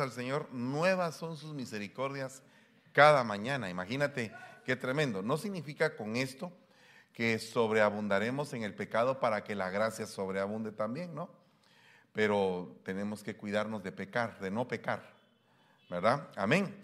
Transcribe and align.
al 0.00 0.12
Señor, 0.12 0.48
nuevas 0.52 1.16
son 1.16 1.36
sus 1.36 1.54
misericordias 1.54 2.42
cada 2.92 3.24
mañana. 3.24 3.68
Imagínate 3.68 4.32
qué 4.64 4.76
tremendo. 4.76 5.22
No 5.22 5.36
significa 5.36 5.96
con 5.96 6.16
esto 6.16 6.52
que 7.12 7.38
sobreabundaremos 7.38 8.52
en 8.52 8.62
el 8.62 8.74
pecado 8.74 9.20
para 9.20 9.44
que 9.44 9.54
la 9.54 9.70
gracia 9.70 10.06
sobreabunde 10.06 10.72
también, 10.72 11.14
¿no? 11.14 11.30
Pero 12.12 12.76
tenemos 12.84 13.22
que 13.22 13.36
cuidarnos 13.36 13.82
de 13.82 13.92
pecar, 13.92 14.38
de 14.40 14.50
no 14.50 14.66
pecar, 14.66 15.02
¿verdad? 15.90 16.28
Amén. 16.36 16.74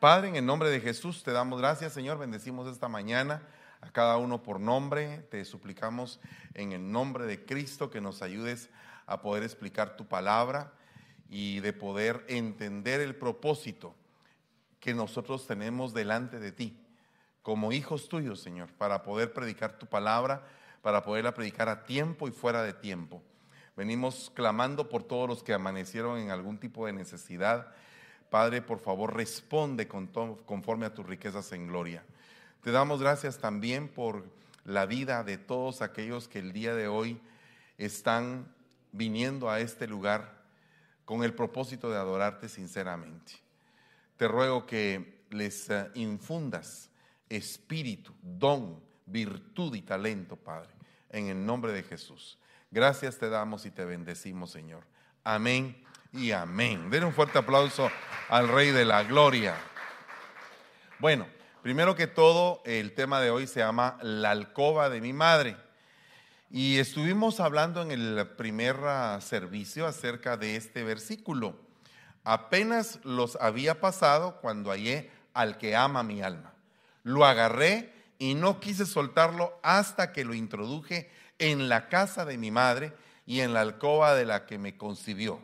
Padre, 0.00 0.28
en 0.28 0.36
el 0.36 0.46
nombre 0.46 0.70
de 0.70 0.80
Jesús 0.80 1.22
te 1.22 1.32
damos 1.32 1.60
gracias, 1.60 1.92
Señor. 1.92 2.18
Bendecimos 2.18 2.66
esta 2.68 2.88
mañana 2.88 3.42
a 3.80 3.90
cada 3.90 4.16
uno 4.16 4.42
por 4.42 4.58
nombre. 4.58 5.18
Te 5.30 5.44
suplicamos 5.44 6.20
en 6.54 6.72
el 6.72 6.90
nombre 6.90 7.26
de 7.26 7.44
Cristo 7.44 7.90
que 7.90 8.00
nos 8.00 8.22
ayudes 8.22 8.68
a 9.06 9.20
poder 9.20 9.42
explicar 9.42 9.96
tu 9.96 10.06
palabra 10.06 10.72
y 11.32 11.60
de 11.60 11.72
poder 11.72 12.26
entender 12.28 13.00
el 13.00 13.16
propósito 13.16 13.94
que 14.80 14.92
nosotros 14.92 15.46
tenemos 15.46 15.94
delante 15.94 16.38
de 16.38 16.52
ti, 16.52 16.78
como 17.40 17.72
hijos 17.72 18.10
tuyos, 18.10 18.42
Señor, 18.42 18.68
para 18.74 19.02
poder 19.02 19.32
predicar 19.32 19.78
tu 19.78 19.86
palabra, 19.86 20.46
para 20.82 21.02
poderla 21.02 21.32
predicar 21.32 21.70
a 21.70 21.84
tiempo 21.84 22.28
y 22.28 22.32
fuera 22.32 22.62
de 22.62 22.74
tiempo. 22.74 23.22
Venimos 23.78 24.30
clamando 24.34 24.90
por 24.90 25.04
todos 25.04 25.26
los 25.26 25.42
que 25.42 25.54
amanecieron 25.54 26.18
en 26.18 26.30
algún 26.30 26.58
tipo 26.58 26.84
de 26.84 26.92
necesidad. 26.92 27.68
Padre, 28.28 28.60
por 28.60 28.80
favor, 28.80 29.16
responde 29.16 29.88
conforme 29.88 30.84
a 30.84 30.92
tus 30.92 31.06
riquezas 31.06 31.50
en 31.52 31.66
gloria. 31.66 32.04
Te 32.60 32.72
damos 32.72 33.00
gracias 33.00 33.38
también 33.38 33.88
por 33.88 34.26
la 34.66 34.84
vida 34.84 35.24
de 35.24 35.38
todos 35.38 35.80
aquellos 35.80 36.28
que 36.28 36.40
el 36.40 36.52
día 36.52 36.74
de 36.74 36.88
hoy 36.88 37.18
están 37.78 38.52
viniendo 38.92 39.48
a 39.48 39.60
este 39.60 39.86
lugar 39.86 40.41
con 41.04 41.24
el 41.24 41.34
propósito 41.34 41.90
de 41.90 41.96
adorarte 41.96 42.48
sinceramente. 42.48 43.32
Te 44.16 44.28
ruego 44.28 44.66
que 44.66 45.24
les 45.30 45.68
eh, 45.70 45.90
infundas 45.94 46.90
espíritu, 47.28 48.12
don, 48.22 48.80
virtud 49.06 49.74
y 49.74 49.82
talento, 49.82 50.36
Padre, 50.36 50.70
en 51.10 51.28
el 51.28 51.44
nombre 51.44 51.72
de 51.72 51.82
Jesús. 51.82 52.38
Gracias 52.70 53.18
te 53.18 53.28
damos 53.28 53.66
y 53.66 53.70
te 53.70 53.84
bendecimos, 53.84 54.50
Señor. 54.50 54.84
Amén 55.24 55.82
y 56.12 56.32
amén. 56.32 56.90
Den 56.90 57.04
un 57.04 57.12
fuerte 57.12 57.38
aplauso 57.38 57.90
al 58.28 58.48
Rey 58.48 58.70
de 58.70 58.84
la 58.84 59.02
Gloria. 59.02 59.54
Bueno, 60.98 61.26
primero 61.62 61.94
que 61.96 62.06
todo, 62.06 62.62
el 62.64 62.94
tema 62.94 63.20
de 63.20 63.30
hoy 63.30 63.46
se 63.46 63.60
llama 63.60 63.98
La 64.02 64.30
alcoba 64.30 64.88
de 64.88 65.00
mi 65.00 65.12
madre. 65.12 65.56
Y 66.54 66.76
estuvimos 66.76 67.40
hablando 67.40 67.80
en 67.80 67.90
el 67.90 68.28
primer 68.36 68.76
ah, 68.84 69.18
servicio 69.22 69.86
acerca 69.86 70.36
de 70.36 70.56
este 70.56 70.84
versículo. 70.84 71.58
Apenas 72.24 73.00
los 73.04 73.36
había 73.36 73.80
pasado 73.80 74.38
cuando 74.42 74.68
hallé 74.68 75.10
al 75.32 75.56
que 75.56 75.74
ama 75.74 76.02
mi 76.02 76.20
alma. 76.20 76.52
Lo 77.04 77.24
agarré 77.24 77.94
y 78.18 78.34
no 78.34 78.60
quise 78.60 78.84
soltarlo 78.84 79.58
hasta 79.62 80.12
que 80.12 80.26
lo 80.26 80.34
introduje 80.34 81.10
en 81.38 81.70
la 81.70 81.88
casa 81.88 82.26
de 82.26 82.36
mi 82.36 82.50
madre 82.50 82.92
y 83.24 83.40
en 83.40 83.54
la 83.54 83.62
alcoba 83.62 84.14
de 84.14 84.26
la 84.26 84.44
que 84.44 84.58
me 84.58 84.76
concibió. 84.76 85.40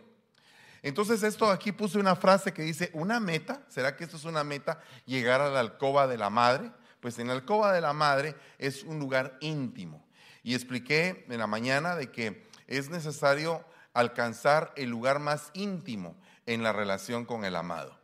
Entonces 0.82 1.22
esto 1.22 1.50
aquí 1.50 1.72
puse 1.72 1.96
una 1.96 2.16
frase 2.16 2.52
que 2.52 2.60
dice, 2.60 2.90
una 2.92 3.18
meta, 3.18 3.62
¿será 3.68 3.96
que 3.96 4.04
esto 4.04 4.18
es 4.18 4.24
una 4.24 4.44
meta? 4.44 4.82
Llegar 5.06 5.40
a 5.40 5.48
la 5.48 5.60
alcoba 5.60 6.06
de 6.06 6.18
la 6.18 6.28
madre. 6.28 6.70
Pues 7.00 7.18
en 7.18 7.28
la 7.28 7.32
alcoba 7.32 7.72
de 7.72 7.80
la 7.80 7.94
madre 7.94 8.34
es 8.58 8.82
un 8.82 8.98
lugar 8.98 9.38
íntimo 9.40 10.06
y 10.42 10.54
expliqué 10.54 11.24
en 11.28 11.38
la 11.38 11.46
mañana 11.46 11.96
de 11.96 12.10
que 12.10 12.46
es 12.66 12.90
necesario 12.90 13.64
alcanzar 13.94 14.72
el 14.76 14.90
lugar 14.90 15.18
más 15.18 15.50
íntimo 15.54 16.16
en 16.46 16.62
la 16.62 16.72
relación 16.72 17.24
con 17.24 17.44
el 17.44 17.56
amado. 17.56 17.98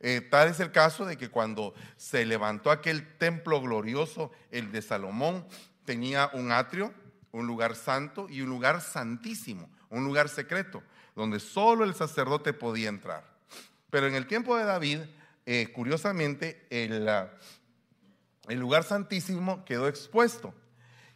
Eh, 0.00 0.20
tal 0.20 0.48
es 0.48 0.58
el 0.60 0.72
caso 0.72 1.04
de 1.04 1.16
que 1.16 1.30
cuando 1.30 1.74
se 1.96 2.26
levantó 2.26 2.70
aquel 2.70 3.16
templo 3.18 3.60
glorioso, 3.60 4.32
el 4.50 4.72
de 4.72 4.82
Salomón, 4.82 5.46
tenía 5.84 6.30
un 6.32 6.50
atrio, 6.50 6.92
un 7.30 7.46
lugar 7.46 7.76
santo 7.76 8.28
y 8.28 8.40
un 8.40 8.48
lugar 8.48 8.80
santísimo, 8.80 9.70
un 9.90 10.04
lugar 10.04 10.28
secreto, 10.28 10.82
donde 11.14 11.38
solo 11.38 11.84
el 11.84 11.94
sacerdote 11.94 12.52
podía 12.52 12.88
entrar. 12.88 13.24
Pero 13.90 14.06
en 14.06 14.14
el 14.14 14.26
tiempo 14.26 14.56
de 14.56 14.64
David, 14.64 15.00
eh, 15.46 15.70
curiosamente, 15.72 16.66
el, 16.70 17.08
el 18.48 18.58
lugar 18.58 18.84
santísimo 18.84 19.64
quedó 19.64 19.86
expuesto. 19.86 20.54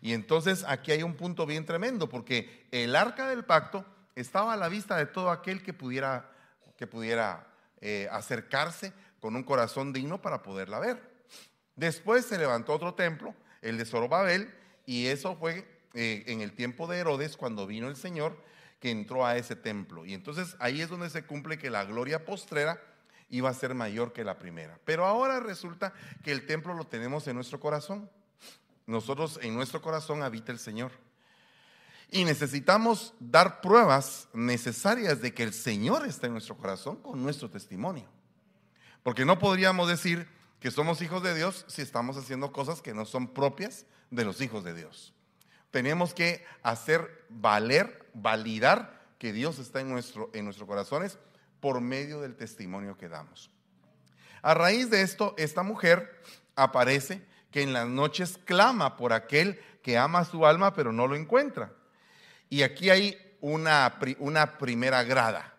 Y 0.07 0.13
entonces 0.13 0.65
aquí 0.69 0.93
hay 0.93 1.03
un 1.03 1.15
punto 1.15 1.47
bien 1.47 1.67
tremendo, 1.67 2.09
porque 2.09 2.69
el 2.71 2.95
arca 2.95 3.27
del 3.29 3.45
pacto 3.45 3.85
estaba 4.15 4.53
a 4.53 4.57
la 4.57 4.69
vista 4.69 4.97
de 4.97 5.07
todo 5.07 5.33
aquel 5.33 5.65
que 5.65 5.73
pudiera, 5.73 6.31
que 6.77 6.87
pudiera 6.87 7.49
eh, 7.81 8.07
acercarse 8.13 8.93
con 9.19 9.35
un 9.35 9.43
corazón 9.43 9.93
digno 9.93 10.23
para 10.23 10.45
poderla 10.45 10.79
ver. 10.79 11.03
Después 11.75 12.25
se 12.25 12.39
levantó 12.39 12.73
otro 12.73 12.95
templo, 12.95 13.35
el 13.63 13.79
de 13.79 13.85
Zorobabel, 13.85 14.55
y 14.85 15.07
eso 15.07 15.35
fue 15.35 15.67
eh, 15.95 16.23
en 16.29 16.41
el 16.41 16.53
tiempo 16.53 16.87
de 16.87 16.99
Herodes, 16.99 17.37
cuando 17.37 17.67
vino 17.67 17.89
el 17.89 17.97
Señor, 17.97 18.41
que 18.79 18.93
entró 18.93 19.27
a 19.27 19.37
ese 19.37 19.57
templo. 19.57 20.07
Y 20.07 20.15
entonces 20.15 20.55
ahí 20.61 20.83
es 20.83 20.89
donde 20.89 21.11
se 21.11 21.25
cumple 21.25 21.59
que 21.59 21.69
la 21.69 21.85
gloria 21.85 22.25
postrera 22.25 22.81
iba 23.29 23.51
a 23.51 23.55
ser 23.55 23.75
mayor 23.75 24.13
que 24.13 24.23
la 24.23 24.39
primera. 24.39 24.79
Pero 24.85 25.05
ahora 25.05 25.41
resulta 25.41 25.93
que 26.23 26.31
el 26.31 26.47
templo 26.47 26.75
lo 26.75 26.87
tenemos 26.87 27.27
en 27.27 27.35
nuestro 27.35 27.59
corazón 27.59 28.09
nosotros 28.87 29.39
en 29.43 29.55
nuestro 29.55 29.83
corazón 29.83 30.23
habita 30.23 30.53
el 30.53 30.59
Señor. 30.59 30.93
Y 32.11 32.25
necesitamos 32.25 33.15
dar 33.19 33.61
pruebas 33.61 34.29
necesarias 34.33 35.21
de 35.21 35.35
que 35.35 35.43
el 35.43 35.53
Señor 35.53 36.07
está 36.07 36.27
en 36.27 36.35
nuestro 36.35 36.57
corazón 36.57 36.97
con 36.97 37.23
nuestro 37.23 37.51
testimonio. 37.51 38.09
Porque 39.03 39.25
no 39.25 39.39
podríamos 39.39 39.89
decir 39.89 40.29
que 40.61 40.71
somos 40.71 41.03
hijos 41.03 41.23
de 41.23 41.35
Dios 41.35 41.65
si 41.69 41.83
estamos 41.83 42.17
haciendo 42.17 42.53
cosas 42.53 42.81
que 42.81 42.95
no 42.95 43.05
son 43.05 43.35
propias 43.35 43.87
de 44.11 44.25
los 44.25 44.41
hijos 44.41 44.63
de 44.65 44.75
Dios. 44.75 45.13
Tenemos 45.71 46.15
que 46.15 46.45
hacer 46.63 47.27
valer, 47.29 48.09
validar 48.15 49.05
que 49.19 49.33
Dios 49.33 49.59
está 49.59 49.81
en, 49.81 49.89
nuestro, 49.89 50.31
en 50.33 50.45
nuestros 50.45 50.69
corazones 50.69 51.19
por 51.61 51.81
medio 51.81 52.21
del 52.21 52.37
testimonio 52.37 52.97
que 52.97 53.09
damos. 53.09 53.51
A 54.43 54.55
raíz 54.55 54.91
de 54.91 55.03
esto, 55.03 55.35
esta 55.39 55.63
mujer 55.63 56.23
aparece 56.55 57.27
que 57.57 57.63
en 57.63 57.73
las 57.73 57.89
noches 57.89 58.39
clama 58.45 58.99
por 58.99 59.15
aquel 59.15 59.59
que 59.83 59.97
ama 59.97 60.27
su 60.27 60.45
alma 60.45 60.75
pero 60.75 60.93
no 60.93 61.07
lo 61.07 61.17
encuentra. 61.17 61.73
Y 62.51 62.61
aquí 62.61 62.91
hay 62.91 63.19
una, 63.41 63.99
una 64.19 64.59
primera 64.59 65.03
grada. 65.05 65.55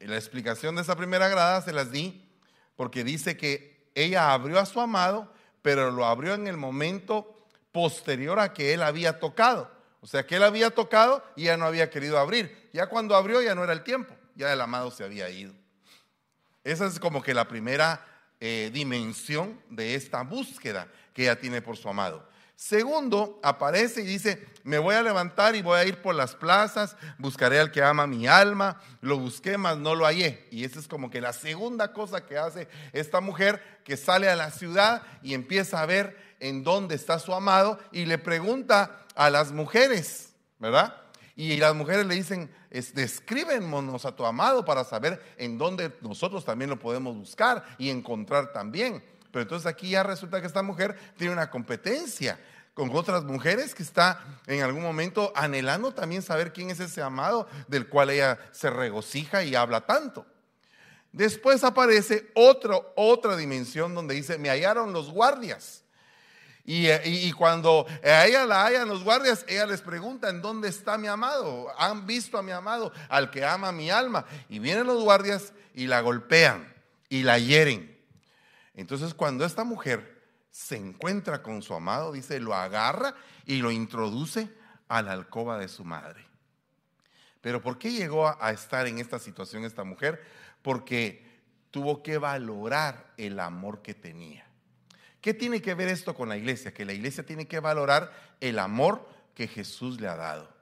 La 0.00 0.16
explicación 0.16 0.76
de 0.76 0.82
esa 0.82 0.94
primera 0.94 1.28
grada 1.28 1.62
se 1.62 1.72
las 1.72 1.90
di 1.92 2.28
porque 2.76 3.04
dice 3.04 3.38
que 3.38 3.88
ella 3.94 4.34
abrió 4.34 4.58
a 4.58 4.66
su 4.66 4.82
amado, 4.82 5.32
pero 5.62 5.90
lo 5.90 6.04
abrió 6.04 6.34
en 6.34 6.46
el 6.46 6.58
momento 6.58 7.38
posterior 7.72 8.38
a 8.38 8.52
que 8.52 8.74
él 8.74 8.82
había 8.82 9.18
tocado. 9.18 9.70
O 10.02 10.06
sea, 10.06 10.26
que 10.26 10.36
él 10.36 10.42
había 10.42 10.68
tocado 10.72 11.24
y 11.36 11.44
ya 11.44 11.56
no 11.56 11.64
había 11.64 11.88
querido 11.88 12.18
abrir. 12.18 12.68
Ya 12.74 12.88
cuando 12.88 13.16
abrió 13.16 13.40
ya 13.40 13.54
no 13.54 13.64
era 13.64 13.72
el 13.72 13.82
tiempo, 13.82 14.14
ya 14.34 14.52
el 14.52 14.60
amado 14.60 14.90
se 14.90 15.04
había 15.04 15.30
ido. 15.30 15.54
Esa 16.64 16.84
es 16.84 17.00
como 17.00 17.22
que 17.22 17.32
la 17.32 17.48
primera 17.48 18.11
eh, 18.44 18.70
dimensión 18.72 19.56
de 19.70 19.94
esta 19.94 20.22
búsqueda 20.22 20.88
que 21.14 21.22
ella 21.22 21.38
tiene 21.38 21.62
por 21.62 21.76
su 21.76 21.88
amado. 21.88 22.28
Segundo, 22.56 23.38
aparece 23.40 24.02
y 24.02 24.04
dice, 24.04 24.44
me 24.64 24.78
voy 24.78 24.96
a 24.96 25.02
levantar 25.02 25.54
y 25.54 25.62
voy 25.62 25.78
a 25.78 25.84
ir 25.84 26.02
por 26.02 26.16
las 26.16 26.34
plazas, 26.34 26.96
buscaré 27.18 27.60
al 27.60 27.70
que 27.70 27.84
ama 27.84 28.08
mi 28.08 28.26
alma, 28.26 28.80
lo 29.00 29.16
busqué, 29.16 29.56
mas 29.58 29.78
no 29.78 29.94
lo 29.94 30.06
hallé. 30.06 30.48
Y 30.50 30.64
esa 30.64 30.80
es 30.80 30.88
como 30.88 31.08
que 31.08 31.20
la 31.20 31.32
segunda 31.32 31.92
cosa 31.92 32.26
que 32.26 32.36
hace 32.36 32.66
esta 32.92 33.20
mujer 33.20 33.62
que 33.84 33.96
sale 33.96 34.28
a 34.28 34.34
la 34.34 34.50
ciudad 34.50 35.02
y 35.22 35.34
empieza 35.34 35.80
a 35.80 35.86
ver 35.86 36.16
en 36.40 36.64
dónde 36.64 36.96
está 36.96 37.20
su 37.20 37.32
amado 37.32 37.78
y 37.92 38.06
le 38.06 38.18
pregunta 38.18 39.06
a 39.14 39.30
las 39.30 39.52
mujeres, 39.52 40.32
¿verdad? 40.58 41.01
Y 41.34 41.56
las 41.56 41.74
mujeres 41.74 42.06
le 42.06 42.14
dicen, 42.14 42.50
descríbenos 42.70 44.04
a 44.04 44.14
tu 44.14 44.24
amado 44.24 44.64
para 44.64 44.84
saber 44.84 45.22
en 45.38 45.56
dónde 45.56 45.92
nosotros 46.00 46.44
también 46.44 46.70
lo 46.70 46.78
podemos 46.78 47.16
buscar 47.16 47.64
y 47.78 47.90
encontrar 47.90 48.52
también. 48.52 49.02
Pero 49.30 49.42
entonces 49.42 49.66
aquí 49.66 49.90
ya 49.90 50.02
resulta 50.02 50.40
que 50.40 50.46
esta 50.46 50.62
mujer 50.62 50.96
tiene 51.16 51.32
una 51.32 51.50
competencia 51.50 52.38
con 52.74 52.94
otras 52.94 53.24
mujeres 53.24 53.74
que 53.74 53.82
está 53.82 54.20
en 54.46 54.62
algún 54.62 54.82
momento 54.82 55.32
anhelando 55.34 55.92
también 55.92 56.22
saber 56.22 56.52
quién 56.52 56.70
es 56.70 56.80
ese 56.80 57.02
amado 57.02 57.48
del 57.68 57.88
cual 57.88 58.10
ella 58.10 58.38
se 58.52 58.70
regocija 58.70 59.42
y 59.42 59.54
habla 59.54 59.82
tanto. 59.82 60.26
Después 61.12 61.62
aparece 61.64 62.30
otro, 62.34 62.92
otra 62.96 63.36
dimensión 63.36 63.94
donde 63.94 64.14
dice, 64.14 64.38
me 64.38 64.48
hallaron 64.48 64.92
los 64.92 65.10
guardias. 65.10 65.81
Y, 66.64 67.32
cuando 67.32 67.86
a 68.04 68.26
ella 68.26 68.46
la 68.46 68.64
hallan 68.64 68.88
los 68.88 69.02
guardias, 69.02 69.44
ella 69.48 69.66
les 69.66 69.80
pregunta, 69.80 70.30
¿en 70.30 70.40
dónde 70.40 70.68
está 70.68 70.96
mi 70.96 71.08
amado? 71.08 71.68
¿Han 71.76 72.06
visto 72.06 72.38
a 72.38 72.42
mi 72.42 72.52
amado, 72.52 72.92
al 73.08 73.30
que 73.30 73.44
ama 73.44 73.72
mi 73.72 73.90
alma? 73.90 74.24
Y 74.48 74.60
vienen 74.60 74.86
los 74.86 75.02
guardias 75.02 75.52
y 75.74 75.88
la 75.88 76.00
golpean 76.00 76.72
y 77.08 77.24
la 77.24 77.38
hieren. 77.38 78.00
Entonces 78.74 79.12
cuando 79.12 79.44
esta 79.44 79.64
mujer 79.64 80.22
se 80.50 80.76
encuentra 80.76 81.42
con 81.42 81.62
su 81.62 81.74
amado, 81.74 82.12
dice, 82.12 82.38
lo 82.38 82.54
agarra 82.54 83.14
y 83.44 83.56
lo 83.56 83.72
introduce 83.72 84.48
a 84.86 85.02
la 85.02 85.12
alcoba 85.12 85.58
de 85.58 85.68
su 85.68 85.84
madre. 85.84 86.24
Pero 87.40 87.60
¿por 87.60 87.76
qué 87.76 87.90
llegó 87.90 88.28
a 88.40 88.52
estar 88.52 88.86
en 88.86 88.98
esta 88.98 89.18
situación 89.18 89.64
esta 89.64 89.82
mujer? 89.82 90.22
porque 90.62 91.26
tuvo 91.70 92.02
que 92.02 92.18
valorar 92.18 93.12
el 93.16 93.40
amor 93.40 93.82
que 93.82 93.94
tenía. 93.94 94.46
¿Qué 95.22 95.32
tiene 95.32 95.62
que 95.62 95.74
ver 95.74 95.88
esto 95.88 96.14
con 96.14 96.28
la 96.28 96.36
iglesia? 96.36 96.74
Que 96.74 96.84
la 96.84 96.92
iglesia 96.92 97.24
tiene 97.24 97.46
que 97.46 97.60
valorar 97.60 98.12
el 98.40 98.58
amor 98.58 99.08
que 99.36 99.46
Jesús 99.46 100.00
le 100.00 100.08
ha 100.08 100.16
dado. 100.16 100.52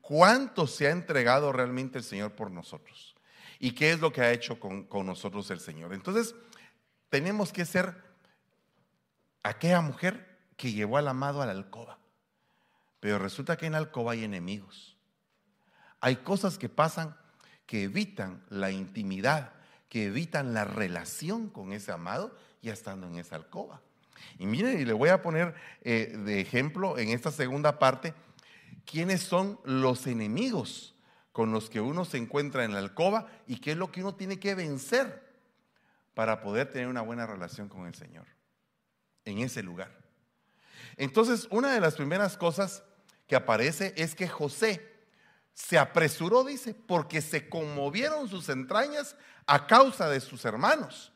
¿Cuánto 0.00 0.66
se 0.66 0.88
ha 0.88 0.90
entregado 0.90 1.52
realmente 1.52 1.98
el 1.98 2.04
Señor 2.04 2.32
por 2.32 2.50
nosotros? 2.50 3.14
¿Y 3.60 3.70
qué 3.72 3.92
es 3.92 4.00
lo 4.00 4.12
que 4.12 4.20
ha 4.20 4.32
hecho 4.32 4.58
con, 4.58 4.82
con 4.84 5.06
nosotros 5.06 5.48
el 5.52 5.60
Señor? 5.60 5.94
Entonces, 5.94 6.34
tenemos 7.10 7.52
que 7.52 7.64
ser 7.64 7.94
aquella 9.44 9.80
mujer 9.80 10.36
que 10.56 10.72
llevó 10.72 10.96
al 10.96 11.06
amado 11.06 11.40
a 11.40 11.46
la 11.46 11.52
alcoba. 11.52 11.98
Pero 12.98 13.20
resulta 13.20 13.56
que 13.56 13.66
en 13.66 13.72
la 13.72 13.78
alcoba 13.78 14.12
hay 14.12 14.24
enemigos. 14.24 14.96
Hay 16.00 16.16
cosas 16.16 16.58
que 16.58 16.68
pasan 16.68 17.16
que 17.66 17.84
evitan 17.84 18.44
la 18.48 18.72
intimidad, 18.72 19.52
que 19.88 20.06
evitan 20.06 20.54
la 20.54 20.64
relación 20.64 21.48
con 21.48 21.72
ese 21.72 21.92
amado 21.92 22.36
ya 22.62 22.72
estando 22.72 23.06
en 23.06 23.18
esa 23.18 23.36
alcoba. 23.36 23.80
Y 24.38 24.46
mire, 24.46 24.74
y 24.74 24.84
le 24.84 24.92
voy 24.92 25.08
a 25.10 25.22
poner 25.22 25.54
eh, 25.82 26.16
de 26.24 26.40
ejemplo 26.40 26.98
en 26.98 27.10
esta 27.10 27.30
segunda 27.30 27.78
parte, 27.78 28.14
quiénes 28.84 29.22
son 29.22 29.58
los 29.64 30.06
enemigos 30.06 30.94
con 31.32 31.52
los 31.52 31.70
que 31.70 31.80
uno 31.80 32.04
se 32.04 32.18
encuentra 32.18 32.64
en 32.64 32.72
la 32.72 32.78
alcoba 32.78 33.26
y 33.46 33.58
qué 33.58 33.72
es 33.72 33.76
lo 33.76 33.90
que 33.90 34.00
uno 34.00 34.14
tiene 34.14 34.38
que 34.38 34.54
vencer 34.54 35.22
para 36.14 36.42
poder 36.42 36.70
tener 36.70 36.88
una 36.88 37.00
buena 37.00 37.26
relación 37.26 37.68
con 37.68 37.86
el 37.86 37.94
Señor 37.94 38.26
en 39.24 39.38
ese 39.38 39.62
lugar. 39.62 39.96
Entonces, 40.96 41.48
una 41.50 41.72
de 41.72 41.80
las 41.80 41.94
primeras 41.94 42.36
cosas 42.36 42.82
que 43.26 43.36
aparece 43.36 43.94
es 43.96 44.14
que 44.14 44.28
José 44.28 44.92
se 45.54 45.78
apresuró, 45.78 46.44
dice, 46.44 46.74
porque 46.74 47.20
se 47.20 47.48
conmovieron 47.48 48.28
sus 48.28 48.48
entrañas 48.48 49.16
a 49.46 49.66
causa 49.66 50.08
de 50.08 50.20
sus 50.20 50.44
hermanos 50.44 51.12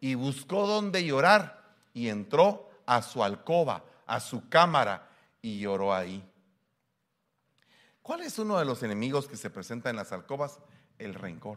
y 0.00 0.14
buscó 0.14 0.66
donde 0.66 1.04
llorar 1.04 1.55
y 1.96 2.10
entró 2.10 2.68
a 2.84 3.00
su 3.00 3.24
alcoba, 3.24 3.82
a 4.04 4.20
su 4.20 4.50
cámara 4.50 5.08
y 5.40 5.60
lloró 5.60 5.94
ahí. 5.94 6.22
¿Cuál 8.02 8.20
es 8.20 8.38
uno 8.38 8.58
de 8.58 8.66
los 8.66 8.82
enemigos 8.82 9.26
que 9.26 9.38
se 9.38 9.48
presenta 9.48 9.88
en 9.88 9.96
las 9.96 10.12
alcobas? 10.12 10.60
El 10.98 11.14
rencor. 11.14 11.56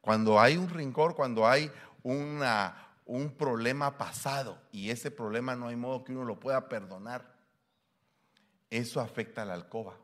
Cuando 0.00 0.38
hay 0.38 0.56
un 0.56 0.68
rencor, 0.68 1.16
cuando 1.16 1.48
hay 1.48 1.72
una, 2.04 2.94
un 3.04 3.36
problema 3.36 3.98
pasado 3.98 4.62
y 4.70 4.90
ese 4.90 5.10
problema 5.10 5.56
no 5.56 5.66
hay 5.66 5.76
modo 5.76 6.04
que 6.04 6.12
uno 6.12 6.24
lo 6.24 6.38
pueda 6.38 6.68
perdonar, 6.68 7.34
eso 8.70 9.00
afecta 9.00 9.42
a 9.42 9.44
la 9.44 9.54
alcoba. 9.54 9.98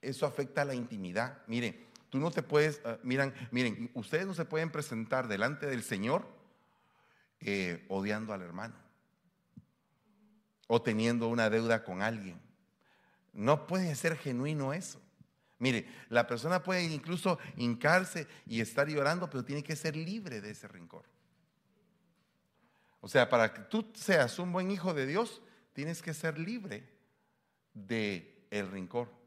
Eso 0.00 0.24
afecta 0.24 0.62
a 0.62 0.66
la 0.66 0.76
intimidad. 0.76 1.42
Miren, 1.48 1.84
tú 2.10 2.20
no 2.20 2.30
te 2.30 2.44
puedes, 2.44 2.80
ah, 2.84 2.98
miren, 3.02 3.34
miren, 3.50 3.90
ustedes 3.94 4.24
no 4.24 4.34
se 4.34 4.44
pueden 4.44 4.70
presentar 4.70 5.26
delante 5.26 5.66
del 5.66 5.82
Señor 5.82 6.37
eh, 7.40 7.84
odiando 7.88 8.32
al 8.32 8.42
hermano 8.42 8.74
o 10.66 10.82
teniendo 10.82 11.28
una 11.28 11.50
deuda 11.50 11.82
con 11.82 12.02
alguien. 12.02 12.40
No 13.32 13.66
puede 13.66 13.94
ser 13.94 14.16
genuino 14.16 14.72
eso. 14.72 15.00
Mire, 15.58 15.88
la 16.08 16.26
persona 16.26 16.62
puede 16.62 16.84
incluso 16.84 17.38
hincarse 17.56 18.28
y 18.46 18.60
estar 18.60 18.86
llorando, 18.88 19.28
pero 19.28 19.44
tiene 19.44 19.64
que 19.64 19.74
ser 19.74 19.96
libre 19.96 20.40
de 20.40 20.50
ese 20.50 20.68
rencor. 20.68 21.04
O 23.00 23.08
sea, 23.08 23.28
para 23.28 23.52
que 23.52 23.62
tú 23.62 23.90
seas 23.94 24.38
un 24.38 24.52
buen 24.52 24.70
hijo 24.70 24.94
de 24.94 25.06
Dios, 25.06 25.40
tienes 25.72 26.02
que 26.02 26.14
ser 26.14 26.38
libre 26.38 26.88
de 27.74 28.46
el 28.50 28.70
rencor 28.70 29.18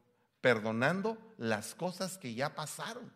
perdonando 0.42 1.18
las 1.38 1.75
cosas 1.75 2.18
que 2.18 2.34
ya 2.34 2.56
pasaron. 2.56 3.12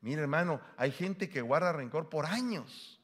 Mire 0.00 0.22
hermano, 0.22 0.60
hay 0.76 0.92
gente 0.92 1.28
que 1.28 1.40
guarda 1.40 1.72
rencor 1.72 2.08
por 2.08 2.26
años. 2.26 2.95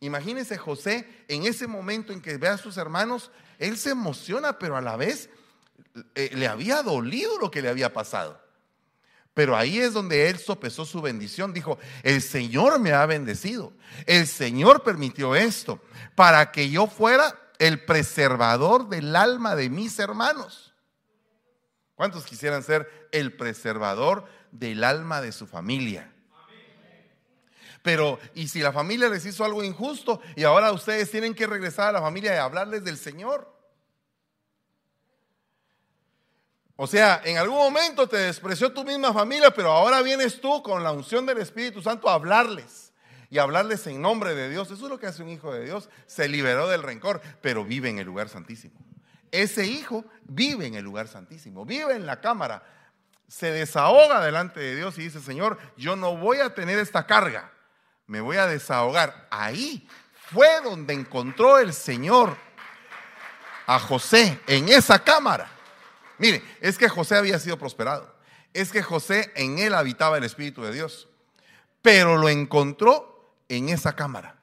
Imagínese 0.00 0.56
José 0.56 1.24
en 1.28 1.44
ese 1.44 1.66
momento 1.66 2.12
en 2.12 2.20
que 2.20 2.36
ve 2.36 2.48
a 2.48 2.58
sus 2.58 2.76
hermanos, 2.76 3.30
él 3.58 3.76
se 3.76 3.90
emociona, 3.90 4.58
pero 4.58 4.76
a 4.76 4.80
la 4.80 4.96
vez 4.96 5.28
eh, 6.14 6.30
le 6.34 6.46
había 6.46 6.82
dolido 6.82 7.38
lo 7.38 7.50
que 7.50 7.62
le 7.62 7.68
había 7.68 7.92
pasado. 7.92 8.40
Pero 9.34 9.56
ahí 9.56 9.78
es 9.78 9.92
donde 9.92 10.28
él 10.28 10.38
sopesó 10.38 10.84
su 10.84 11.00
bendición. 11.00 11.52
Dijo, 11.52 11.78
el 12.02 12.22
Señor 12.22 12.80
me 12.80 12.92
ha 12.92 13.06
bendecido. 13.06 13.72
El 14.06 14.26
Señor 14.26 14.82
permitió 14.82 15.36
esto 15.36 15.80
para 16.16 16.50
que 16.50 16.70
yo 16.70 16.88
fuera 16.88 17.38
el 17.58 17.84
preservador 17.84 18.88
del 18.88 19.14
alma 19.14 19.54
de 19.54 19.70
mis 19.70 19.98
hermanos. 19.98 20.74
¿Cuántos 21.94 22.24
quisieran 22.24 22.62
ser 22.62 23.08
el 23.12 23.32
preservador 23.36 24.24
del 24.50 24.84
alma 24.84 25.20
de 25.20 25.32
su 25.32 25.46
familia? 25.46 26.12
Pero, 27.82 28.18
¿y 28.34 28.48
si 28.48 28.60
la 28.60 28.72
familia 28.72 29.08
les 29.08 29.24
hizo 29.24 29.44
algo 29.44 29.62
injusto 29.62 30.20
y 30.36 30.44
ahora 30.44 30.72
ustedes 30.72 31.10
tienen 31.10 31.34
que 31.34 31.46
regresar 31.46 31.88
a 31.88 31.92
la 31.92 32.00
familia 32.00 32.34
y 32.34 32.38
hablarles 32.38 32.84
del 32.84 32.98
Señor? 32.98 33.58
O 36.76 36.86
sea, 36.86 37.20
en 37.24 37.38
algún 37.38 37.58
momento 37.58 38.08
te 38.08 38.18
despreció 38.18 38.72
tu 38.72 38.84
misma 38.84 39.12
familia, 39.12 39.50
pero 39.50 39.72
ahora 39.72 40.00
vienes 40.00 40.40
tú 40.40 40.62
con 40.62 40.84
la 40.84 40.92
unción 40.92 41.26
del 41.26 41.38
Espíritu 41.38 41.82
Santo 41.82 42.08
a 42.08 42.14
hablarles 42.14 42.92
y 43.30 43.38
hablarles 43.38 43.86
en 43.88 44.00
nombre 44.00 44.34
de 44.34 44.48
Dios. 44.48 44.70
Eso 44.70 44.84
es 44.84 44.90
lo 44.90 44.98
que 44.98 45.08
hace 45.08 45.22
un 45.22 45.28
hijo 45.28 45.52
de 45.52 45.64
Dios. 45.64 45.88
Se 46.06 46.28
liberó 46.28 46.68
del 46.68 46.82
rencor, 46.84 47.20
pero 47.42 47.64
vive 47.64 47.88
en 47.88 47.98
el 47.98 48.06
lugar 48.06 48.28
santísimo. 48.28 48.78
Ese 49.32 49.66
hijo 49.66 50.04
vive 50.22 50.66
en 50.66 50.74
el 50.74 50.84
lugar 50.84 51.08
santísimo, 51.08 51.66
vive 51.66 51.94
en 51.94 52.06
la 52.06 52.20
cámara, 52.20 52.62
se 53.26 53.50
desahoga 53.50 54.24
delante 54.24 54.60
de 54.60 54.76
Dios 54.76 54.96
y 54.98 55.02
dice, 55.02 55.20
Señor, 55.20 55.58
yo 55.76 55.96
no 55.96 56.16
voy 56.16 56.38
a 56.38 56.54
tener 56.54 56.78
esta 56.78 57.06
carga, 57.06 57.52
me 58.08 58.20
voy 58.20 58.38
a 58.38 58.46
desahogar. 58.48 59.28
Ahí 59.30 59.86
fue 60.32 60.60
donde 60.62 60.94
encontró 60.94 61.58
el 61.58 61.72
Señor 61.72 62.36
a 63.66 63.78
José, 63.78 64.40
en 64.46 64.68
esa 64.68 64.98
cámara. 65.04 65.48
Mire, 66.16 66.42
es 66.60 66.76
que 66.78 66.88
José 66.88 67.16
había 67.16 67.38
sido 67.38 67.58
prosperado, 67.58 68.12
es 68.52 68.72
que 68.72 68.82
José 68.82 69.30
en 69.36 69.58
él 69.58 69.74
habitaba 69.74 70.16
el 70.16 70.24
Espíritu 70.24 70.62
de 70.62 70.72
Dios, 70.72 71.06
pero 71.82 72.16
lo 72.16 72.28
encontró 72.28 73.36
en 73.48 73.68
esa 73.68 73.94
cámara. 73.94 74.36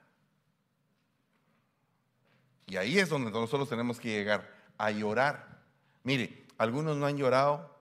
Y 2.67 2.77
ahí 2.77 2.99
es 2.99 3.09
donde 3.09 3.31
nosotros 3.31 3.67
tenemos 3.67 3.99
que 3.99 4.09
llegar 4.09 4.55
a 4.77 4.91
llorar. 4.91 5.59
Mire, 6.03 6.45
algunos 6.57 6.95
no 6.97 7.07
han 7.07 7.17
llorado 7.17 7.75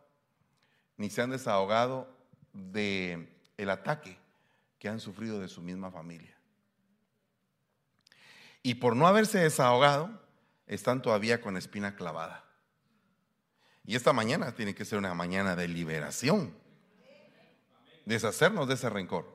ni 0.96 1.10
se 1.10 1.22
han 1.22 1.30
desahogado 1.30 2.08
de 2.52 3.28
el 3.58 3.70
ataque 3.70 4.23
que 4.84 4.90
han 4.90 5.00
sufrido 5.00 5.40
de 5.40 5.48
su 5.48 5.62
misma 5.62 5.90
familia. 5.90 6.36
Y 8.62 8.74
por 8.74 8.94
no 8.94 9.06
haberse 9.06 9.38
desahogado, 9.38 10.10
están 10.66 11.00
todavía 11.00 11.40
con 11.40 11.56
espina 11.56 11.96
clavada. 11.96 12.44
Y 13.86 13.96
esta 13.96 14.12
mañana 14.12 14.54
tiene 14.54 14.74
que 14.74 14.84
ser 14.84 14.98
una 14.98 15.14
mañana 15.14 15.56
de 15.56 15.68
liberación, 15.68 16.54
deshacernos 18.04 18.68
de 18.68 18.74
ese 18.74 18.90
rencor. 18.90 19.26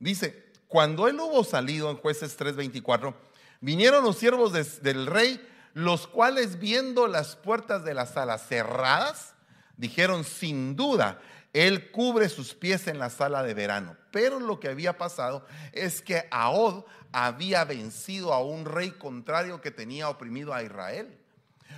Dice, 0.00 0.50
cuando 0.66 1.06
él 1.06 1.20
hubo 1.20 1.44
salido 1.44 1.88
en 1.88 1.98
jueces 1.98 2.36
3:24, 2.36 3.14
vinieron 3.60 4.02
los 4.02 4.18
siervos 4.18 4.52
del 4.82 5.06
rey 5.06 5.40
los 5.72 6.08
cuales 6.08 6.58
viendo 6.58 7.06
las 7.06 7.36
puertas 7.36 7.84
de 7.84 7.94
la 7.94 8.06
sala 8.06 8.38
cerradas, 8.38 9.34
dijeron, 9.76 10.24
sin 10.24 10.74
duda, 10.74 11.20
él 11.52 11.92
cubre 11.92 12.28
sus 12.28 12.54
pies 12.54 12.88
en 12.88 12.98
la 12.98 13.08
sala 13.08 13.44
de 13.44 13.54
verano. 13.54 14.01
Pero 14.12 14.38
lo 14.38 14.60
que 14.60 14.68
había 14.68 14.96
pasado 14.96 15.44
es 15.72 16.00
que 16.02 16.28
Ahod 16.30 16.84
había 17.10 17.64
vencido 17.64 18.32
a 18.32 18.42
un 18.42 18.64
rey 18.64 18.92
contrario 18.92 19.60
que 19.60 19.70
tenía 19.70 20.08
oprimido 20.08 20.54
a 20.54 20.62
Israel. 20.62 21.18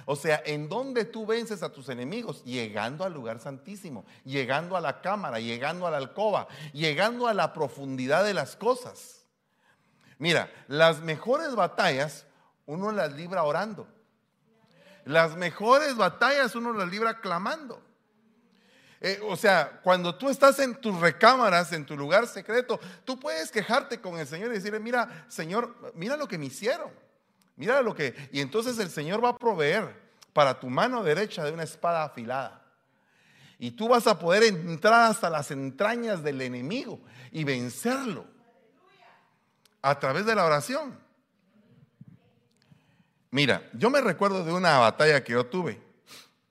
O 0.07 0.17
sea, 0.17 0.43
¿en 0.45 0.69
dónde 0.69 1.05
tú 1.05 1.25
vences 1.25 1.63
a 1.63 1.73
tus 1.73 1.89
enemigos? 1.89 2.45
Llegando 2.45 3.05
al 3.05 3.15
lugar 3.15 3.39
santísimo, 3.39 4.05
llegando 4.25 4.77
a 4.77 4.81
la 4.81 5.01
cámara, 5.01 5.41
llegando 5.41 5.87
a 5.87 5.91
la 5.91 5.97
alcoba, 5.97 6.49
llegando 6.73 7.27
a 7.27 7.35
la 7.35 7.53
profundidad 7.53 8.25
de 8.25 8.35
las 8.35 8.57
cosas. 8.57 9.25
Mira, 10.19 10.51
las 10.69 11.01
mejores 11.01 11.55
batallas 11.55 12.27
uno 12.67 12.93
las 12.93 13.13
libra 13.13 13.45
orando. 13.45 13.87
Las 15.05 15.37
mejores 15.37 15.97
batallas 15.97 16.55
uno 16.55 16.73
las 16.73 16.89
libra 16.89 17.21
clamando. 17.21 17.83
Eh, 19.07 19.21
o 19.29 19.37
sea, 19.37 19.81
cuando 19.83 20.15
tú 20.15 20.31
estás 20.31 20.59
en 20.61 20.77
tus 20.77 20.99
recámaras, 20.99 21.75
en 21.75 21.85
tu 21.85 21.95
lugar 21.95 22.27
secreto, 22.27 22.81
tú 23.05 23.21
puedes 23.21 23.51
quejarte 23.51 24.01
con 24.01 24.19
el 24.19 24.27
Señor 24.27 24.51
y 24.51 24.55
decirle, 24.55 24.81
mira, 24.81 25.27
Señor, 25.29 25.93
mira 25.95 26.17
lo 26.17 26.27
que 26.27 26.39
me 26.39 26.47
hicieron. 26.47 26.91
Mira 27.57 27.83
lo 27.83 27.95
que... 27.95 28.15
Y 28.33 28.41
entonces 28.41 28.79
el 28.79 28.89
Señor 28.89 29.23
va 29.23 29.29
a 29.29 29.37
proveer 29.37 29.95
para 30.33 30.59
tu 30.59 30.71
mano 30.71 31.03
derecha 31.03 31.45
de 31.45 31.53
una 31.53 31.65
espada 31.65 32.03
afilada. 32.03 32.65
Y 33.59 33.73
tú 33.73 33.89
vas 33.89 34.07
a 34.07 34.19
poder 34.19 34.43
entrar 34.43 35.11
hasta 35.11 35.29
las 35.29 35.51
entrañas 35.51 36.23
del 36.23 36.41
enemigo 36.41 36.99
y 37.31 37.45
vencerlo 37.45 38.25
a 39.83 40.01
través 40.01 40.25
de 40.25 40.35
la 40.35 40.47
oración. 40.47 40.99
Mira, 43.31 43.69
yo 43.75 43.91
me 43.91 44.01
recuerdo 44.01 44.47
de 44.47 44.53
una 44.55 44.79
batalla 44.79 45.23
que 45.23 45.35
yo 45.35 45.45
tuve. 45.45 45.79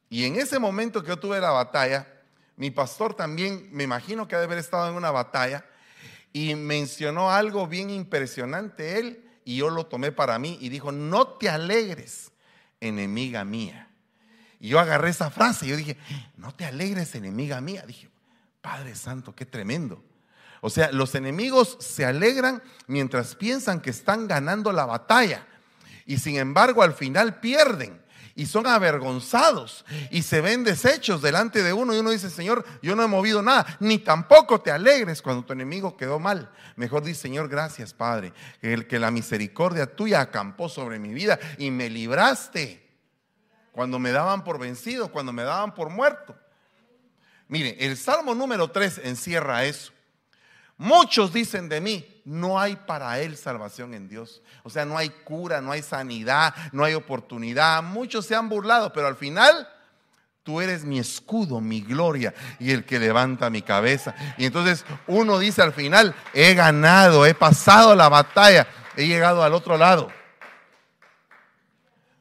Y 0.08 0.26
en 0.26 0.36
ese 0.36 0.60
momento 0.60 1.02
que 1.02 1.08
yo 1.08 1.18
tuve 1.18 1.40
la 1.40 1.50
batalla, 1.50 2.14
mi 2.56 2.72
pastor 2.72 3.14
también, 3.14 3.70
me 3.72 3.84
imagino 3.84 4.28
que 4.28 4.36
ha 4.36 4.40
de 4.40 4.46
haber 4.46 4.60
estado 4.60 4.90
en 4.90 4.96
una 4.96 5.12
batalla 5.12 5.66
y 6.32 6.56
mencionó 6.56 7.32
algo 7.32 7.68
bien 7.68 7.90
impresionante 7.90 9.00
él 9.00 9.30
y 9.46 9.58
yo 9.58 9.70
lo 9.70 9.86
tomé 9.86 10.12
para 10.12 10.40
mí 10.40 10.58
y 10.62 10.70
dijo, 10.70 10.92
no 10.92 11.28
te 11.28 11.50
alegres, 11.50 12.32
enemiga 12.80 13.44
mía. 13.44 13.90
Y 14.60 14.70
yo 14.70 14.80
agarré 14.80 15.10
esa 15.10 15.30
frase 15.30 15.66
y 15.66 15.70
yo 15.70 15.76
dije, 15.76 15.98
no 16.38 16.54
te 16.54 16.66
alegres, 16.66 17.16
enemiga 17.16 17.60
mía. 17.60 17.84
Dije, 17.86 18.10
Padre 18.62 18.96
Santo, 18.96 19.36
qué 19.36 19.46
tremendo. 19.46 20.04
O 20.62 20.70
sea, 20.70 20.92
los 20.94 21.14
enemigos 21.16 21.78
se 21.82 22.06
alegran 22.06 22.64
mientras 22.88 23.36
piensan 23.36 23.82
que 23.82 23.90
están 23.90 24.28
ganando 24.28 24.72
la 24.72 24.86
batalla 24.86 25.46
y 26.06 26.18
sin 26.20 26.38
embargo 26.38 26.82
al 26.82 26.94
final 26.94 27.42
pierden 27.42 28.02
y 28.36 28.48
son 28.48 28.66
avergonzados 28.66 29.86
y 30.10 30.24
se 30.24 30.42
ven 30.42 30.64
deshechos 30.64 31.22
delante 31.22 31.62
de 31.62 31.74
uno 31.74 31.94
y 31.94 32.00
uno 32.00 32.12
dice, 32.12 32.30
Señor, 32.30 32.66
yo 32.82 32.96
no 32.96 33.04
he 33.04 33.08
movido 33.08 33.42
nada, 33.42 33.78
ni 33.80 34.00
tampoco 34.00 34.62
te 34.62 34.72
alegres 34.72 35.22
cuando 35.22 35.46
tu 35.46 35.54
enemigo 35.54 35.96
quedó 35.96 36.20
mal. 36.20 36.52
Mejor 36.76 37.04
dice, 37.04 37.22
Señor, 37.22 37.48
gracias 37.48 37.94
Padre, 37.94 38.34
que, 38.60 38.88
que 38.88 39.00
la 39.00 39.12
misericordia 39.12 39.96
tuya 39.96 40.22
acampó 40.22 40.70
sobre 40.70 41.00
mi 41.00 41.14
vida 41.14 41.40
y 41.58 41.70
me 41.72 41.90
libraste 41.90 42.84
cuando 43.72 44.00
me 44.00 44.12
daban 44.12 44.44
por 44.44 44.60
vencido, 44.60 45.12
cuando 45.12 45.34
me 45.34 45.44
daban 45.44 45.74
por 45.74 45.90
muerto. 45.90 46.36
Mire, 47.48 47.78
el 47.80 47.98
Salmo 47.98 48.34
número 48.34 48.72
3 48.72 49.02
encierra 49.04 49.66
eso. 49.66 49.94
Muchos 50.84 51.32
dicen 51.32 51.70
de 51.70 51.80
mí, 51.80 52.22
no 52.26 52.60
hay 52.60 52.76
para 52.76 53.18
él 53.22 53.38
salvación 53.38 53.94
en 53.94 54.10
Dios. 54.10 54.42
O 54.64 54.70
sea, 54.70 54.84
no 54.84 54.98
hay 54.98 55.10
cura, 55.10 55.62
no 55.62 55.72
hay 55.72 55.82
sanidad, 55.82 56.54
no 56.74 56.84
hay 56.84 56.94
oportunidad. 56.94 57.82
Muchos 57.82 58.26
se 58.26 58.36
han 58.36 58.50
burlado, 58.50 58.92
pero 58.92 59.08
al 59.08 59.16
final 59.16 59.66
tú 60.44 60.60
eres 60.60 60.84
mi 60.84 61.00
escudo, 61.00 61.62
mi 61.62 61.80
gloria 61.80 62.34
y 62.60 62.72
el 62.72 62.84
que 62.84 63.00
levanta 63.00 63.50
mi 63.50 63.62
cabeza. 63.62 64.14
Y 64.38 64.44
entonces 64.44 64.84
uno 65.08 65.40
dice 65.40 65.62
al 65.62 65.72
final, 65.72 66.14
he 66.34 66.54
ganado, 66.54 67.26
he 67.26 67.34
pasado 67.34 67.96
la 67.96 68.10
batalla, 68.10 68.68
he 68.98 69.08
llegado 69.08 69.42
al 69.42 69.54
otro 69.54 69.78
lado. 69.78 70.12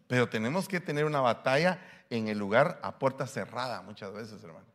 Pero 0.07 0.29
tenemos 0.29 0.69
que 0.69 0.79
tener 0.79 1.05
una 1.05 1.21
batalla 1.21 1.81
en 2.11 2.29
el 2.29 2.39
lugar 2.39 2.79
a 2.85 2.97
puerta 2.97 3.27
cerrada 3.27 3.83
muchas 3.83 4.13
veces, 4.13 4.41
hermano. 4.45 4.72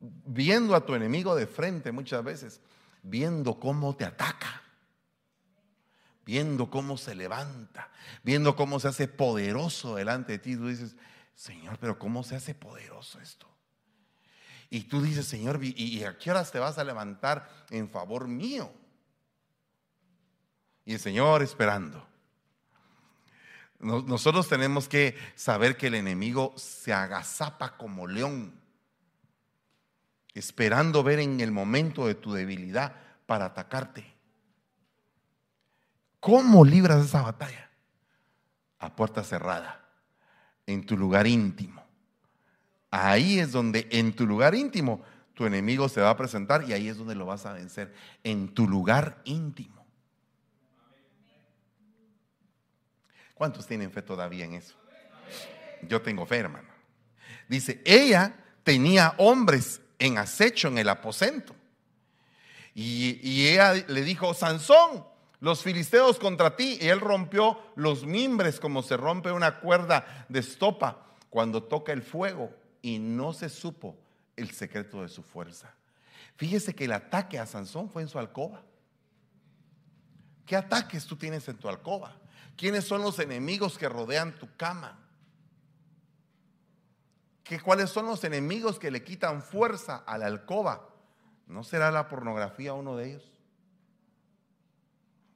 Viendo 0.00 0.74
a 0.74 0.84
tu 0.84 0.94
enemigo 0.94 1.34
de 1.34 1.46
frente 1.46 1.92
muchas 1.92 2.22
veces, 2.22 2.60
viendo 3.02 3.58
cómo 3.58 3.96
te 3.96 4.04
ataca, 4.04 4.62
viendo 6.24 6.70
cómo 6.70 6.96
se 6.96 7.14
levanta, 7.14 7.90
viendo 8.22 8.56
cómo 8.56 8.80
se 8.80 8.88
hace 8.88 9.08
poderoso 9.08 9.96
delante 9.96 10.32
de 10.32 10.38
ti. 10.38 10.56
Tú 10.56 10.68
dices, 10.68 10.96
Señor, 11.34 11.78
pero 11.78 11.98
¿cómo 11.98 12.22
se 12.22 12.36
hace 12.36 12.54
poderoso 12.54 13.20
esto? 13.20 13.46
Y 14.68 14.80
tú 14.82 15.00
dices, 15.00 15.26
Señor, 15.26 15.60
¿y 15.62 16.02
a 16.04 16.18
qué 16.18 16.30
horas 16.30 16.50
te 16.50 16.58
vas 16.58 16.76
a 16.78 16.84
levantar 16.84 17.48
en 17.70 17.88
favor 17.88 18.26
mío? 18.26 18.72
Y 20.84 20.94
el 20.94 21.00
Señor 21.00 21.42
esperando. 21.42 22.06
Nosotros 23.78 24.48
tenemos 24.48 24.88
que 24.88 25.16
saber 25.34 25.76
que 25.76 25.88
el 25.88 25.94
enemigo 25.94 26.54
se 26.56 26.92
agazapa 26.92 27.76
como 27.76 28.06
león, 28.06 28.58
esperando 30.38 31.02
ver 31.02 31.18
en 31.18 31.40
el 31.40 31.50
momento 31.50 32.06
de 32.06 32.14
tu 32.14 32.32
debilidad 32.32 32.94
para 33.26 33.46
atacarte. 33.46 34.04
¿Cómo 36.20 36.64
libras 36.64 37.04
esa 37.04 37.22
batalla? 37.22 37.70
A 38.78 38.94
puerta 38.94 39.24
cerrada, 39.24 39.88
en 40.66 40.84
tu 40.84 40.96
lugar 40.96 41.26
íntimo. 41.26 41.82
Ahí 42.90 43.38
es 43.38 43.52
donde 43.52 43.88
en 43.90 44.14
tu 44.14 44.26
lugar 44.26 44.54
íntimo 44.54 45.02
tu 45.34 45.46
enemigo 45.46 45.88
se 45.88 46.00
va 46.00 46.10
a 46.10 46.16
presentar 46.16 46.68
y 46.68 46.72
ahí 46.72 46.88
es 46.88 46.96
donde 46.96 47.14
lo 47.14 47.26
vas 47.26 47.46
a 47.46 47.52
vencer, 47.52 47.94
en 48.24 48.54
tu 48.54 48.68
lugar 48.68 49.20
íntimo. 49.24 49.86
¿Cuántos 53.34 53.66
tienen 53.66 53.90
fe 53.90 54.00
todavía 54.02 54.46
en 54.46 54.54
eso? 54.54 54.74
Yo 55.82 56.00
tengo 56.00 56.24
fe, 56.24 56.38
hermano. 56.38 56.68
Dice, 57.48 57.82
ella 57.84 58.34
tenía 58.62 59.14
hombres 59.18 59.80
en 59.98 60.18
acecho 60.18 60.68
en 60.68 60.78
el 60.78 60.88
aposento. 60.88 61.54
Y, 62.74 63.48
ella 63.48 63.72
le 63.72 64.02
dijo, 64.02 64.34
Sansón, 64.34 65.06
los 65.40 65.62
filisteos 65.62 66.18
contra 66.18 66.56
ti. 66.56 66.78
Y 66.80 66.88
él 66.88 67.00
rompió 67.00 67.58
los 67.74 68.04
mimbres 68.04 68.60
como 68.60 68.82
se 68.82 68.96
rompe 68.96 69.32
una 69.32 69.60
cuerda 69.60 70.26
de 70.28 70.40
estopa 70.40 71.06
cuando 71.30 71.62
toca 71.62 71.92
el 71.92 72.02
fuego. 72.02 72.54
Y 72.82 72.98
no 72.98 73.32
se 73.32 73.48
supo 73.48 73.96
el 74.36 74.50
secreto 74.50 75.02
de 75.02 75.08
su 75.08 75.22
fuerza. 75.22 75.74
Fíjese 76.36 76.74
que 76.74 76.84
el 76.84 76.92
ataque 76.92 77.38
a 77.38 77.46
Sansón 77.46 77.88
fue 77.88 78.02
en 78.02 78.08
su 78.08 78.18
alcoba. 78.18 78.62
¿Qué 80.44 80.54
ataques 80.54 81.06
tú 81.06 81.16
tienes 81.16 81.48
en 81.48 81.56
tu 81.56 81.68
alcoba? 81.68 82.14
¿Quiénes 82.56 82.84
son 82.84 83.00
los 83.00 83.18
enemigos 83.18 83.78
que 83.78 83.88
rodean 83.88 84.38
tu 84.38 84.54
cama? 84.56 84.98
¿Qué, 87.46 87.60
¿Cuáles 87.60 87.90
son 87.90 88.06
los 88.06 88.24
enemigos 88.24 88.78
que 88.78 88.90
le 88.90 89.04
quitan 89.04 89.42
fuerza 89.42 89.96
a 90.06 90.18
la 90.18 90.26
alcoba? 90.26 90.88
¿No 91.46 91.62
será 91.64 91.90
la 91.90 92.08
pornografía 92.08 92.74
uno 92.74 92.96
de 92.96 93.10
ellos? 93.10 93.32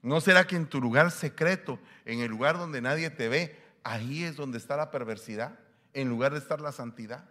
¿No 0.03 0.21
será 0.21 0.47
que 0.47 0.57
en 0.57 0.67
tu 0.67 0.81
lugar 0.81 1.11
secreto, 1.11 1.79
en 2.05 2.21
el 2.21 2.31
lugar 2.31 2.59
donde 2.59 2.81
nadie 2.81 3.11
te 3.11 3.29
ve, 3.29 3.59
ahí 3.85 4.25
es 4.25 4.37
donde 4.37 4.59
está 4.59 4.77
la 4.77 4.91
perversidad, 4.91 5.59
en 5.93 6.09
lugar 6.09 6.33
de 6.33 6.39
estar 6.39 6.61
la 6.61 6.73
santidad? 6.73 7.25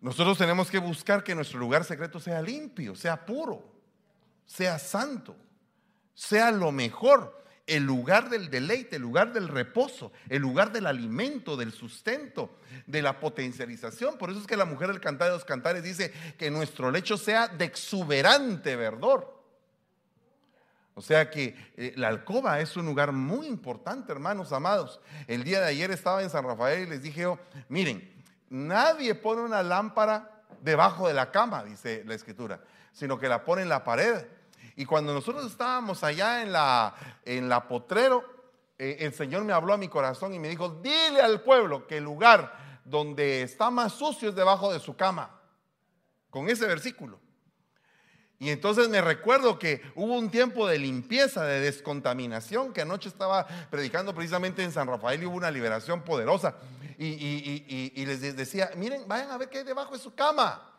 Nosotros 0.00 0.36
tenemos 0.36 0.70
que 0.70 0.78
buscar 0.78 1.24
que 1.24 1.34
nuestro 1.34 1.58
lugar 1.58 1.84
secreto 1.84 2.20
sea 2.20 2.42
limpio, 2.42 2.94
sea 2.94 3.24
puro, 3.24 3.64
sea 4.44 4.78
santo 4.78 5.36
sea 6.14 6.52
lo 6.52 6.72
mejor, 6.72 7.43
el 7.66 7.84
lugar 7.84 8.28
del 8.28 8.50
deleite, 8.50 8.96
el 8.96 9.02
lugar 9.02 9.32
del 9.32 9.48
reposo, 9.48 10.12
el 10.28 10.42
lugar 10.42 10.72
del 10.72 10.86
alimento, 10.86 11.56
del 11.56 11.72
sustento, 11.72 12.58
de 12.86 13.00
la 13.00 13.18
potencialización. 13.18 14.18
Por 14.18 14.30
eso 14.30 14.40
es 14.40 14.46
que 14.46 14.56
la 14.56 14.66
mujer 14.66 14.88
del 14.88 15.00
cantar 15.00 15.28
de 15.28 15.34
los 15.34 15.44
cantares 15.44 15.82
dice 15.82 16.12
que 16.38 16.50
nuestro 16.50 16.90
lecho 16.90 17.16
sea 17.16 17.48
de 17.48 17.64
exuberante 17.64 18.76
verdor. 18.76 19.32
O 20.94 21.02
sea 21.02 21.28
que 21.28 21.56
eh, 21.76 21.92
la 21.96 22.08
alcoba 22.08 22.60
es 22.60 22.76
un 22.76 22.86
lugar 22.86 23.12
muy 23.12 23.46
importante, 23.46 24.12
hermanos 24.12 24.52
amados. 24.52 25.00
El 25.26 25.42
día 25.42 25.60
de 25.60 25.66
ayer 25.66 25.90
estaba 25.90 26.22
en 26.22 26.30
San 26.30 26.44
Rafael 26.44 26.86
y 26.86 26.90
les 26.90 27.02
dije, 27.02 27.26
miren, 27.68 28.12
nadie 28.48 29.14
pone 29.14 29.42
una 29.42 29.62
lámpara 29.62 30.44
debajo 30.62 31.08
de 31.08 31.14
la 31.14 31.32
cama, 31.32 31.64
dice 31.64 32.04
la 32.06 32.14
escritura, 32.14 32.60
sino 32.92 33.18
que 33.18 33.28
la 33.28 33.44
pone 33.44 33.62
en 33.62 33.68
la 33.68 33.82
pared 33.82 34.24
y 34.76 34.84
cuando 34.84 35.14
nosotros 35.14 35.46
estábamos 35.46 36.02
allá 36.02 36.42
en 36.42 36.52
la, 36.52 36.94
en 37.24 37.48
la 37.48 37.68
potrero, 37.68 38.24
eh, 38.78 38.96
el 39.00 39.14
Señor 39.14 39.44
me 39.44 39.52
habló 39.52 39.72
a 39.72 39.78
mi 39.78 39.88
corazón 39.88 40.34
y 40.34 40.38
me 40.38 40.48
dijo, 40.48 40.68
dile 40.82 41.20
al 41.20 41.42
pueblo 41.42 41.86
que 41.86 41.98
el 41.98 42.04
lugar 42.04 42.80
donde 42.84 43.42
está 43.42 43.70
más 43.70 43.92
sucio 43.92 44.30
es 44.30 44.34
debajo 44.34 44.72
de 44.72 44.80
su 44.80 44.96
cama. 44.96 45.40
Con 46.30 46.48
ese 46.48 46.66
versículo. 46.66 47.20
Y 48.40 48.50
entonces 48.50 48.88
me 48.88 49.00
recuerdo 49.00 49.58
que 49.58 49.80
hubo 49.94 50.18
un 50.18 50.28
tiempo 50.30 50.66
de 50.66 50.78
limpieza, 50.78 51.44
de 51.44 51.60
descontaminación, 51.60 52.72
que 52.72 52.82
anoche 52.82 53.08
estaba 53.08 53.46
predicando 53.70 54.12
precisamente 54.12 54.64
en 54.64 54.72
San 54.72 54.88
Rafael 54.88 55.22
y 55.22 55.26
hubo 55.26 55.36
una 55.36 55.52
liberación 55.52 56.02
poderosa. 56.02 56.56
Y, 56.98 57.06
y, 57.06 58.06
les 58.06 58.20
decía, 58.36 58.70
miren, 58.76 59.06
vayan 59.08 59.30
a 59.30 59.38
ver 59.38 59.48
qué 59.48 59.58
hay 59.58 59.64
debajo 59.64 59.94
de 59.94 60.00
su 60.00 60.14
cama. 60.14 60.72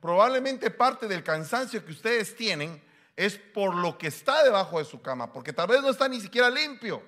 Probablemente 0.00 0.70
parte 0.70 1.06
del 1.06 1.22
cansancio 1.22 1.84
que 1.84 1.92
ustedes 1.92 2.34
tienen 2.34 2.82
es 3.16 3.36
por 3.36 3.74
lo 3.74 3.96
que 3.96 4.08
está 4.08 4.42
debajo 4.42 4.78
de 4.78 4.84
su 4.84 5.00
cama, 5.00 5.32
porque 5.32 5.52
tal 5.52 5.68
vez 5.68 5.82
no 5.82 5.90
está 5.90 6.08
ni 6.08 6.20
siquiera 6.20 6.50
limpio. 6.50 7.02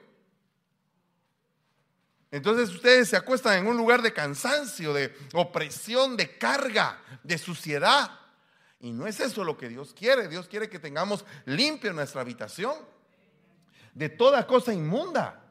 Entonces 2.31 2.71
ustedes 2.71 3.09
se 3.09 3.17
acuestan 3.17 3.59
en 3.59 3.67
un 3.67 3.77
lugar 3.77 4.03
de 4.03 4.13
cansancio, 4.13 4.93
de 4.93 5.15
opresión, 5.33 6.17
de 6.17 6.37
carga, 6.37 7.01
de 7.23 7.39
suciedad. 7.39 8.11
Y 8.81 8.93
no 8.93 9.07
es 9.07 9.21
eso 9.21 9.43
lo 9.43 9.57
que 9.57 9.69
Dios 9.69 9.95
quiere. 9.95 10.29
Dios 10.29 10.49
quiere 10.49 10.69
que 10.69 10.79
tengamos 10.79 11.25
limpia 11.45 11.93
nuestra 11.93 12.21
habitación 12.21 12.75
de 13.95 14.09
toda 14.09 14.47
cosa 14.47 14.75
inmunda. 14.75 15.43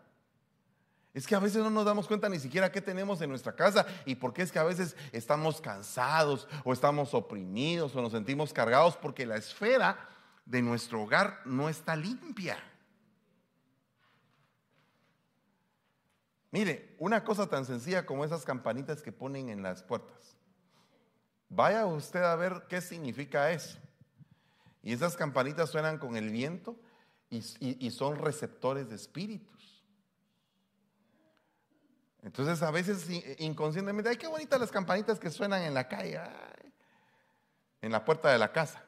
Es 1.14 1.26
que 1.26 1.34
a 1.34 1.40
veces 1.40 1.64
no 1.64 1.70
nos 1.70 1.86
damos 1.86 2.08
cuenta 2.08 2.28
ni 2.28 2.40
siquiera 2.40 2.72
qué 2.72 2.82
tenemos 2.82 3.22
en 3.22 3.30
nuestra 3.30 3.56
casa 3.56 3.86
y 4.06 4.16
por 4.16 4.34
qué 4.34 4.42
es 4.42 4.52
que 4.52 4.60
a 4.60 4.64
veces 4.64 4.98
estamos 5.14 5.62
cansados 5.62 6.46
o 6.66 6.74
estamos 6.74 7.14
oprimidos 7.14 7.96
o 7.96 8.02
nos 8.02 8.12
sentimos 8.12 8.52
cargados 8.52 8.98
porque 8.98 9.26
la 9.26 9.38
esfera 9.38 10.10
de 10.46 10.62
nuestro 10.62 11.02
hogar 11.02 11.42
no 11.46 11.70
está 11.70 11.96
limpia. 11.96 12.58
Mire, 16.52 16.96
una 17.00 17.24
cosa 17.24 17.48
tan 17.48 17.66
sencilla 17.66 18.06
como 18.06 18.24
esas 18.24 18.46
campanitas 18.46 19.02
que 19.02 19.12
ponen 19.12 19.50
en 19.50 19.62
las 19.62 19.84
puertas. 19.84 20.38
Vaya 21.50 21.86
usted 21.86 22.24
a 22.24 22.36
ver 22.36 22.64
qué 22.70 22.80
significa 22.80 23.52
eso. 23.52 23.78
Y 24.82 24.94
esas 24.94 25.18
campanitas 25.18 25.70
suenan 25.70 25.98
con 25.98 26.16
el 26.16 26.30
viento 26.30 26.80
y, 27.30 27.92
son 27.92 28.18
receptores 28.18 28.88
de 28.88 28.96
espíritus. 28.96 29.84
Entonces 32.22 32.62
a 32.64 32.72
veces 32.72 33.06
inconscientemente, 33.40 34.10
ay, 34.10 34.18
qué 34.18 34.28
bonitas 34.28 34.60
las 34.60 34.72
campanitas 34.72 35.20
que 35.20 35.30
suenan 35.30 35.64
en 35.64 35.74
la 35.74 35.88
calle, 35.88 36.22
en 37.82 37.92
la 37.92 38.06
puerta 38.06 38.30
de 38.30 38.38
la 38.38 38.52
casa. 38.52 38.85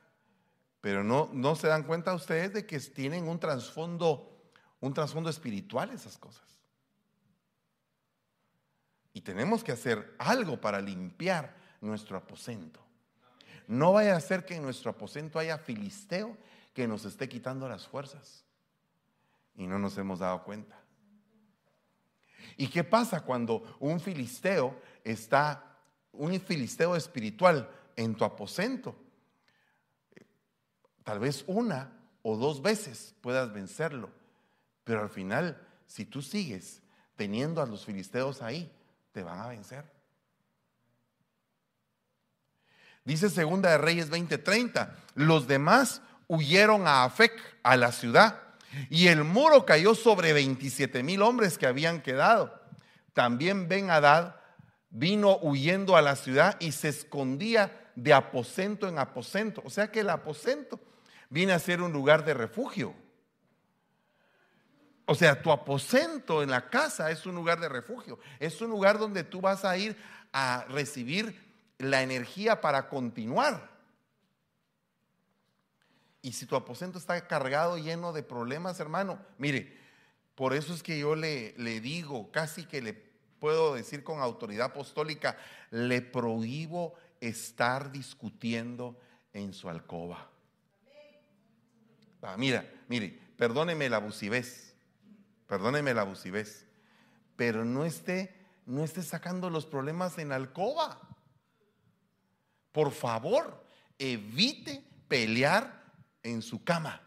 Pero 0.82 1.04
no, 1.04 1.30
no 1.34 1.56
se 1.56 1.68
dan 1.68 1.84
cuenta 1.84 2.14
ustedes 2.14 2.54
de 2.54 2.66
que 2.66 2.80
tienen 2.80 3.28
un 3.28 3.40
trasfondo, 3.40 4.52
un 4.80 4.94
trasfondo 4.94 5.30
espiritual 5.30 5.90
esas 5.92 6.18
cosas. 6.18 6.46
Y 9.14 9.22
tenemos 9.22 9.64
que 9.64 9.72
hacer 9.72 10.16
algo 10.20 10.62
para 10.62 10.80
limpiar 10.80 11.56
nuestro 11.82 12.18
aposento. 12.18 12.80
No 13.68 13.94
vaya 13.94 14.16
a 14.16 14.22
ser 14.22 14.46
que 14.46 14.56
en 14.56 14.64
nuestro 14.64 14.92
aposento 14.92 15.40
haya 15.40 15.58
filisteo 15.58 16.38
que 16.74 16.88
nos 16.88 17.04
esté 17.06 17.28
quitando 17.28 17.68
las 17.68 17.88
fuerzas. 17.88 18.46
Y 19.56 19.66
no 19.66 19.80
nos 19.80 19.98
hemos 19.98 20.20
dado 20.20 20.44
cuenta. 20.44 20.80
¿Y 22.56 22.68
qué 22.68 22.84
pasa 22.84 23.22
cuando 23.22 23.76
un 23.80 24.00
filisteo 24.00 24.80
está, 25.04 25.80
un 26.12 26.40
filisteo 26.40 26.96
espiritual 26.96 27.70
en 27.96 28.16
tu 28.16 28.24
aposento? 28.24 28.96
Tal 31.08 31.20
vez 31.20 31.46
una 31.48 31.90
o 32.22 32.36
dos 32.36 32.62
veces 32.62 33.16
puedas 33.22 33.54
vencerlo, 33.54 34.10
pero 34.84 35.00
al 35.00 35.10
final, 35.10 35.58
si 35.86 36.04
tú 36.04 36.22
sigues 36.22 36.82
teniendo 37.16 37.62
a 37.62 37.66
los 37.66 37.86
filisteos 37.86 38.42
ahí, 38.42 38.70
te 39.14 39.24
van 39.24 39.40
a 39.40 39.48
vencer. 39.48 39.86
Dice 43.06 43.30
Segunda 43.30 43.70
de 43.70 43.78
Reyes 43.78 44.10
20:30, 44.10 44.98
los 45.16 45.48
demás 45.48 46.02
huyeron 46.28 46.86
a 46.88 47.06
Afec, 47.06 47.32
a 47.64 47.78
la 47.78 47.94
ciudad, 47.94 48.42
y 48.90 49.08
el 49.08 49.24
muro 49.24 49.66
cayó 49.66 49.96
sobre 49.96 50.34
27 50.34 51.04
mil 51.04 51.22
hombres 51.22 51.58
que 51.58 51.68
habían 51.68 52.02
quedado. 52.02 52.54
También 53.14 53.70
Ben 53.70 53.92
Hadad 53.92 54.36
vino 54.90 55.38
huyendo 55.38 55.96
a 55.96 56.02
la 56.02 56.18
ciudad 56.18 56.58
y 56.60 56.74
se 56.74 56.90
escondía 56.90 57.92
de 57.96 58.14
aposento 58.14 58.90
en 58.90 59.00
aposento. 59.00 59.62
O 59.64 59.70
sea 59.70 59.90
que 59.90 60.02
el 60.02 60.10
aposento 60.10 60.82
viene 61.30 61.54
a 61.54 61.60
ser 61.60 61.82
un 61.82 61.92
lugar 61.92 62.26
de 62.26 62.34
refugio. 62.34 62.94
O 65.06 65.16
sea, 65.16 65.42
tu 65.42 65.52
aposento 65.52 66.44
en 66.44 66.50
la 66.50 66.70
casa 66.70 67.12
es 67.12 67.26
un 67.26 67.36
lugar 67.36 67.60
de 67.60 67.70
refugio. 67.70 68.20
Es 68.40 68.62
un 68.62 68.70
lugar 68.70 68.98
donde 68.98 69.24
tú 69.24 69.40
vas 69.40 69.64
a 69.64 69.78
ir 69.78 69.96
a 70.34 70.66
recibir 70.70 71.48
la 71.78 72.02
energía 72.02 72.60
para 72.60 72.90
continuar. 72.90 73.70
Y 76.22 76.34
si 76.34 76.46
tu 76.46 76.58
aposento 76.58 76.98
está 76.98 77.26
cargado, 77.26 77.78
lleno 77.78 78.12
de 78.12 78.22
problemas, 78.22 78.82
hermano, 78.82 79.18
mire, 79.38 79.78
por 80.36 80.54
eso 80.54 80.74
es 80.74 80.84
que 80.84 81.00
yo 81.00 81.16
le, 81.16 81.54
le 81.58 81.80
digo, 81.80 82.30
casi 82.32 82.66
que 82.66 82.82
le 82.82 82.94
puedo 83.40 83.76
decir 83.76 84.04
con 84.04 84.20
autoridad 84.20 84.68
apostólica, 84.68 85.38
le 85.72 86.02
prohíbo 86.02 86.96
estar 87.22 87.92
discutiendo 87.92 89.00
en 89.32 89.54
su 89.54 89.70
alcoba. 89.70 90.30
Ah, 92.22 92.36
mira, 92.38 92.70
mire, 92.88 93.20
perdóneme 93.38 93.90
la 93.90 93.98
abusivez, 93.98 94.76
perdóneme 95.48 95.94
la 95.94 96.02
abusivez, 96.02 96.66
pero 97.36 97.64
no 97.64 97.86
esté, 97.86 98.36
no 98.66 98.84
esté 98.84 99.04
sacando 99.04 99.50
los 99.50 99.66
problemas 99.66 100.18
en 100.18 100.32
alcoba. 100.32 101.00
Por 102.72 102.92
favor, 102.92 103.64
evite 103.98 104.84
pelear 105.08 105.84
en 106.24 106.42
su 106.42 106.64
cama. 106.64 107.02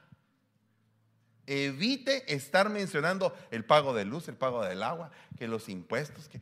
Evite 1.46 2.32
estar 2.32 2.70
mencionando 2.70 3.36
el 3.50 3.64
pago 3.64 3.92
de 3.92 4.04
luz, 4.04 4.28
el 4.28 4.36
pago 4.36 4.64
del 4.64 4.82
agua, 4.82 5.10
que 5.36 5.48
los 5.48 5.68
impuestos, 5.68 6.28
que 6.28 6.40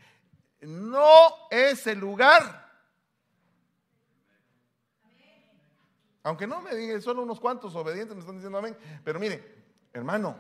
no 0.60 1.48
es 1.50 1.86
el 1.86 1.98
lugar. 1.98 2.67
Aunque 6.28 6.46
no 6.46 6.60
me 6.60 6.74
digan, 6.74 7.00
solo 7.00 7.22
unos 7.22 7.40
cuantos 7.40 7.74
obedientes 7.74 8.14
me 8.14 8.20
están 8.20 8.36
diciendo 8.36 8.58
amén. 8.58 8.76
Pero 9.02 9.18
mire, 9.18 9.56
hermano, 9.92 10.36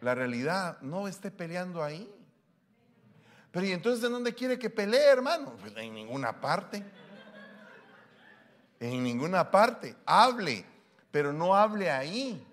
la 0.00 0.14
realidad 0.14 0.80
no 0.80 1.08
esté 1.08 1.30
peleando 1.30 1.82
ahí. 1.82 2.10
Pero 3.50 3.66
¿y 3.66 3.72
entonces 3.72 4.02
en 4.04 4.12
dónde 4.12 4.34
quiere 4.34 4.58
que 4.58 4.70
pelee, 4.70 5.08
hermano? 5.08 5.56
Pues 5.60 5.76
en 5.76 5.94
ninguna 5.94 6.40
parte 6.40 6.82
en 8.80 9.02
ninguna 9.02 9.50
parte. 9.50 9.96
Hable, 10.06 10.64
pero 11.10 11.32
no 11.32 11.54
hable 11.54 11.90
ahí. 11.90 12.46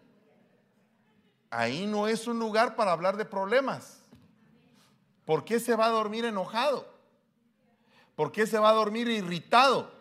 Ahí 1.50 1.86
no 1.86 2.08
es 2.08 2.28
un 2.28 2.40
lugar 2.40 2.76
para 2.76 2.92
hablar 2.92 3.18
de 3.18 3.26
problemas. 3.26 4.02
¿Por 5.26 5.44
qué 5.44 5.60
se 5.60 5.76
va 5.76 5.86
a 5.86 5.90
dormir 5.90 6.26
enojado? 6.26 6.88
¿Por 8.16 8.32
qué 8.32 8.48
se 8.48 8.60
va 8.60 8.70
a 8.70 8.74
dormir 8.74 9.08
irritado? 9.08 10.01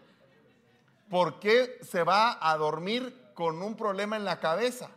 ¿Por 1.10 1.40
qué 1.40 1.80
se 1.82 2.04
va 2.04 2.38
a 2.40 2.56
dormir 2.56 3.32
con 3.34 3.60
un 3.62 3.74
problema 3.74 4.16
en 4.16 4.24
la 4.24 4.38
cabeza? 4.38 4.92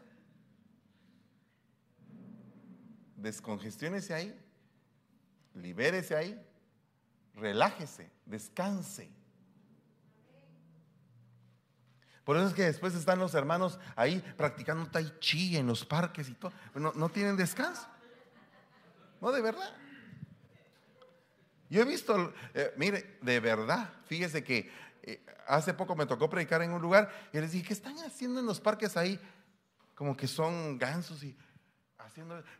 Descongestiónese 3.15 4.13
ahí, 4.13 4.39
libérese 5.55 6.15
ahí, 6.15 6.39
relájese, 7.33 8.11
descanse. 8.27 9.09
Por 12.23 12.37
eso 12.37 12.47
es 12.47 12.53
que 12.53 12.63
después 12.63 12.93
están 12.93 13.17
los 13.17 13.33
hermanos 13.33 13.79
ahí 13.95 14.23
practicando 14.37 14.85
tai 14.91 15.17
chi 15.19 15.57
en 15.57 15.65
los 15.65 15.83
parques 15.83 16.29
y 16.29 16.35
todo. 16.35 16.53
No, 16.75 17.09
tienen 17.09 17.35
descanso. 17.35 17.87
No, 19.19 19.31
de 19.31 19.41
verdad. 19.41 19.75
Yo 21.71 21.81
he 21.81 21.85
visto, 21.85 22.31
eh, 22.53 22.71
mire, 22.77 23.17
de 23.21 23.39
verdad, 23.39 23.89
fíjese 24.05 24.43
que 24.43 24.69
hace 25.47 25.73
poco 25.73 25.95
me 25.95 26.05
tocó 26.05 26.29
predicar 26.29 26.61
en 26.61 26.71
un 26.71 26.81
lugar 26.81 27.09
y 27.31 27.39
les 27.39 27.51
dije, 27.51 27.67
¿qué 27.67 27.73
están 27.73 27.97
haciendo 27.99 28.39
en 28.39 28.45
los 28.45 28.59
parques 28.59 28.97
ahí? 28.97 29.19
Como 29.95 30.15
que 30.15 30.27
son 30.27 30.77
gansos 30.77 31.23
y 31.23 31.35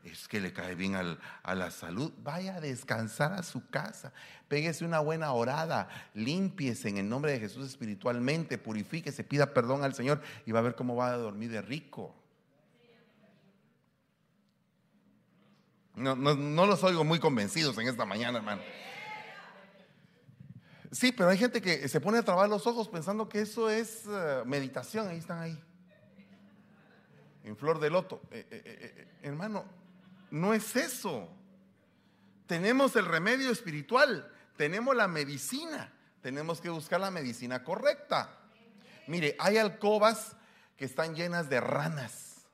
es 0.04 0.28
que 0.28 0.40
le 0.40 0.52
cae 0.52 0.76
bien 0.76 0.96
a 0.96 1.56
la 1.56 1.72
salud, 1.72 2.12
vaya 2.24 2.56
a 2.56 2.62
descansar 2.62 3.34
a 3.34 3.44
su 3.44 3.68
casa, 3.70 4.12
péguese 4.48 4.84
una 4.84 5.00
buena 5.00 5.32
orada, 5.34 5.90
limpiese 6.14 6.90
en 6.90 6.98
el 6.98 7.08
nombre 7.08 7.34
de 7.34 7.40
Jesús 7.40 7.68
espiritualmente, 7.68 8.58
purifíquese, 8.58 9.24
pida 9.24 9.54
perdón 9.54 9.84
al 9.84 9.94
Señor 9.94 10.22
y 10.46 10.52
va 10.52 10.60
a 10.60 10.64
ver 10.64 10.76
cómo 10.76 10.96
va 10.96 11.12
a 11.12 11.18
dormir 11.18 11.52
de 11.52 11.62
rico. 11.62 12.16
No, 15.96 16.16
no, 16.16 16.66
los 16.66 16.84
oigo 16.84 17.04
muy 17.04 17.20
convencidos 17.20 17.78
en 17.78 17.88
esta 17.88 18.06
mañana, 18.06 18.40
hermano. 18.40 18.64
Sí, 20.94 21.12
pero 21.12 21.30
hay 21.30 21.38
gente 21.38 21.62
que 21.62 21.88
se 21.90 22.00
pone 22.00 22.20
a 22.20 22.24
trabar 22.24 22.48
los 22.48 22.68
ojos 22.68 22.88
pensando 22.88 23.28
que 23.28 23.42
eso 23.42 23.70
es 23.70 24.04
eh, 24.08 24.44
meditación, 24.46 25.08
ahí 25.08 25.18
están 25.18 25.40
ahí 25.40 25.60
en 27.44 27.58
flor 27.58 27.80
de 27.80 27.90
loto. 27.90 28.22
Eh, 28.32 28.46
eh, 28.50 29.08
hermano, 29.24 29.66
no 30.32 30.54
es 30.54 30.76
eso. 30.76 31.30
Tenemos 32.46 32.96
el 32.96 33.06
remedio 33.06 33.52
espiritual, 33.52 34.32
tenemos 34.56 34.96
la 34.96 35.08
medicina, 35.08 35.92
tenemos 36.22 36.62
que 36.62 36.70
buscar 36.70 37.00
la 37.02 37.12
medicina 37.12 37.64
correcta. 37.64 38.38
Mire, 39.08 39.36
hay 39.40 39.58
alcobas 39.58 40.36
que 40.78 40.86
están 40.86 41.16
llenas 41.16 41.50
de 41.50 41.60
ranas. 41.60 42.46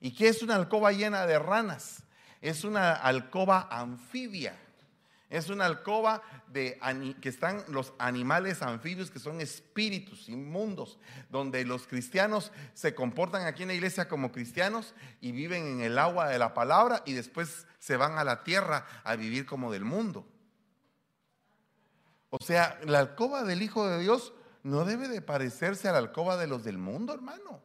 ¿Y 0.00 0.14
qué 0.14 0.28
es 0.28 0.42
una 0.42 0.56
alcoba 0.56 0.92
llena 0.92 1.26
de 1.26 1.38
ranas? 1.38 2.04
Es 2.40 2.64
una 2.64 2.92
alcoba 2.92 3.68
anfibia. 3.70 4.58
Es 5.32 5.48
una 5.48 5.64
alcoba 5.64 6.20
de 6.48 6.78
que 7.22 7.30
están 7.30 7.64
los 7.68 7.94
animales 7.98 8.60
anfibios 8.60 9.10
que 9.10 9.18
son 9.18 9.40
espíritus 9.40 10.28
inmundos, 10.28 10.98
donde 11.30 11.64
los 11.64 11.86
cristianos 11.86 12.52
se 12.74 12.94
comportan 12.94 13.46
aquí 13.46 13.62
en 13.62 13.68
la 13.68 13.74
iglesia 13.74 14.08
como 14.08 14.30
cristianos 14.30 14.94
y 15.22 15.32
viven 15.32 15.66
en 15.66 15.80
el 15.80 15.98
agua 15.98 16.28
de 16.28 16.38
la 16.38 16.52
palabra 16.52 17.02
y 17.06 17.14
después 17.14 17.66
se 17.78 17.96
van 17.96 18.18
a 18.18 18.24
la 18.24 18.44
tierra 18.44 18.86
a 19.04 19.16
vivir 19.16 19.46
como 19.46 19.72
del 19.72 19.86
mundo. 19.86 20.28
O 22.28 22.44
sea, 22.44 22.78
la 22.84 22.98
alcoba 22.98 23.42
del 23.42 23.62
Hijo 23.62 23.88
de 23.88 24.00
Dios 24.00 24.34
no 24.62 24.84
debe 24.84 25.08
de 25.08 25.22
parecerse 25.22 25.88
a 25.88 25.92
la 25.92 25.98
alcoba 25.98 26.36
de 26.36 26.46
los 26.46 26.62
del 26.62 26.76
mundo, 26.76 27.14
hermano. 27.14 27.62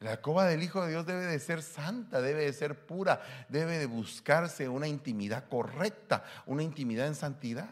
La 0.00 0.12
alcoba 0.12 0.44
del 0.44 0.62
Hijo 0.62 0.82
de 0.82 0.90
Dios 0.90 1.06
debe 1.06 1.24
de 1.24 1.38
ser 1.38 1.62
santa, 1.62 2.20
debe 2.20 2.44
de 2.44 2.52
ser 2.52 2.86
pura, 2.86 3.22
debe 3.48 3.78
de 3.78 3.86
buscarse 3.86 4.68
una 4.68 4.86
intimidad 4.86 5.48
correcta, 5.48 6.24
una 6.44 6.62
intimidad 6.62 7.06
en 7.06 7.14
santidad. 7.14 7.70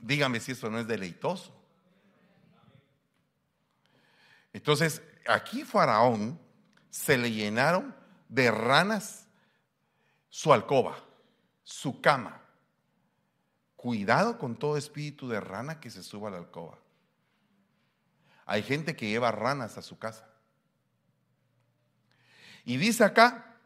Dígame 0.00 0.40
si 0.40 0.52
eso 0.52 0.68
no 0.70 0.80
es 0.80 0.88
deleitoso. 0.88 1.52
Entonces, 4.52 5.02
aquí 5.26 5.64
Faraón 5.64 6.38
se 6.90 7.16
le 7.16 7.30
llenaron 7.30 7.94
de 8.28 8.50
ranas 8.50 9.26
su 10.28 10.52
alcoba, 10.52 10.98
su 11.62 12.00
cama. 12.00 12.40
Cuidado 13.76 14.36
con 14.36 14.56
todo 14.56 14.76
espíritu 14.76 15.28
de 15.28 15.40
rana 15.40 15.78
que 15.78 15.90
se 15.90 16.02
suba 16.02 16.28
a 16.28 16.32
la 16.32 16.38
alcoba. 16.38 16.78
Hay 18.46 18.62
gente 18.62 18.96
que 18.96 19.08
lleva 19.08 19.32
ranas 19.32 19.78
a 19.78 19.82
su 19.82 19.98
casa. 19.98 20.26
Y 22.64 22.76
dice 22.76 23.04
acá, 23.04 23.56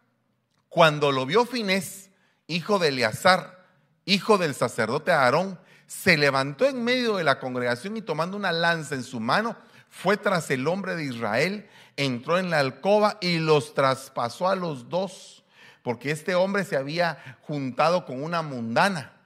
cuando 0.69 1.13
lo 1.13 1.27
vio 1.27 1.47
Finés, 1.47 2.11
hijo 2.47 2.79
de 2.79 2.89
Eleazar, 2.89 3.65
hijo 4.05 4.39
del 4.39 4.55
sacerdote 4.55 5.13
Aarón, 5.13 5.59
se 5.87 6.17
levantó 6.17 6.67
en 6.67 6.85
medio 6.85 7.17
de 7.17 7.25
la 7.25 7.39
congregación 7.39 7.97
y 7.97 8.03
tomando 8.03 8.37
una 8.37 8.53
lanza 8.53 8.95
en 8.95 9.05
su 9.05 9.21
mano, 9.21 9.57
fue 9.89 10.17
tras 10.17 10.51
el 10.51 10.67
hombre 10.67 10.97
de 10.97 11.05
Israel, 11.05 11.69
entró 11.97 12.39
en 12.39 12.51
la 12.51 12.59
alcoba 12.59 13.19
y 13.21 13.39
los 13.39 13.75
traspasó 13.75 14.49
a 14.49 14.57
los 14.57 14.89
dos, 14.89 15.45
porque 15.83 16.11
este 16.11 16.35
hombre 16.35 16.65
se 16.65 16.77
había 16.77 17.39
juntado 17.43 18.05
con 18.05 18.23
una 18.23 18.43
mundana 18.43 19.18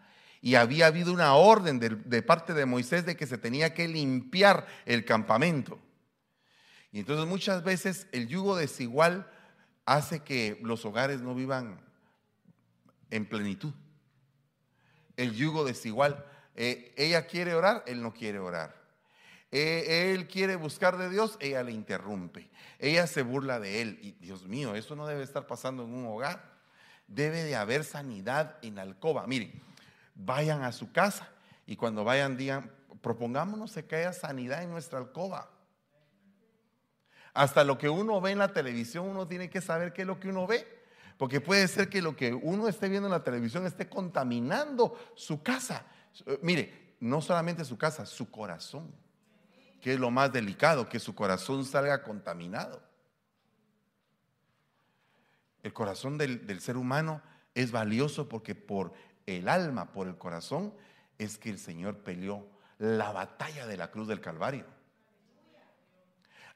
y 0.43 0.57
había 0.57 0.87
habido 0.89 1.13
una 1.13 1.35
orden 1.35 1.79
de, 1.79 2.23
parte 2.23 2.53
de 2.53 2.67
Moisés 2.67 3.07
de 3.07 3.17
que 3.17 3.29
se 3.29 3.39
tenía 3.39 3.73
que 3.73 3.87
limpiar 3.87 4.67
el 4.85 5.05
campamento. 5.05 5.79
Y 6.91 6.99
entonces 6.99 7.27
muchas 7.27 7.63
veces 7.63 8.09
el 8.11 8.27
yugo 8.27 8.57
desigual 8.57 9.31
hace 9.87 10.25
que 10.25 10.59
los 10.63 10.85
hogares 10.85 11.23
no 11.23 11.37
vivan 11.37 11.81
en 13.11 13.25
plenitud. 13.25 13.73
El 15.17 15.33
yugo 15.33 15.65
desigual. 15.65 16.27
Eh, 16.57 16.93
ella 16.97 17.29
quiere 17.29 17.55
orar, 17.55 17.85
él 17.87 18.03
no 18.03 18.13
quiere 18.13 18.41
orar. 18.41 18.75
Eh, 19.53 20.13
él 20.13 20.27
quiere 20.27 20.57
buscar 20.57 20.99
de 20.99 21.09
Dios, 21.09 21.37
ella 21.39 21.63
le 21.63 21.71
interrumpe. 21.71 22.51
Ella 22.81 23.07
se 23.07 23.23
burla 23.23 23.61
de 23.61 23.81
él. 23.81 24.01
Y 24.03 24.13
Dios 24.13 24.49
mío, 24.49 24.75
eso 24.75 24.97
no 24.97 25.07
debe 25.07 25.23
estar 25.23 25.47
pasando 25.47 25.85
en 25.85 25.95
un 25.95 26.07
hogar. 26.07 26.51
Debe 27.07 27.45
de 27.45 27.55
haber 27.55 27.85
sanidad 27.85 28.59
en 28.63 28.81
alcoba. 28.81 29.27
Miren, 29.29 29.63
vayan 30.15 30.63
a 30.63 30.73
su 30.73 30.93
casa 30.93 31.29
y 31.67 31.77
cuando 31.77 32.05
vayan 32.05 32.37
digan, 32.37 32.71
propongámonos 33.01 33.75
que 33.75 33.97
haya 33.97 34.13
sanidad 34.13 34.63
en 34.63 34.71
nuestra 34.71 34.99
alcoba. 34.99 35.51
Hasta 37.35 37.65
lo 37.65 37.79
que 37.79 37.89
uno 37.89 38.21
ve 38.21 38.33
en 38.33 38.39
la 38.39 38.53
televisión, 38.53 39.07
uno 39.07 39.27
tiene 39.27 39.49
que 39.49 39.61
saber 39.61 39.93
qué 39.93 40.03
es 40.03 40.07
lo 40.07 40.21
que 40.21 40.29
uno 40.29 40.47
ve. 40.47 40.83
Porque 41.17 41.41
puede 41.41 41.69
ser 41.69 41.89
que 41.89 42.03
lo 42.03 42.17
que 42.17 42.35
uno 42.35 42.69
esté 42.69 42.89
viendo 42.89 43.07
en 43.09 43.13
la 43.13 43.23
televisión 43.23 43.65
esté 43.67 43.89
contaminando 43.89 44.99
su 45.15 45.43
casa. 45.43 45.87
Eh, 46.27 46.39
mire, 46.43 46.97
no 47.01 47.21
solamente 47.21 47.65
su 47.65 47.79
casa, 47.79 48.07
su 48.07 48.31
corazón, 48.31 48.93
que 49.81 49.95
es 49.95 50.01
lo 50.01 50.11
más 50.11 50.33
delicado, 50.33 50.89
que 50.89 51.01
su 51.01 51.15
corazón 51.15 51.65
salga 51.65 52.03
contaminado. 52.03 52.83
El 55.63 55.73
corazón 55.73 56.19
del, 56.19 56.47
del 56.47 56.61
ser 56.61 56.77
humano 56.77 57.23
es 57.55 57.71
valioso 57.71 58.29
porque 58.29 58.55
por 58.55 58.93
el 59.27 59.49
alma, 59.49 59.93
por 59.93 60.07
el 60.09 60.17
corazón, 60.17 60.75
es 61.19 61.39
que 61.39 61.51
el 61.51 61.59
Señor 61.59 61.99
peleó 61.99 62.47
la 62.79 63.13
batalla 63.13 63.67
de 63.67 63.77
la 63.77 63.91
cruz 63.91 64.09
del 64.09 64.21
Calvario 64.21 64.67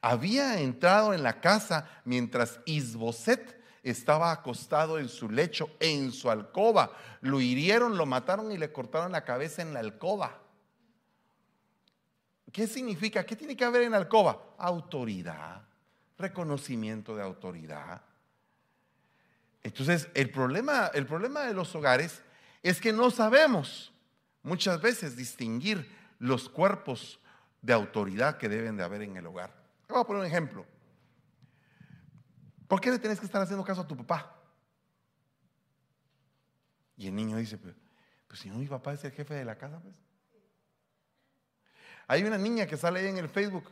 había 0.01 0.59
entrado 0.59 1.13
en 1.13 1.23
la 1.23 1.41
casa 1.41 2.01
mientras 2.05 2.59
Isboset 2.65 3.57
estaba 3.83 4.31
acostado 4.31 4.99
en 4.99 5.09
su 5.09 5.29
lecho, 5.29 5.69
en 5.79 6.11
su 6.11 6.29
alcoba. 6.29 6.91
Lo 7.21 7.39
hirieron, 7.39 7.97
lo 7.97 8.05
mataron 8.05 8.51
y 8.51 8.57
le 8.57 8.71
cortaron 8.71 9.11
la 9.11 9.23
cabeza 9.23 9.61
en 9.61 9.73
la 9.73 9.79
alcoba. 9.79 10.41
¿Qué 12.51 12.67
significa? 12.67 13.25
¿Qué 13.25 13.35
tiene 13.35 13.55
que 13.55 13.65
haber 13.65 13.83
en 13.83 13.91
la 13.91 13.97
alcoba? 13.97 14.55
Autoridad, 14.57 15.63
reconocimiento 16.17 17.15
de 17.15 17.23
autoridad. 17.23 18.01
Entonces, 19.63 20.09
el 20.13 20.31
problema, 20.31 20.87
el 20.93 21.05
problema 21.05 21.41
de 21.41 21.53
los 21.53 21.73
hogares 21.75 22.23
es 22.63 22.81
que 22.81 22.93
no 22.93 23.11
sabemos 23.11 23.93
muchas 24.43 24.81
veces 24.81 25.15
distinguir 25.15 25.95
los 26.19 26.49
cuerpos 26.49 27.19
de 27.61 27.73
autoridad 27.73 28.37
que 28.37 28.49
deben 28.49 28.77
de 28.77 28.83
haber 28.83 29.01
en 29.01 29.17
el 29.17 29.25
hogar. 29.25 29.53
Voy 29.87 30.01
a 30.01 30.03
poner 30.03 30.21
un 30.21 30.27
ejemplo. 30.27 30.65
¿Por 32.67 32.81
qué 32.81 32.91
le 32.91 32.99
tienes 32.99 33.19
que 33.19 33.25
estar 33.25 33.41
haciendo 33.41 33.63
caso 33.63 33.81
a 33.81 33.87
tu 33.87 33.95
papá? 33.95 34.35
Y 36.97 37.07
el 37.07 37.15
niño 37.15 37.37
dice, 37.37 37.57
pues, 37.57 37.75
pues, 38.27 38.39
si 38.39 38.49
no, 38.49 38.57
mi 38.57 38.67
papá 38.67 38.93
es 38.93 39.03
el 39.03 39.11
jefe 39.11 39.33
de 39.33 39.45
la 39.45 39.57
casa, 39.57 39.79
pues. 39.79 39.95
Hay 42.07 42.23
una 42.23 42.37
niña 42.37 42.65
que 42.65 42.77
sale 42.77 43.01
ahí 43.01 43.07
en 43.07 43.17
el 43.17 43.29
Facebook 43.29 43.69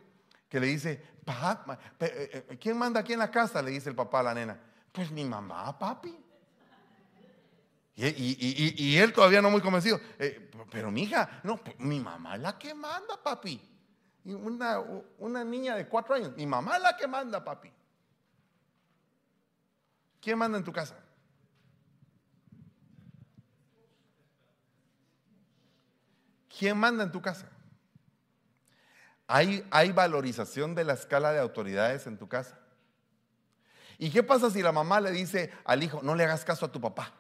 que 0.50 0.60
le 0.60 0.68
dice, 0.68 0.92
eh, 0.92 2.46
eh, 2.50 2.58
¿quién 2.60 2.78
manda 2.78 3.00
aquí 3.00 3.14
en 3.14 3.20
la 3.20 3.32
casa? 3.32 3.62
Le 3.62 3.72
dice 3.72 3.90
el 3.90 3.96
papá 3.96 4.20
a 4.20 4.24
la 4.24 4.34
nena. 4.34 4.60
Pues 4.92 5.12
mi 5.12 5.26
mamá, 5.26 5.78
papi. 5.78 6.25
Y, 7.98 8.98
él 8.98 9.14
todavía 9.14 9.42
no 9.42 9.50
muy 9.50 9.62
convencido. 9.62 10.00
Eh, 10.20 10.52
pero 10.70 10.92
mi 10.92 11.04
hija, 11.04 11.42
no, 11.44 11.58
pues, 11.58 11.80
mi 11.80 12.00
mamá 12.00 12.36
es 12.36 12.42
la 12.42 12.58
que 12.58 12.74
manda, 12.74 13.22
papi 13.22 13.76
una, 14.34 14.80
una 15.20 15.44
niña 15.44 15.76
de 15.76 15.88
cuatro 15.88 16.16
años. 16.16 16.36
Mi 16.36 16.46
mamá 16.46 16.78
es 16.78 16.84
la 16.84 16.98
que 16.98 17.08
manda, 17.08 17.44
papi. 17.44 17.72
¿Quién 20.20 20.40
manda 20.40 20.58
en 20.58 20.64
tu 20.64 20.74
casa? 20.74 20.96
¿Quién 26.58 26.78
manda 26.78 27.04
en 27.04 27.12
tu 27.12 27.22
casa? 27.22 27.50
¿Hay, 29.28 29.68
¿Hay, 29.72 29.92
valorización 29.92 30.74
de 30.74 30.84
la 30.84 30.94
escala 30.94 31.32
de 31.32 31.40
autoridades 31.40 32.08
en 32.08 32.18
tu 32.18 32.28
casa? 32.28 32.58
¿Y 33.98 34.10
qué 34.10 34.24
pasa 34.24 34.50
si 34.50 34.62
la 34.62 34.72
mamá 34.72 35.02
le 35.02 35.12
dice 35.12 35.52
al 35.66 35.84
hijo, 35.84 36.02
no 36.02 36.16
le 36.16 36.24
hagas 36.24 36.46
caso 36.46 36.66
a 36.66 36.72
tu 36.72 36.80
papá? 36.82 37.12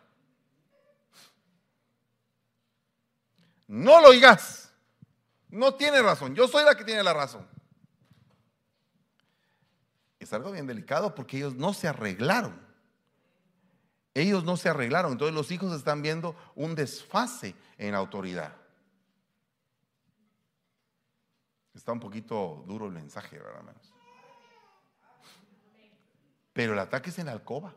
No 3.67 4.01
lo 4.01 4.09
oigas. 4.09 4.71
No 5.49 5.75
tiene 5.75 6.01
razón, 6.01 6.35
yo 6.35 6.47
soy 6.47 6.65
la 6.65 6.75
que 6.75 6.83
tiene 6.83 7.03
la 7.03 7.13
razón. 7.13 7.47
Es 10.19 10.33
algo 10.33 10.51
bien 10.51 10.67
delicado 10.67 11.13
porque 11.15 11.37
ellos 11.37 11.55
no 11.55 11.73
se 11.73 11.87
arreglaron. 11.87 12.59
Ellos 14.13 14.43
no 14.43 14.57
se 14.57 14.69
arreglaron, 14.69 15.11
entonces 15.11 15.35
los 15.35 15.51
hijos 15.51 15.75
están 15.75 16.01
viendo 16.01 16.35
un 16.55 16.73
desfase 16.73 17.53
en 17.77 17.91
la 17.91 17.97
autoridad. 17.97 18.55
Está 21.73 21.91
un 21.91 21.99
poquito 21.99 22.63
duro 22.65 22.85
el 22.85 22.93
mensaje, 22.93 23.37
¿verdad? 23.37 23.75
Pero 26.53 26.71
el 26.71 26.79
ataque 26.79 27.09
es 27.09 27.19
en 27.19 27.25
la 27.25 27.33
alcoba. 27.33 27.75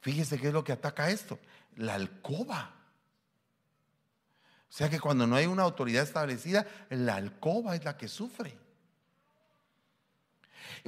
Fíjese 0.00 0.38
qué 0.38 0.48
es 0.48 0.52
lo 0.54 0.64
que 0.64 0.72
ataca 0.72 1.10
esto. 1.10 1.38
La 1.76 1.94
alcoba. 1.94 2.73
O 4.74 4.76
sea 4.76 4.90
que 4.90 4.98
cuando 4.98 5.24
no 5.24 5.36
hay 5.36 5.46
una 5.46 5.62
autoridad 5.62 6.02
establecida, 6.02 6.66
la 6.90 7.14
alcoba 7.14 7.76
es 7.76 7.84
la 7.84 7.96
que 7.96 8.08
sufre. 8.08 8.58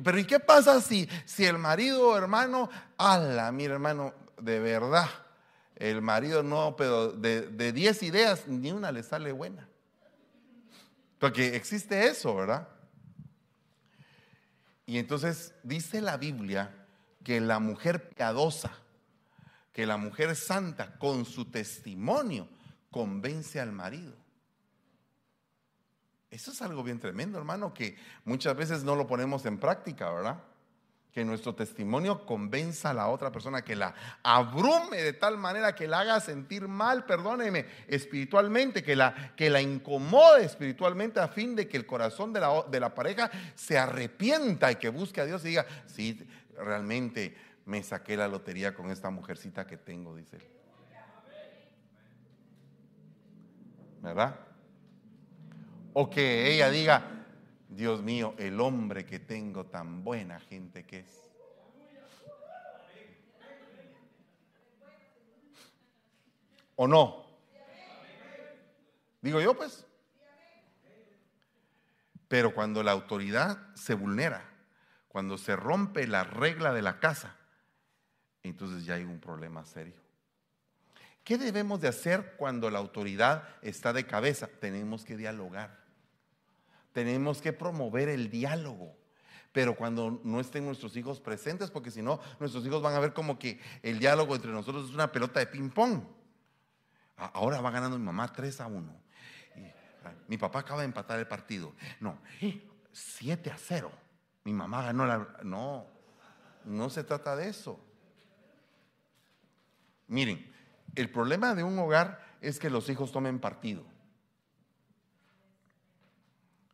Pero 0.03 0.19
¿y 0.19 0.25
qué 0.25 0.41
pasa 0.41 0.81
si, 0.81 1.09
si 1.25 1.45
el 1.45 1.57
marido, 1.57 2.19
hermano, 2.19 2.69
ala, 2.99 3.53
mi 3.53 3.63
hermano, 3.63 4.13
de 4.41 4.59
verdad, 4.59 5.09
el 5.77 6.03
marido 6.03 6.43
no, 6.43 6.75
pero 6.75 7.13
de 7.13 7.73
10 7.73 8.03
ideas, 8.03 8.49
ni 8.49 8.73
una 8.73 8.91
le 8.91 9.05
sale 9.05 9.31
buena? 9.31 9.69
Porque 11.21 11.55
existe 11.55 12.09
eso, 12.09 12.35
¿verdad? 12.35 12.67
Y 14.85 14.99
entonces 14.99 15.55
dice 15.63 16.01
la 16.01 16.17
Biblia 16.17 16.75
que 17.23 17.41
la 17.41 17.61
mujer 17.61 18.09
piadosa, 18.09 18.73
que 19.73 19.87
la 19.87 19.97
mujer 19.97 20.35
santa, 20.35 20.99
con 20.99 21.25
su 21.25 21.45
testimonio, 21.45 22.49
convence 22.97 23.61
al 23.61 23.73
marido. 23.73 24.15
Eso 26.31 26.51
es 26.51 26.63
algo 26.63 26.83
bien 26.83 26.99
tremendo, 26.99 27.37
hermano, 27.37 27.75
que 27.75 27.95
muchas 28.25 28.57
veces 28.57 28.85
no 28.85 28.97
lo 28.97 29.07
ponemos 29.07 29.45
en 29.45 29.59
práctica, 29.59 30.11
¿verdad? 30.11 30.43
Que 31.13 31.23
nuestro 31.23 31.55
testimonio 31.55 32.25
convenza 32.25 32.89
a 32.89 32.95
la 32.95 33.09
otra 33.09 33.31
persona, 33.31 33.61
que 33.61 33.77
la 33.77 33.95
abrume 34.23 35.03
de 35.03 35.13
tal 35.13 35.37
manera 35.37 35.75
que 35.75 35.87
la 35.87 36.01
haga 36.01 36.21
sentir 36.21 36.69
mal, 36.69 37.05
perdóneme, 37.05 37.67
espiritualmente, 37.87 38.83
que 38.83 38.97
la, 38.97 39.35
que 39.37 39.51
la 39.51 39.61
incomode 39.61 40.47
espiritualmente 40.47 41.21
a 41.21 41.29
fin 41.29 41.55
de 41.55 41.69
que 41.69 41.77
el 41.77 41.85
corazón 41.85 42.33
de 42.33 42.41
la, 42.41 42.63
de 42.63 42.81
la 42.81 42.95
pareja 42.95 43.31
se 43.55 43.77
arrepienta 43.77 44.73
y 44.73 44.77
que 44.77 44.89
busque 44.89 45.21
a 45.21 45.27
Dios 45.27 45.45
y 45.45 45.49
diga, 45.49 45.67
sí, 45.85 46.27
realmente 46.57 47.37
me 47.67 47.83
saqué 47.83 48.17
la 48.17 48.27
lotería 48.27 48.75
con 48.75 48.91
esta 48.91 49.11
mujercita 49.11 49.67
que 49.67 49.77
tengo, 49.77 50.17
dice 50.17 50.37
él. 50.37 50.56
¿Verdad? 54.07 54.39
O 55.93 56.09
que 56.09 56.53
ella 56.53 56.71
diga, 56.71 57.25
Dios 57.69 58.03
mío, 58.03 58.35
el 58.39 58.61
hombre 58.61 59.05
que 59.05 59.19
tengo 59.19 59.67
tan 59.67 60.05
buena 60.05 60.41
gente 60.41 60.85
que 60.85 61.01
es. 61.01 61.31
¿O 66.77 66.87
no? 66.87 67.27
Digo 69.23 69.41
yo 69.41 69.57
pues. 69.57 69.85
Pero 72.29 72.55
cuando 72.55 72.83
la 72.83 72.93
autoridad 72.93 73.75
se 73.75 73.95
vulnera, 73.95 74.45
cuando 75.09 75.39
se 75.39 75.57
rompe 75.57 76.07
la 76.07 76.25
regla 76.25 76.73
de 76.73 76.83
la 76.83 77.01
casa, 77.01 77.37
entonces 78.43 78.85
ya 78.85 78.95
hay 78.95 79.05
un 79.05 79.21
problema 79.21 79.65
serio. 79.65 80.06
¿Qué 81.27 81.39
debemos 81.39 81.81
de 81.81 81.89
hacer 81.89 82.37
cuando 82.37 82.71
la 82.71 82.79
autoridad 82.79 83.49
está 83.61 83.93
de 83.93 84.07
cabeza? 84.07 84.47
Tenemos 84.47 85.05
que 85.05 85.17
dialogar. 85.17 85.77
Tenemos 86.93 87.43
que 87.43 87.53
promover 87.53 88.09
el 88.09 88.31
diálogo. 88.31 88.97
pero 89.51 89.75
cuando 89.75 90.21
no 90.23 90.39
estén 90.39 90.67
nuestros 90.67 90.97
hijos 90.97 91.19
presentes, 91.19 91.71
porque 91.71 91.91
si 91.91 92.01
no, 92.01 92.21
nuestros 92.39 92.65
hijos 92.65 92.81
van 92.81 92.95
a 92.95 93.01
ver 93.01 93.13
como 93.13 93.41
que 93.41 93.59
el 93.83 93.99
diálogo 93.99 94.37
entre 94.37 94.53
nosotros 94.53 94.89
es 94.89 94.95
una 94.95 95.11
pelota 95.11 95.41
de 95.41 95.47
ping-pong. 95.47 96.05
Ahora 97.17 97.61
va 97.61 97.73
ganando 97.73 97.99
mi 97.99 98.05
mamá 98.05 98.33
3 98.33 98.61
a 98.61 98.67
1. 98.69 99.03
Ah, 100.05 100.13
mi 100.29 100.37
papá 100.37 100.61
acaba 100.61 100.83
de 100.83 100.87
empatar 100.87 101.19
el 101.19 101.27
partido. 101.27 101.75
No, 101.99 102.21
7 102.93 103.51
a 103.51 103.59
0. 103.59 103.91
Mi 104.45 104.53
mamá 104.53 104.83
ganó 104.83 105.07
la... 105.07 105.27
No, 105.43 105.87
no 106.67 106.89
se 106.89 107.03
trata 107.03 107.35
de 107.35 107.49
eso. 107.49 107.81
Miren, 110.07 110.55
el 110.97 111.11
problema 111.11 111.55
de 111.55 111.63
un 111.63 111.79
hogar 111.79 112.25
es 112.41 112.59
que 112.59 112.71
los 112.71 112.89
hijos 112.89 113.13
tomen 113.13 113.39
partido. 113.39 113.85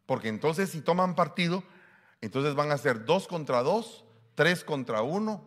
Porque 0.07 0.29
entonces 0.29 0.71
si 0.71 0.81
toman 0.81 1.15
partido, 1.15 1.63
entonces 2.21 2.55
van 2.55 2.71
a 2.71 2.79
ser 2.79 3.05
dos 3.05 3.27
contra 3.27 3.63
dos, 3.63 4.05
tres 4.35 4.65
contra 4.65 5.03
uno, 5.03 5.47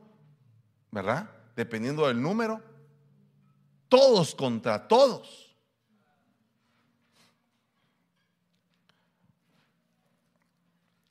¿verdad? 0.91 1.29
Dependiendo 1.55 2.07
del 2.07 2.21
número. 2.21 2.61
Todos 3.87 4.35
contra 4.35 4.87
todos. 4.87 5.55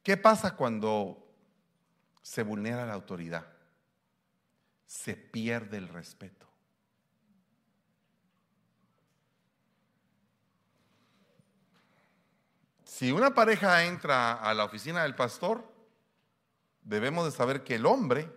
¿Qué 0.03 0.19
pasa 0.19 0.55
cuando 0.55 1.27
se 2.21 2.43
vulnera 2.43 2.85
la 2.85 2.93
autoridad? 2.93 3.47
Se 4.85 5.17
pierde 5.17 5.79
el 5.79 5.89
respeto. 5.89 6.47
Si 12.95 13.11
una 13.11 13.35
pareja 13.35 13.87
entra 13.87 14.35
a 14.35 14.55
la 14.55 14.63
oficina 14.63 15.03
del 15.03 15.17
pastor, 15.17 15.69
debemos 16.81 17.25
de 17.25 17.33
saber 17.33 17.65
que 17.65 17.75
el 17.75 17.87
hombre 17.87 18.33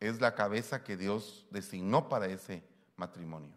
es 0.00 0.20
la 0.20 0.34
cabeza 0.34 0.82
que 0.82 0.96
Dios 0.96 1.46
designó 1.52 2.08
para 2.08 2.26
ese 2.26 2.64
matrimonio. 2.96 3.54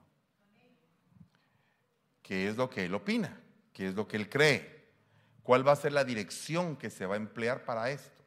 ¿Qué 2.22 2.48
es 2.48 2.58
lo 2.58 2.70
que 2.70 2.86
él 2.86 2.94
opina? 2.94 3.42
¿Qué 3.74 3.88
es 3.88 3.96
lo 3.96 4.08
que 4.08 4.18
él 4.18 4.30
cree? 4.30 4.92
¿Cuál 5.42 5.68
va 5.68 5.72
a 5.72 5.78
ser 5.78 5.94
la 5.94 6.04
dirección 6.04 6.78
que 6.78 6.92
se 6.92 7.08
va 7.08 7.16
a 7.16 7.18
emplear 7.18 7.66
para 7.66 7.90
esto? 7.90 8.24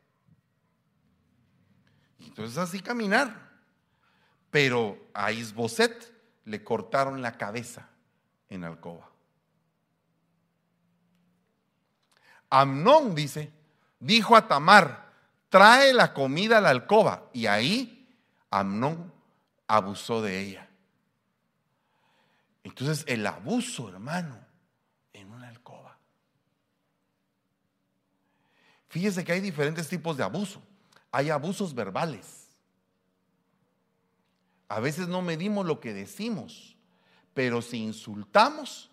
Entonces 2.18 2.58
así 2.58 2.80
caminar. 2.80 3.60
Pero 4.50 4.98
a 5.14 5.30
Isboset 5.30 6.12
le 6.46 6.64
cortaron 6.64 7.22
la 7.22 7.38
cabeza 7.38 7.90
en 8.48 8.64
alcoba. 8.64 9.11
Amnón 12.54 13.14
dice, 13.14 13.50
dijo 13.98 14.36
a 14.36 14.46
Tamar, 14.46 15.10
trae 15.48 15.94
la 15.94 16.12
comida 16.12 16.58
a 16.58 16.60
la 16.60 16.68
alcoba. 16.68 17.30
Y 17.32 17.46
ahí 17.46 18.06
Amnón 18.50 19.10
abusó 19.66 20.20
de 20.20 20.38
ella. 20.38 20.68
Entonces 22.62 23.04
el 23.08 23.26
abuso, 23.26 23.88
hermano, 23.88 24.38
en 25.14 25.32
una 25.32 25.48
alcoba. 25.48 25.96
Fíjese 28.88 29.24
que 29.24 29.32
hay 29.32 29.40
diferentes 29.40 29.88
tipos 29.88 30.18
de 30.18 30.24
abuso. 30.24 30.62
Hay 31.10 31.30
abusos 31.30 31.74
verbales. 31.74 32.48
A 34.68 34.78
veces 34.78 35.08
no 35.08 35.22
medimos 35.22 35.64
lo 35.64 35.80
que 35.80 35.94
decimos, 35.94 36.76
pero 37.32 37.62
si 37.62 37.78
insultamos, 37.78 38.90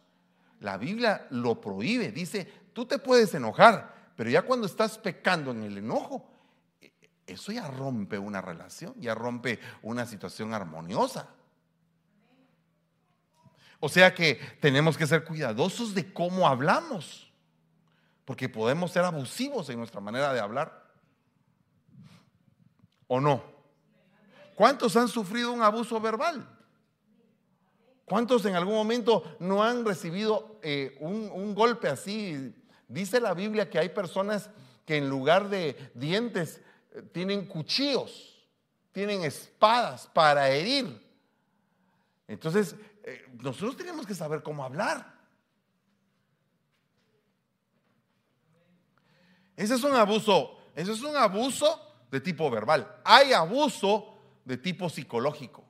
la 0.61 0.77
Biblia 0.77 1.27
lo 1.29 1.59
prohíbe. 1.59 2.11
Dice, 2.11 2.51
Tú 2.73 2.85
te 2.85 2.99
puedes 2.99 3.33
enojar, 3.33 4.11
pero 4.15 4.29
ya 4.29 4.41
cuando 4.41 4.67
estás 4.67 4.97
pecando 4.97 5.51
en 5.51 5.63
el 5.63 5.77
enojo, 5.77 6.29
eso 7.25 7.51
ya 7.51 7.69
rompe 7.69 8.17
una 8.17 8.41
relación, 8.41 8.93
ya 8.99 9.13
rompe 9.15 9.59
una 9.81 10.05
situación 10.05 10.53
armoniosa. 10.53 11.29
O 13.79 13.87
sea 13.87 14.13
que 14.13 14.35
tenemos 14.59 14.97
que 14.97 15.07
ser 15.07 15.23
cuidadosos 15.23 15.95
de 15.95 16.11
cómo 16.11 16.47
hablamos, 16.47 17.31
porque 18.25 18.49
podemos 18.49 18.91
ser 18.91 19.05
abusivos 19.05 19.69
en 19.69 19.77
nuestra 19.77 20.01
manera 20.01 20.33
de 20.33 20.39
hablar. 20.39 20.87
¿O 23.07 23.19
no? 23.19 23.43
¿Cuántos 24.55 24.95
han 24.97 25.07
sufrido 25.07 25.53
un 25.53 25.63
abuso 25.63 25.99
verbal? 26.01 26.47
¿Cuántos 28.05 28.43
en 28.45 28.55
algún 28.55 28.73
momento 28.73 29.37
no 29.39 29.63
han 29.63 29.85
recibido 29.85 30.59
eh, 30.63 30.97
un, 30.99 31.55
golpe 31.55 31.87
así 31.87 32.53
Dice 32.89 33.21
la 33.21 33.35
Biblia 33.35 33.69
que 33.69 33.77
hay 33.77 33.89
personas 33.89 34.49
que 34.83 34.97
en 34.97 35.07
lugar 35.07 35.47
de 35.47 35.91
dientes 35.93 36.59
eh, 36.91 37.03
tienen 37.13 37.45
cuchillos, 37.45 38.43
tienen 38.91 39.23
espadas 39.23 40.07
para 40.07 40.49
herir. 40.49 41.07
Entonces, 42.27 42.75
eh, 43.03 43.27
nosotros 43.39 43.77
tenemos 43.77 44.07
que 44.07 44.15
saber 44.15 44.41
cómo 44.41 44.63
hablar. 44.63 45.19
Ese 49.55 49.75
es 49.75 49.83
un 49.83 49.95
abuso, 49.95 50.57
ese 50.75 50.91
es 50.93 51.03
un 51.03 51.15
abuso 51.15 51.79
de 52.09 52.19
tipo 52.19 52.49
verbal. 52.49 53.01
Hay 53.03 53.33
abuso 53.33 54.17
de 54.45 54.57
tipo 54.57 54.89
psicológico. 54.89 55.63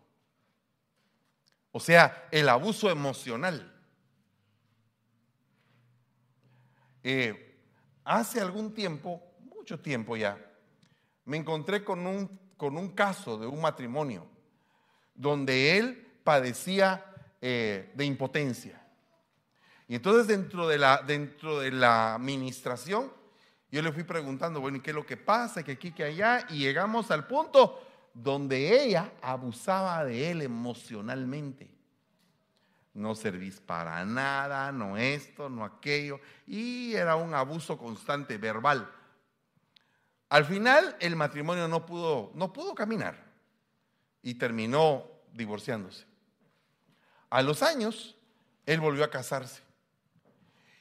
O 1.73 1.81
sea, 1.81 2.29
el 2.31 2.47
abuso 2.47 2.89
emocional. 2.89 3.78
Eh, 7.03 7.57
hace 8.03 8.41
algún 8.41 8.73
tiempo, 8.73 9.21
mucho 9.55 9.79
tiempo 9.79 10.17
ya, 10.17 10.37
me 11.25 11.37
encontré 11.37 11.83
con 11.83 12.05
un, 12.05 12.39
con 12.57 12.77
un 12.77 12.89
caso 12.89 13.37
de 13.37 13.47
un 13.47 13.61
matrimonio 13.61 14.25
donde 15.15 15.77
él 15.77 16.07
padecía 16.23 17.05
eh, 17.41 17.91
de 17.95 18.05
impotencia. 18.05 18.81
Y 19.87 19.95
entonces 19.95 20.27
dentro 20.27 20.67
de, 20.67 20.77
la, 20.77 21.01
dentro 21.05 21.59
de 21.59 21.71
la 21.71 22.15
administración, 22.15 23.11
yo 23.71 23.81
le 23.81 23.91
fui 23.91 24.03
preguntando, 24.03 24.61
bueno, 24.61 24.77
¿y 24.77 24.81
qué 24.81 24.91
es 24.91 24.95
lo 24.95 25.05
que 25.05 25.17
pasa? 25.17 25.63
Que 25.63 25.73
aquí, 25.73 25.91
que 25.91 26.03
allá, 26.03 26.45
y 26.49 26.59
llegamos 26.59 27.11
al 27.11 27.27
punto 27.27 27.85
donde 28.13 28.83
ella 28.83 29.13
abusaba 29.21 30.03
de 30.03 30.31
él 30.31 30.41
emocionalmente 30.41 31.78
no 32.99 33.15
servís 33.15 33.59
para 33.61 34.03
nada, 34.05 34.71
no 34.71 34.97
esto, 34.97 35.49
no 35.49 35.63
aquello, 35.63 36.19
y 36.45 36.93
era 36.93 37.15
un 37.15 37.33
abuso 37.33 37.77
constante 37.77 38.37
verbal. 38.37 38.91
Al 40.27 40.45
final 40.45 40.95
el 40.99 41.15
matrimonio 41.15 41.67
no 41.67 41.85
pudo, 41.85 42.31
no 42.35 42.53
pudo 42.53 42.75
caminar 42.75 43.15
y 44.21 44.35
terminó 44.35 45.07
divorciándose. 45.33 46.05
A 47.29 47.41
los 47.41 47.63
años, 47.63 48.15
él 48.65 48.79
volvió 48.79 49.03
a 49.03 49.09
casarse. 49.09 49.61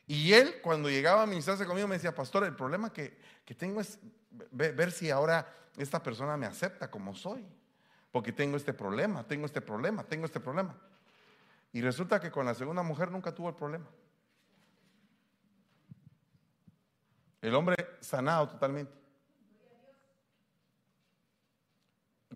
Y 0.06 0.32
él, 0.32 0.60
cuando 0.62 0.90
llegaba 0.90 1.22
a 1.22 1.26
ministrarse 1.26 1.66
conmigo, 1.66 1.86
me 1.86 1.96
decía, 1.96 2.14
pastor, 2.14 2.44
el 2.44 2.56
problema 2.56 2.92
que, 2.92 3.18
que 3.44 3.54
tengo 3.54 3.80
es 3.80 3.98
ver 4.50 4.90
si 4.90 5.10
ahora 5.10 5.54
esta 5.76 6.02
persona 6.02 6.36
me 6.36 6.46
acepta 6.46 6.90
como 6.90 7.14
soy. 7.14 7.46
Porque 8.10 8.32
tengo 8.32 8.56
este 8.56 8.72
problema, 8.72 9.22
tengo 9.24 9.46
este 9.46 9.60
problema, 9.60 10.02
tengo 10.02 10.24
este 10.24 10.40
problema. 10.40 10.74
Y 11.72 11.80
resulta 11.80 12.20
que 12.20 12.30
con 12.30 12.46
la 12.46 12.54
segunda 12.54 12.82
mujer 12.82 13.10
nunca 13.10 13.34
tuvo 13.34 13.50
el 13.50 13.54
problema. 13.54 13.86
El 17.40 17.54
hombre 17.54 17.76
sanado 18.00 18.48
totalmente. 18.48 18.92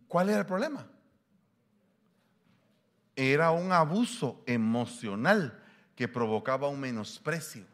¿Cuál 0.07 0.29
era 0.29 0.41
el 0.41 0.47
problema? 0.47 0.87
Era 3.17 3.51
un 3.51 3.73
abuso 3.73 4.43
emocional 4.47 5.63
que 5.97 6.09
provocaba 6.09 6.69
un 6.69 6.81
menosprecio. 6.81 7.67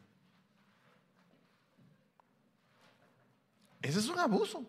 Ese 3.81 3.99
es 3.99 4.07
un 4.07 4.19
abuso. 4.19 4.65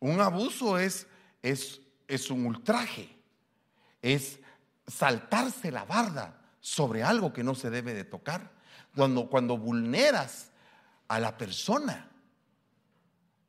Un 0.00 0.20
abuso 0.20 0.78
es, 0.78 1.06
es, 1.42 1.80
es 2.08 2.30
un 2.30 2.44
ultraje 2.46 3.21
es 4.02 4.40
saltarse 4.86 5.70
la 5.70 5.84
barda 5.84 6.40
sobre 6.60 7.02
algo 7.02 7.32
que 7.32 7.44
no 7.44 7.54
se 7.54 7.70
debe 7.70 7.94
de 7.94 8.04
tocar. 8.04 8.52
Cuando, 8.94 9.30
cuando 9.30 9.56
vulneras 9.56 10.50
a 11.08 11.18
la 11.18 11.38
persona, 11.38 12.10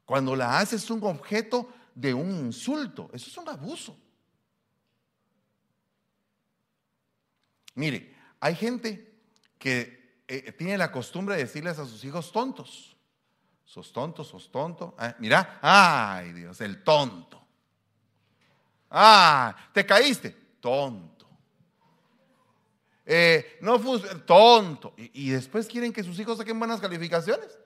cuando 0.05 0.35
la 0.35 0.59
haces 0.59 0.89
un 0.89 1.03
objeto 1.03 1.69
de 1.95 2.13
un 2.13 2.31
insulto, 2.31 3.09
eso 3.13 3.29
es 3.29 3.37
un 3.37 3.49
abuso. 3.49 3.97
Mire, 7.75 8.15
hay 8.39 8.55
gente 8.55 9.19
que 9.57 10.21
eh, 10.27 10.51
tiene 10.53 10.77
la 10.77 10.91
costumbre 10.91 11.35
de 11.35 11.43
decirles 11.43 11.79
a 11.79 11.85
sus 11.85 12.03
hijos 12.03 12.31
tontos. 12.31 12.95
Sos 13.65 13.91
tonto, 13.91 14.23
sos 14.23 14.51
tonto. 14.51 14.95
Ah, 14.99 15.15
mira, 15.19 15.59
ay 15.61 16.31
Dios, 16.33 16.61
el 16.61 16.83
tonto. 16.83 17.41
Ah, 18.91 19.55
te 19.73 19.85
caíste 19.85 20.42
tonto. 20.63 21.27
Eh, 23.05 23.57
no 23.59 23.77
fue 23.79 23.99
tonto. 24.25 24.93
Y, 24.95 25.25
y, 25.25 25.29
después 25.31 25.67
quieren 25.67 25.91
que 25.91 26.03
sus 26.03 26.17
hijos 26.19 26.37
saquen 26.37 26.57
buenas 26.57 26.79
calificaciones. 26.79 27.59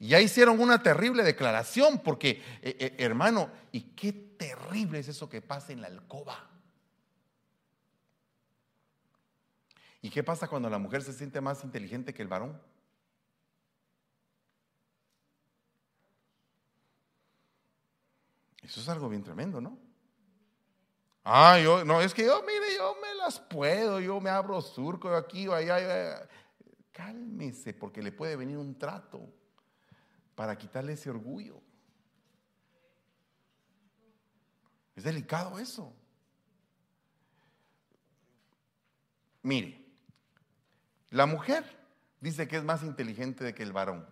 Y 0.00 0.08
ya 0.08 0.20
hicieron 0.20 0.58
una 0.60 0.82
terrible 0.82 1.22
declaración 1.22 1.98
porque, 1.98 2.42
eh, 2.62 2.74
eh, 2.80 2.96
hermano, 2.98 3.50
¿y 3.70 3.82
qué 3.94 4.14
terrible 4.14 4.98
es 4.98 5.08
eso 5.08 5.28
que 5.28 5.42
pasa 5.42 5.74
en 5.74 5.82
la 5.82 5.88
alcoba? 5.88 6.48
¿Y 10.00 10.08
qué 10.08 10.24
pasa 10.24 10.48
cuando 10.48 10.70
la 10.70 10.78
mujer 10.78 11.02
se 11.02 11.12
siente 11.12 11.42
más 11.42 11.62
inteligente 11.64 12.14
que 12.14 12.22
el 12.22 12.28
varón? 12.28 12.58
Eso 18.62 18.80
es 18.80 18.88
algo 18.88 19.10
bien 19.10 19.22
tremendo, 19.22 19.60
¿no? 19.60 19.91
Ah, 21.24 21.58
yo, 21.60 21.84
no, 21.84 22.00
es 22.00 22.12
que 22.12 22.24
yo, 22.24 22.42
mire, 22.42 22.74
yo 22.76 22.96
me 23.00 23.14
las 23.14 23.38
puedo, 23.38 24.00
yo 24.00 24.20
me 24.20 24.30
abro 24.30 24.60
surco 24.60 25.14
aquí 25.14 25.46
o 25.46 25.54
allá. 25.54 26.28
Cálmese, 26.90 27.72
porque 27.72 28.02
le 28.02 28.12
puede 28.12 28.36
venir 28.36 28.58
un 28.58 28.76
trato 28.76 29.28
para 30.34 30.58
quitarle 30.58 30.94
ese 30.94 31.10
orgullo. 31.10 31.60
Es 34.96 35.04
delicado 35.04 35.58
eso. 35.58 35.94
Mire, 39.42 39.84
la 41.10 41.26
mujer 41.26 41.64
dice 42.20 42.48
que 42.48 42.56
es 42.56 42.64
más 42.64 42.82
inteligente 42.82 43.54
que 43.54 43.62
el 43.62 43.72
varón. 43.72 44.06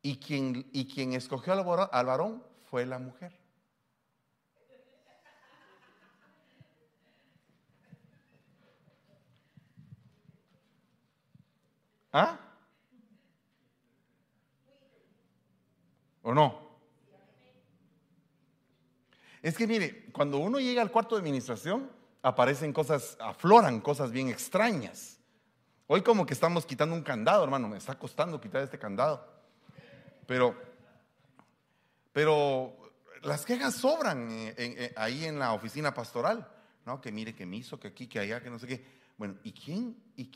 Y 0.00 0.18
quien, 0.18 0.68
y 0.72 0.86
quien 0.92 1.12
escogió 1.12 1.52
al 1.52 2.06
varón 2.06 2.44
fue 2.70 2.86
la 2.86 2.98
mujer. 2.98 3.41
¿Ah? 12.12 12.38
¿O 16.22 16.34
no? 16.34 16.62
Es 19.42 19.56
que 19.56 19.66
mire, 19.66 20.06
cuando 20.12 20.38
uno 20.38 20.60
llega 20.60 20.82
al 20.82 20.92
cuarto 20.92 21.16
de 21.16 21.20
administración, 21.20 21.90
aparecen 22.22 22.72
cosas, 22.72 23.16
afloran 23.20 23.80
cosas 23.80 24.12
bien 24.12 24.28
extrañas. 24.28 25.18
Hoy 25.88 26.02
como 26.02 26.24
que 26.24 26.32
estamos 26.32 26.64
quitando 26.64 26.94
un 26.94 27.02
candado, 27.02 27.42
hermano, 27.42 27.68
me 27.68 27.76
está 27.78 27.98
costando 27.98 28.40
quitar 28.40 28.62
este 28.62 28.78
candado. 28.78 29.26
Pero, 30.26 30.56
pero 32.12 32.76
las 33.22 33.44
quejas 33.44 33.74
sobran 33.74 34.54
ahí 34.96 35.24
en 35.24 35.38
la 35.38 35.52
oficina 35.54 35.92
pastoral. 35.92 36.48
No, 36.86 37.00
que 37.00 37.12
mire 37.12 37.34
que 37.34 37.46
me 37.46 37.56
hizo, 37.56 37.78
que 37.78 37.88
aquí, 37.88 38.06
que 38.06 38.20
allá, 38.20 38.40
que 38.40 38.50
no 38.50 38.58
sé 38.58 38.66
qué. 38.66 39.01
Bueno, 39.22 39.36
¿y 39.44 39.52
quién, 39.52 39.96
y, 40.16 40.26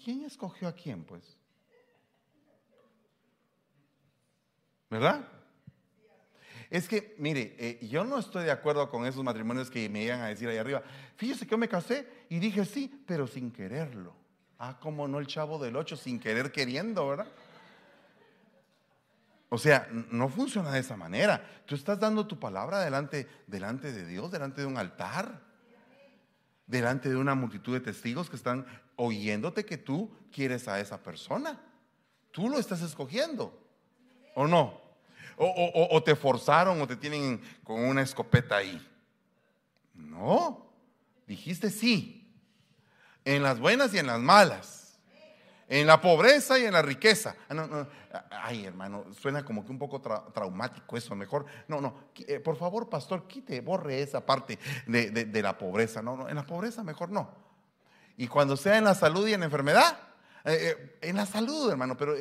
quién 0.00 0.24
escogió 0.24 0.68
a 0.68 0.72
quién, 0.72 1.02
pues? 1.02 1.24
¿Verdad? 4.88 5.26
Es 6.70 6.86
que, 6.86 7.16
mire, 7.18 7.56
eh, 7.58 7.84
yo 7.88 8.04
no 8.04 8.16
estoy 8.16 8.44
de 8.44 8.52
acuerdo 8.52 8.88
con 8.90 9.06
esos 9.06 9.24
matrimonios 9.24 9.68
que 9.72 9.88
me 9.88 10.02
llegan 10.02 10.20
a 10.20 10.28
decir 10.28 10.48
ahí 10.48 10.56
arriba. 10.56 10.84
Fíjese 11.16 11.46
que 11.46 11.50
yo 11.50 11.58
me 11.58 11.68
casé 11.68 12.06
y 12.28 12.38
dije 12.38 12.64
sí, 12.64 13.02
pero 13.08 13.26
sin 13.26 13.50
quererlo. 13.50 14.14
Ah, 14.56 14.78
como 14.80 15.08
no 15.08 15.18
el 15.18 15.26
chavo 15.26 15.58
del 15.58 15.74
8 15.74 15.96
sin 15.96 16.20
querer 16.20 16.52
queriendo, 16.52 17.08
¿verdad? 17.08 17.26
O 19.48 19.58
sea, 19.58 19.88
no 19.90 20.28
funciona 20.28 20.70
de 20.70 20.78
esa 20.78 20.96
manera. 20.96 21.44
Tú 21.66 21.74
estás 21.74 21.98
dando 21.98 22.24
tu 22.28 22.38
palabra 22.38 22.78
delante, 22.84 23.26
delante 23.48 23.90
de 23.90 24.06
Dios, 24.06 24.30
delante 24.30 24.60
de 24.60 24.68
un 24.68 24.78
altar, 24.78 25.47
delante 26.68 27.08
de 27.08 27.16
una 27.16 27.34
multitud 27.34 27.74
de 27.74 27.80
testigos 27.80 28.30
que 28.30 28.36
están 28.36 28.64
oyéndote 28.94 29.64
que 29.64 29.76
tú 29.76 30.10
quieres 30.30 30.68
a 30.68 30.78
esa 30.78 31.02
persona. 31.02 31.60
Tú 32.30 32.48
lo 32.48 32.60
estás 32.60 32.82
escogiendo, 32.82 33.60
¿o 34.36 34.46
no? 34.46 34.86
o 35.40 36.02
te 36.02 36.16
forzaron 36.16 36.80
o 36.80 36.86
te 36.86 36.96
tienen 36.96 37.40
con 37.62 37.80
una 37.80 38.02
escopeta 38.02 38.56
ahí. 38.56 38.84
No, 39.94 40.68
dijiste 41.26 41.70
sí 41.70 42.18
en 43.34 43.42
las 43.42 43.60
buenas 43.60 43.92
y 43.92 43.98
en 43.98 44.06
las 44.06 44.20
malas, 44.20 44.77
en 45.68 45.86
la 45.86 46.00
pobreza 46.00 46.58
y 46.58 46.64
en 46.64 46.72
la 46.72 46.82
riqueza. 46.82 47.36
Ah, 47.50 47.86
ay, 48.30 48.64
hermano, 48.64 49.04
suena 49.20 49.44
como 49.44 49.64
que 49.64 49.70
un 49.70 49.78
poco 49.78 50.00
traumático 50.00 50.96
eso. 50.96 51.14
Mejor, 51.14 51.44
no, 51.68 51.80
no, 51.80 51.94
eh, 52.26 52.40
por 52.40 52.56
favor, 52.56 52.88
pastor, 52.88 53.28
quite, 53.28 53.60
borre 53.60 54.00
esa 54.00 54.24
parte 54.24 54.58
de, 54.86 55.42
la 55.42 55.58
pobreza. 55.58 56.02
No, 56.02 56.16
no, 56.16 56.28
en 56.28 56.34
la 56.34 56.46
pobreza 56.46 56.82
mejor 56.82 57.10
no. 57.10 57.30
Y 58.16 58.26
cuando 58.26 58.56
sea 58.56 58.78
en 58.78 58.84
la 58.84 58.94
salud 58.94 59.28
y 59.28 59.34
en 59.34 59.40
la 59.40 59.46
enfermedad, 59.46 59.98
eh, 60.44 60.76
eh, 60.76 60.98
en 61.02 61.16
la 61.16 61.26
salud, 61.26 61.70
hermano, 61.70 61.96
pero 61.96 62.14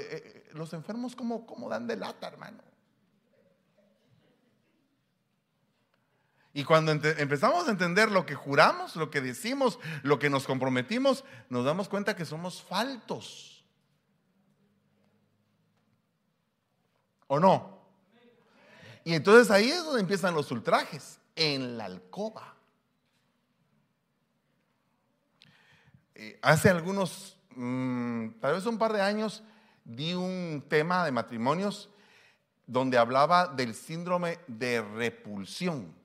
los 0.53 0.73
enfermos, 0.73 1.15
¿cómo, 1.15 1.45
¿cómo 1.45 1.69
dan 1.69 1.87
de 1.87 1.95
lata, 1.95 2.27
hermano? 2.27 2.57
Y 6.57 6.63
cuando 6.63 6.91
empezamos 6.91 7.67
a 7.67 7.69
entender 7.69 8.09
lo 8.09 8.25
que 8.25 8.33
juramos, 8.33 8.95
lo 8.95 9.11
que 9.11 9.21
decimos, 9.21 9.77
lo 10.01 10.17
que 10.17 10.27
nos 10.27 10.47
comprometimos, 10.47 11.23
nos 11.49 11.63
damos 11.63 11.87
cuenta 11.87 12.15
que 12.15 12.25
somos 12.25 12.63
faltos. 12.63 13.63
¿O 17.27 17.39
no? 17.39 17.79
Y 19.03 19.13
entonces 19.13 19.51
ahí 19.51 19.69
es 19.69 19.85
donde 19.85 20.01
empiezan 20.01 20.33
los 20.33 20.49
ultrajes, 20.49 21.19
en 21.35 21.77
la 21.77 21.85
alcoba. 21.85 22.55
Eh, 26.15 26.39
hace 26.41 26.71
algunos, 26.71 27.37
mm, 27.55 28.29
tal 28.41 28.55
vez 28.55 28.65
un 28.65 28.79
par 28.79 28.93
de 28.93 29.03
años, 29.03 29.43
di 29.85 30.15
un 30.15 30.65
tema 30.67 31.05
de 31.05 31.11
matrimonios 31.11 31.91
donde 32.65 32.97
hablaba 32.97 33.45
del 33.45 33.75
síndrome 33.75 34.39
de 34.47 34.81
repulsión 34.81 35.95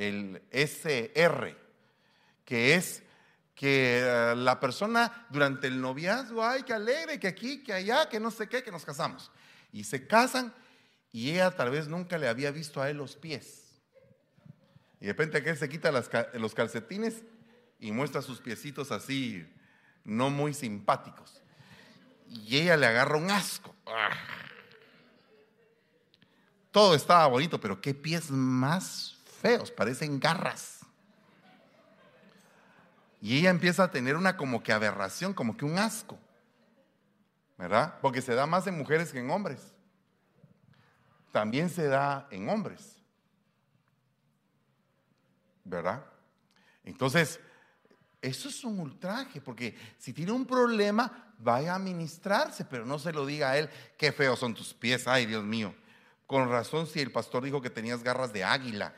el 0.00 0.42
SR, 0.50 1.56
que 2.46 2.74
es 2.74 3.02
que 3.54 4.00
eh, 4.02 4.34
la 4.34 4.58
persona 4.58 5.26
durante 5.28 5.66
el 5.66 5.78
noviazgo, 5.78 6.42
ay, 6.42 6.62
que 6.62 6.72
alegre, 6.72 7.20
que 7.20 7.28
aquí, 7.28 7.62
que 7.62 7.74
allá, 7.74 8.08
que 8.08 8.18
no 8.18 8.30
sé 8.30 8.48
qué, 8.48 8.62
que 8.62 8.72
nos 8.72 8.86
casamos. 8.86 9.30
Y 9.72 9.84
se 9.84 10.06
casan 10.06 10.54
y 11.12 11.32
ella 11.32 11.50
tal 11.50 11.70
vez 11.70 11.86
nunca 11.86 12.16
le 12.16 12.28
había 12.28 12.50
visto 12.50 12.80
a 12.80 12.88
él 12.88 12.96
los 12.96 13.16
pies. 13.16 13.78
Y 15.00 15.06
de 15.06 15.12
repente 15.12 15.36
aquel 15.36 15.58
se 15.58 15.68
quita 15.68 15.92
los 15.92 16.54
calcetines 16.54 17.22
y 17.78 17.92
muestra 17.92 18.22
sus 18.22 18.40
piecitos 18.40 18.92
así, 18.92 19.46
no 20.04 20.30
muy 20.30 20.54
simpáticos. 20.54 21.42
Y 22.26 22.56
ella 22.56 22.78
le 22.78 22.86
agarra 22.86 23.18
un 23.18 23.30
asco. 23.30 23.74
Ah. 23.84 24.16
Todo 26.70 26.94
estaba 26.94 27.26
bonito, 27.26 27.60
pero 27.60 27.82
qué 27.82 27.92
pies 27.92 28.30
más 28.30 29.19
feos, 29.40 29.70
parecen 29.70 30.20
garras. 30.20 30.80
Y 33.20 33.38
ella 33.38 33.50
empieza 33.50 33.84
a 33.84 33.90
tener 33.90 34.16
una 34.16 34.36
como 34.36 34.62
que 34.62 34.72
aberración, 34.72 35.34
como 35.34 35.56
que 35.56 35.64
un 35.64 35.78
asco. 35.78 36.18
¿Verdad? 37.58 37.98
Porque 38.00 38.22
se 38.22 38.34
da 38.34 38.46
más 38.46 38.66
en 38.66 38.78
mujeres 38.78 39.12
que 39.12 39.18
en 39.18 39.30
hombres. 39.30 39.60
También 41.30 41.68
se 41.68 41.86
da 41.86 42.26
en 42.30 42.48
hombres. 42.48 42.96
¿Verdad? 45.64 46.04
Entonces, 46.84 47.38
eso 48.22 48.48
es 48.48 48.64
un 48.64 48.80
ultraje, 48.80 49.40
porque 49.40 49.76
si 49.98 50.12
tiene 50.12 50.32
un 50.32 50.46
problema, 50.46 51.34
vaya 51.38 51.74
a 51.74 51.78
ministrarse, 51.78 52.64
pero 52.64 52.84
no 52.86 52.98
se 52.98 53.12
lo 53.12 53.26
diga 53.26 53.50
a 53.50 53.58
él, 53.58 53.68
qué 53.96 54.12
feos 54.12 54.38
son 54.38 54.54
tus 54.54 54.74
pies, 54.74 55.06
ay 55.06 55.26
Dios 55.26 55.44
mío. 55.44 55.74
Con 56.30 56.48
razón 56.48 56.86
si 56.86 57.00
el 57.00 57.10
pastor 57.10 57.42
dijo 57.42 57.60
que 57.60 57.70
tenías 57.70 58.04
garras 58.04 58.32
de 58.32 58.44
águila. 58.44 58.94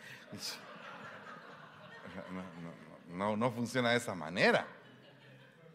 No, 3.08 3.38
no, 3.38 3.50
funciona 3.52 3.88
de 3.88 3.96
esa 3.96 4.14
manera. 4.14 4.66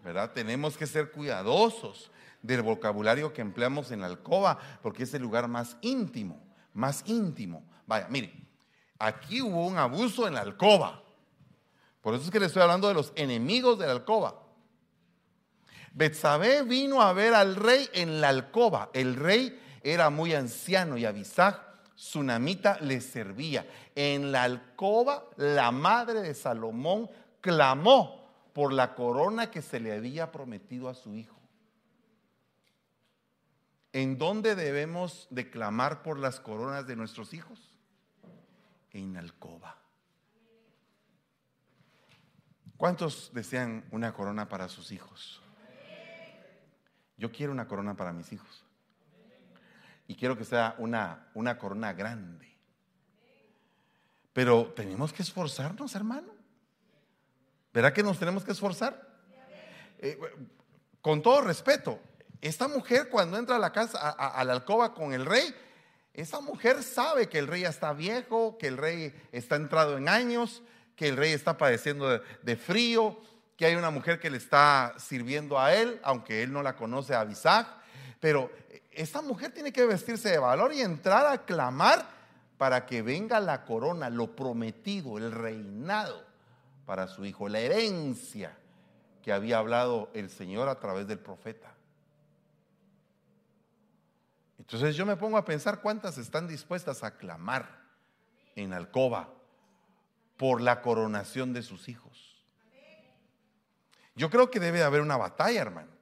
¿Verdad? 0.03 0.33
Tenemos 0.33 0.77
que 0.77 0.85
ser 0.85 1.09
cuidadosos 1.09 2.11
del 2.43 2.61
vocabulario 2.61 3.33
que 3.33 3.41
empleamos 3.41 3.89
en 3.89 4.01
la 4.01 4.05
alcoba, 4.05 4.59
porque 4.83 5.01
es 5.01 5.15
el 5.15 5.23
lugar 5.23 5.47
más 5.47 5.77
íntimo, 5.81 6.39
más 6.75 7.01
íntimo. 7.07 7.67
Vaya, 7.87 8.07
mire, 8.07 8.31
aquí 8.99 9.41
hubo 9.41 9.65
un 9.65 9.79
abuso 9.79 10.27
en 10.27 10.35
la 10.35 10.41
alcoba. 10.41 11.01
Por 12.01 12.13
eso 12.13 12.25
es 12.25 12.29
que 12.29 12.39
le 12.39 12.45
estoy 12.45 12.61
hablando 12.61 12.87
de 12.87 12.93
los 12.93 13.13
enemigos 13.15 13.79
de 13.79 13.87
la 13.87 13.93
alcoba. 13.93 14.43
Betsabé 15.91 16.61
vino 16.61 17.01
a 17.01 17.13
ver 17.13 17.33
al 17.33 17.55
rey 17.55 17.89
en 17.93 18.21
la 18.21 18.29
alcoba. 18.29 18.91
El 18.93 19.15
rey 19.15 19.59
era 19.83 20.09
muy 20.09 20.33
anciano 20.33 20.97
y 20.97 21.05
Abisag, 21.05 21.61
Tsunamita, 21.95 22.79
le 22.81 23.01
servía. 23.01 23.67
En 23.95 24.31
la 24.31 24.43
alcoba, 24.43 25.25
la 25.37 25.71
madre 25.71 26.21
de 26.21 26.33
Salomón 26.33 27.09
clamó 27.41 28.27
por 28.53 28.71
la 28.73 28.93
corona 28.93 29.49
que 29.49 29.61
se 29.61 29.79
le 29.79 29.93
había 29.93 30.31
prometido 30.31 30.89
a 30.89 30.93
su 30.93 31.15
hijo. 31.15 31.37
¿En 33.93 34.17
dónde 34.19 34.53
debemos 34.53 35.27
de 35.31 35.49
clamar 35.49 36.03
por 36.03 36.19
las 36.19 36.39
coronas 36.39 36.85
de 36.85 36.95
nuestros 36.95 37.33
hijos? 37.33 37.59
En 38.91 39.13
la 39.13 39.19
alcoba. 39.19 39.77
¿Cuántos 42.77 43.31
desean 43.33 43.85
una 43.89 44.13
corona 44.13 44.47
para 44.47 44.69
sus 44.69 44.91
hijos? 44.91 45.41
Yo 47.17 47.31
quiero 47.31 47.51
una 47.51 47.67
corona 47.67 47.95
para 47.95 48.13
mis 48.13 48.31
hijos. 48.31 48.66
Y 50.07 50.15
quiero 50.15 50.37
que 50.37 50.45
sea 50.45 50.75
una, 50.77 51.29
una 51.33 51.57
corona 51.57 51.93
grande. 51.93 52.57
Pero 54.33 54.71
tenemos 54.75 55.11
que 55.11 55.23
esforzarnos, 55.23 55.95
hermano. 55.95 56.31
¿Verdad 57.73 57.93
que 57.93 58.03
nos 58.03 58.17
tenemos 58.17 58.43
que 58.43 58.51
esforzar? 58.51 59.07
Eh, 59.99 60.17
con 61.01 61.21
todo 61.21 61.41
respeto, 61.41 61.99
esta 62.41 62.67
mujer 62.67 63.09
cuando 63.09 63.37
entra 63.37 63.55
a 63.55 63.59
la 63.59 63.71
casa, 63.71 63.97
a, 63.97 64.43
la 64.43 64.53
alcoba 64.53 64.93
con 64.93 65.13
el 65.13 65.25
rey, 65.25 65.53
esa 66.13 66.39
mujer 66.39 66.83
sabe 66.83 67.29
que 67.29 67.39
el 67.39 67.47
rey 67.47 67.63
está 67.63 67.93
viejo, 67.93 68.57
que 68.57 68.67
el 68.67 68.77
rey 68.77 69.13
está 69.31 69.55
entrado 69.55 69.97
en 69.97 70.09
años, 70.09 70.61
que 70.95 71.07
el 71.07 71.17
rey 71.17 71.31
está 71.31 71.57
padeciendo 71.57 72.19
de, 72.19 72.55
frío, 72.57 73.21
que 73.55 73.65
hay 73.65 73.75
una 73.75 73.89
mujer 73.89 74.19
que 74.19 74.29
le 74.29 74.37
está 74.37 74.95
sirviendo 74.97 75.59
a 75.59 75.73
él, 75.73 75.99
aunque 76.03 76.43
él 76.43 76.51
no 76.51 76.63
la 76.63 76.75
conoce 76.75 77.13
a 77.13 77.21
Abisag. 77.21 77.67
Pero 78.19 78.51
esta 78.97 79.21
mujer 79.21 79.51
tiene 79.53 79.71
que 79.71 79.85
vestirse 79.85 80.29
de 80.29 80.39
valor 80.39 80.73
y 80.73 80.81
entrar 80.81 81.27
a 81.27 81.45
clamar 81.45 82.03
para 82.57 82.87
que 82.87 83.03
venga 83.03 83.39
la 83.39 83.63
corona, 83.63 84.09
lo 84.09 84.35
prometido, 84.35 85.19
el 85.19 85.31
reinado 85.31 86.25
para 86.85 87.07
su 87.07 87.23
hijo, 87.23 87.47
la 87.47 87.59
herencia 87.59 88.57
que 89.21 89.31
había 89.31 89.59
hablado 89.59 90.09
el 90.15 90.31
Señor 90.31 90.67
a 90.67 90.79
través 90.79 91.07
del 91.07 91.19
profeta. 91.19 91.75
Entonces 94.57 94.95
yo 94.95 95.05
me 95.05 95.15
pongo 95.15 95.37
a 95.37 95.45
pensar 95.45 95.81
cuántas 95.81 96.17
están 96.17 96.47
dispuestas 96.47 97.03
a 97.03 97.17
clamar 97.17 97.69
en 98.55 98.73
alcoba 98.73 99.29
por 100.37 100.59
la 100.59 100.81
coronación 100.81 101.53
de 101.53 101.61
sus 101.61 101.87
hijos. 101.87 102.43
Yo 104.15 104.31
creo 104.31 104.49
que 104.49 104.59
debe 104.59 104.81
haber 104.83 105.01
una 105.01 105.17
batalla, 105.17 105.61
hermano. 105.61 105.96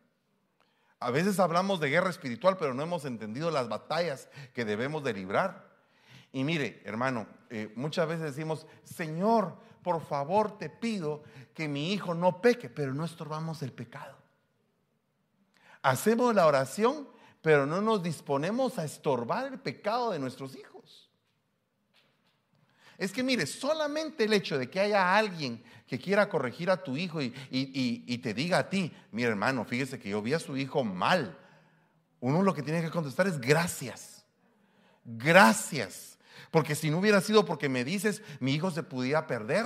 A 1.00 1.12
veces 1.12 1.40
hablamos 1.40 1.80
de 1.80 1.90
guerra 1.90 2.10
espiritual, 2.10 2.58
pero 2.58 2.74
no 2.74 2.84
hemos 2.84 3.06
entendido 3.06 3.52
las 3.52 3.68
batallas 3.68 4.30
que 4.54 4.66
debemos 4.66 5.04
de 5.04 5.14
librar. 5.14 5.70
Y 6.32 6.44
mire, 6.44 6.82
hermano, 6.86 7.28
eh, 7.50 7.72
muchas 7.76 8.08
veces 8.08 8.24
decimos, 8.36 8.66
Señor, 8.84 9.56
por 9.82 10.02
favor 10.02 10.58
te 10.58 10.70
pido 10.70 11.24
que 11.54 11.68
mi 11.68 11.94
hijo 11.94 12.14
no 12.14 12.42
peque, 12.42 12.70
pero 12.70 12.94
no 12.94 13.06
estorbamos 13.06 13.62
el 13.62 13.72
pecado. 13.72 14.16
Hacemos 15.82 16.34
la 16.34 16.48
oración, 16.48 17.08
pero 17.42 17.66
no 17.66 17.82
nos 17.82 18.02
disponemos 18.02 18.80
a 18.80 18.86
estorbar 18.86 19.46
el 19.46 19.60
pecado 19.60 20.12
de 20.12 20.20
nuestros 20.20 20.56
hijos. 20.56 20.75
Es 22.98 23.12
que 23.12 23.24
mire, 23.24 23.46
solamente 23.46 24.24
el 24.24 24.34
hecho 24.34 24.58
de 24.58 24.70
que 24.70 24.80
haya 24.80 25.18
alguien 25.18 25.64
que 25.88 26.00
quiera 26.00 26.30
corregir 26.30 26.70
a 26.70 26.84
tu 26.84 26.98
hijo 26.98 27.22
y, 27.22 28.18
te 28.24 28.34
diga 28.34 28.60
a 28.60 28.70
ti, 28.70 28.92
mi 29.12 29.24
hermano, 29.24 29.66
fíjese 29.66 30.00
que 30.00 30.10
yo 30.10 30.22
vi 30.22 30.34
a 30.34 30.40
su 30.40 30.58
hijo 30.58 30.84
mal, 30.84 31.38
uno 32.20 32.42
lo 32.42 32.54
que 32.54 32.64
tiene 32.64 32.82
que 32.82 32.90
contestar 32.90 33.28
es 33.28 33.40
gracias. 33.40 34.26
Gracias 35.04 36.16
porque 36.56 36.74
si 36.74 36.90
no 36.90 37.00
hubiera 37.00 37.20
sido 37.20 37.44
porque 37.44 37.68
me 37.68 37.84
dices, 37.84 38.22
mi 38.40 38.54
hijo 38.54 38.72
se 38.72 38.82
pudiera 38.82 39.28
perder. 39.28 39.66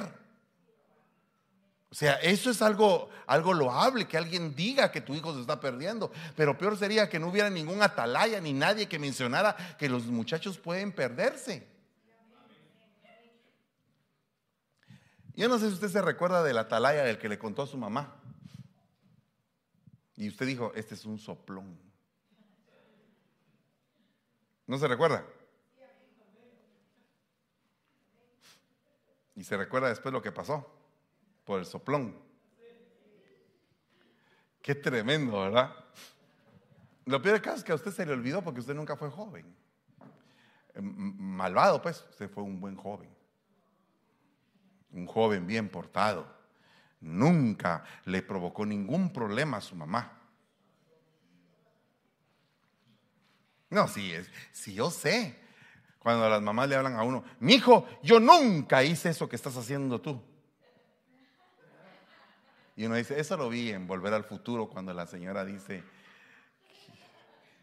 O 1.92 1.94
sea, 1.94 2.14
eso 2.16 2.50
es 2.50 2.64
algo, 2.64 3.10
algo 3.28 3.54
loable, 3.54 4.08
que 4.08 4.18
alguien 4.18 4.56
diga 4.56 4.92
que 4.92 5.00
tu 5.00 5.14
hijo 5.14 5.36
se 5.36 5.42
está 5.42 5.60
perdiendo. 5.60 6.12
Pero 6.36 6.58
peor 6.58 6.78
sería 6.80 7.08
que 7.08 7.20
no 7.20 7.28
hubiera 7.28 7.52
ningún 7.52 7.84
atalaya 7.84 8.42
ni 8.42 8.54
nadie 8.54 8.88
que 8.88 8.98
mencionara 8.98 9.56
que 9.78 9.88
los 9.88 10.06
muchachos 10.06 10.58
pueden 10.58 10.92
perderse. 10.92 11.68
Yo 15.40 15.48
no 15.48 15.58
sé 15.58 15.70
si 15.70 15.76
usted 15.76 15.88
se 15.88 16.02
recuerda 16.02 16.44
del 16.44 16.58
atalaya 16.58 17.02
del 17.04 17.18
que 17.18 17.30
le 17.30 17.40
contó 17.40 17.62
a 17.62 17.66
su 17.66 17.78
mamá. 17.78 18.14
Y 20.18 20.28
usted 20.28 20.46
dijo, 20.46 20.74
este 20.76 20.96
es 20.96 21.06
un 21.06 21.18
soplón. 21.18 21.80
¿No 24.68 24.78
se 24.78 24.86
recuerda? 24.86 25.26
Y 29.34 29.46
se 29.46 29.56
recuerda 29.56 29.88
después 29.88 30.12
lo 30.12 30.22
que 30.22 30.34
pasó 30.34 30.70
por 31.46 31.60
el 31.60 31.66
soplón. 31.66 32.22
Qué 34.62 34.76
tremendo, 34.76 35.40
¿verdad? 35.40 35.74
Lo 37.06 37.22
peor 37.22 37.42
caso 37.42 37.60
es 37.60 37.64
que 37.64 37.72
a 37.72 37.76
usted 37.76 37.92
se 37.92 38.06
le 38.06 38.12
olvidó 38.12 38.42
porque 38.42 38.60
usted 38.60 38.76
nunca 38.76 38.98
fue 38.98 39.10
joven. 39.10 39.56
Malvado, 40.76 41.82
pues, 41.82 42.06
usted 42.10 42.30
fue 42.30 42.44
un 42.44 42.60
buen 42.60 42.76
joven. 42.76 43.18
Un 44.92 45.06
joven 45.06 45.46
bien 45.48 45.70
portado. 45.70 46.28
Nunca 47.02 47.84
le 48.06 48.22
provocó 48.22 48.66
ningún 48.66 49.14
problema 49.14 49.58
a 49.58 49.62
su 49.62 49.76
mamá. 49.76 50.20
No, 53.70 53.88
sí, 53.88 54.14
sí 54.52 54.74
yo 54.74 54.90
sé. 54.90 55.40
Cuando 56.00 56.30
las 56.30 56.42
mamás 56.42 56.70
le 56.70 56.76
hablan 56.76 56.96
a 56.96 57.04
uno, 57.04 57.24
mi 57.40 57.56
hijo, 57.56 57.88
yo 58.02 58.20
nunca 58.20 58.84
hice 58.84 59.10
eso 59.10 59.28
que 59.28 59.36
estás 59.36 59.56
haciendo 59.58 60.00
tú. 60.02 60.22
Y 62.76 62.86
uno 62.86 62.96
dice, 62.96 63.20
eso 63.20 63.36
lo 63.36 63.50
vi 63.50 63.72
en 63.72 63.86
Volver 63.86 64.14
al 64.14 64.24
Futuro 64.24 64.70
cuando 64.70 64.94
la 64.94 65.06
señora 65.06 65.44
dice, 65.44 65.84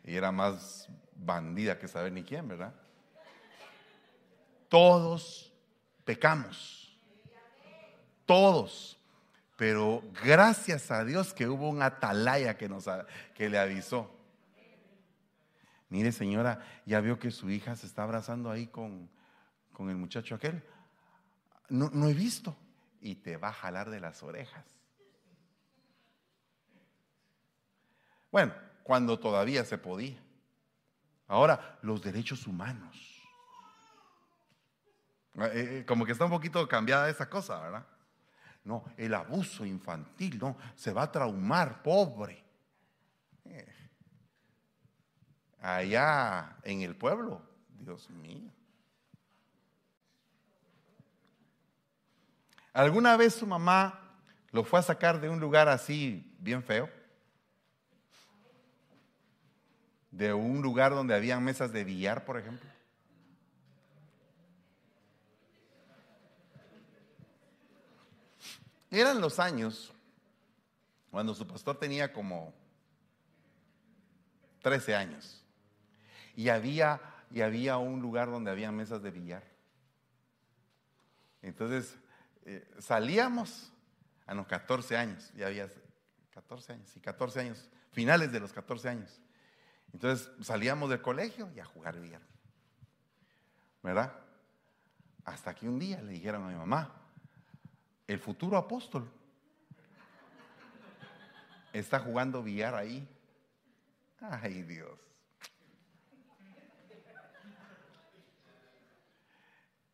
y 0.05 0.15
era 0.15 0.31
más 0.31 0.89
bandida 1.15 1.79
que 1.79 1.89
saber 1.89 2.13
ni 2.13 2.23
quién, 2.23 2.47
¿verdad? 2.47 2.75
Todos 4.69 5.53
pecamos. 6.05 6.86
Todos. 8.27 8.99
Pero 9.57 10.03
gracias 10.23 10.91
a 10.91 11.05
Dios 11.05 11.33
que 11.33 11.49
hubo 11.49 11.69
un 11.71 11.81
atalaya 11.81 12.59
que, 12.59 12.69
nos, 12.69 12.85
que 13.35 13.49
le 13.49 13.59
avisó. 13.59 14.11
Mire 15.89 16.13
señora, 16.13 16.61
ya 16.85 17.01
vio 17.01 17.19
que 17.19 17.31
su 17.31 17.49
hija 17.49 17.75
se 17.77 17.87
está 17.87 18.03
abrazando 18.03 18.51
ahí 18.51 18.67
con, 18.67 19.09
con 19.73 19.89
el 19.89 19.97
muchacho 19.97 20.35
aquel. 20.35 20.63
No, 21.69 21.89
no 21.91 22.09
he 22.09 22.15
visto. 22.15 22.55
Y 23.01 23.15
te 23.15 23.37
va 23.37 23.49
a 23.49 23.53
jalar 23.53 23.89
de 23.89 24.01
las 24.01 24.23
orejas. 24.23 24.65
Bueno, 28.31 28.53
cuando 28.83 29.19
todavía 29.19 29.65
se 29.65 29.79
podía. 29.79 30.21
Ahora, 31.29 31.79
los 31.83 32.03
derechos 32.03 32.47
humanos. 32.47 33.23
Eh, 35.35 35.51
eh, 35.55 35.85
como 35.87 36.05
que 36.05 36.13
está 36.13 36.25
un 36.25 36.31
poquito 36.31 36.67
cambiada 36.69 37.09
esa 37.09 37.29
cosa, 37.29 37.61
¿verdad? 37.61 37.87
No, 38.67 38.85
el 38.97 39.15
abuso 39.15 39.65
infantil, 39.65 40.41
no, 40.41 40.57
se 40.75 40.93
va 40.93 41.05
a 41.05 41.13
traumar, 41.13 41.85
pobre. 41.85 42.45
Eh, 43.45 43.73
allá 45.61 46.57
en 46.65 46.83
el 46.83 46.97
pueblo. 46.97 47.41
Dios 47.79 48.11
mío. 48.11 48.51
¿Alguna 52.73 53.17
vez 53.17 53.37
su 53.37 53.47
mamá 53.47 54.01
lo 54.51 54.65
fue 54.65 54.81
a 54.81 54.83
sacar 54.83 55.21
de 55.21 55.29
un 55.29 55.39
lugar 55.39 55.69
así 55.69 56.37
bien 56.41 56.65
feo? 56.65 56.91
De 60.11 60.35
un 60.35 60.61
lugar 60.61 60.91
donde 60.91 61.15
habían 61.15 61.45
mesas 61.45 61.71
de 61.73 61.85
billar, 61.85 62.25
por 62.25 62.37
ejemplo. 62.37 62.69
Eran 68.91 69.21
los 69.21 69.39
años 69.39 69.93
cuando 71.11 71.35
su 71.35 71.47
pastor 71.47 71.79
tenía 71.79 72.13
como 72.13 72.55
13 74.63 74.95
años. 74.95 75.43
Y 76.35 76.49
había, 76.49 77.01
y 77.31 77.41
había 77.41 77.79
un 77.79 78.01
lugar 78.01 78.31
donde 78.31 78.51
había 78.51 78.71
mesas 78.71 79.03
de 79.03 79.11
billar. 79.11 79.43
Entonces, 81.43 81.97
eh, 82.45 82.69
salíamos 82.79 83.73
a 84.27 84.35
los 84.35 84.47
14 84.47 84.97
años, 84.97 85.33
ya 85.35 85.47
había 85.47 85.71
14 86.35 86.73
años, 86.75 86.91
sí, 86.91 87.01
14 87.01 87.41
años, 87.41 87.69
finales 87.93 88.33
de 88.33 88.41
los 88.41 88.53
14 88.53 88.89
años. 88.89 89.21
Entonces 89.93 90.29
salíamos 90.43 90.91
del 90.91 91.01
colegio 91.01 91.51
y 91.55 91.61
a 91.61 91.65
jugar 91.65 91.99
billar. 91.99 92.23
¿Verdad? 93.83 94.13
Hasta 95.25 95.55
que 95.55 95.69
un 95.69 95.79
día 95.79 96.03
le 96.03 96.13
dijeron 96.13 96.45
a 96.45 96.49
mi 96.49 96.55
mamá, 96.55 97.06
el 98.07 98.19
futuro 98.19 98.57
apóstol 98.57 99.11
está 101.73 101.99
jugando 102.01 102.43
billar 102.43 102.75
ahí. 102.75 103.07
Ay 104.21 104.63
Dios. 104.63 104.99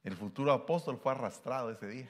El 0.04 0.16
futuro 0.16 0.52
apóstol 0.52 0.98
fue 0.98 1.12
arrastrado 1.12 1.70
ese 1.70 1.86
día. 1.86 2.08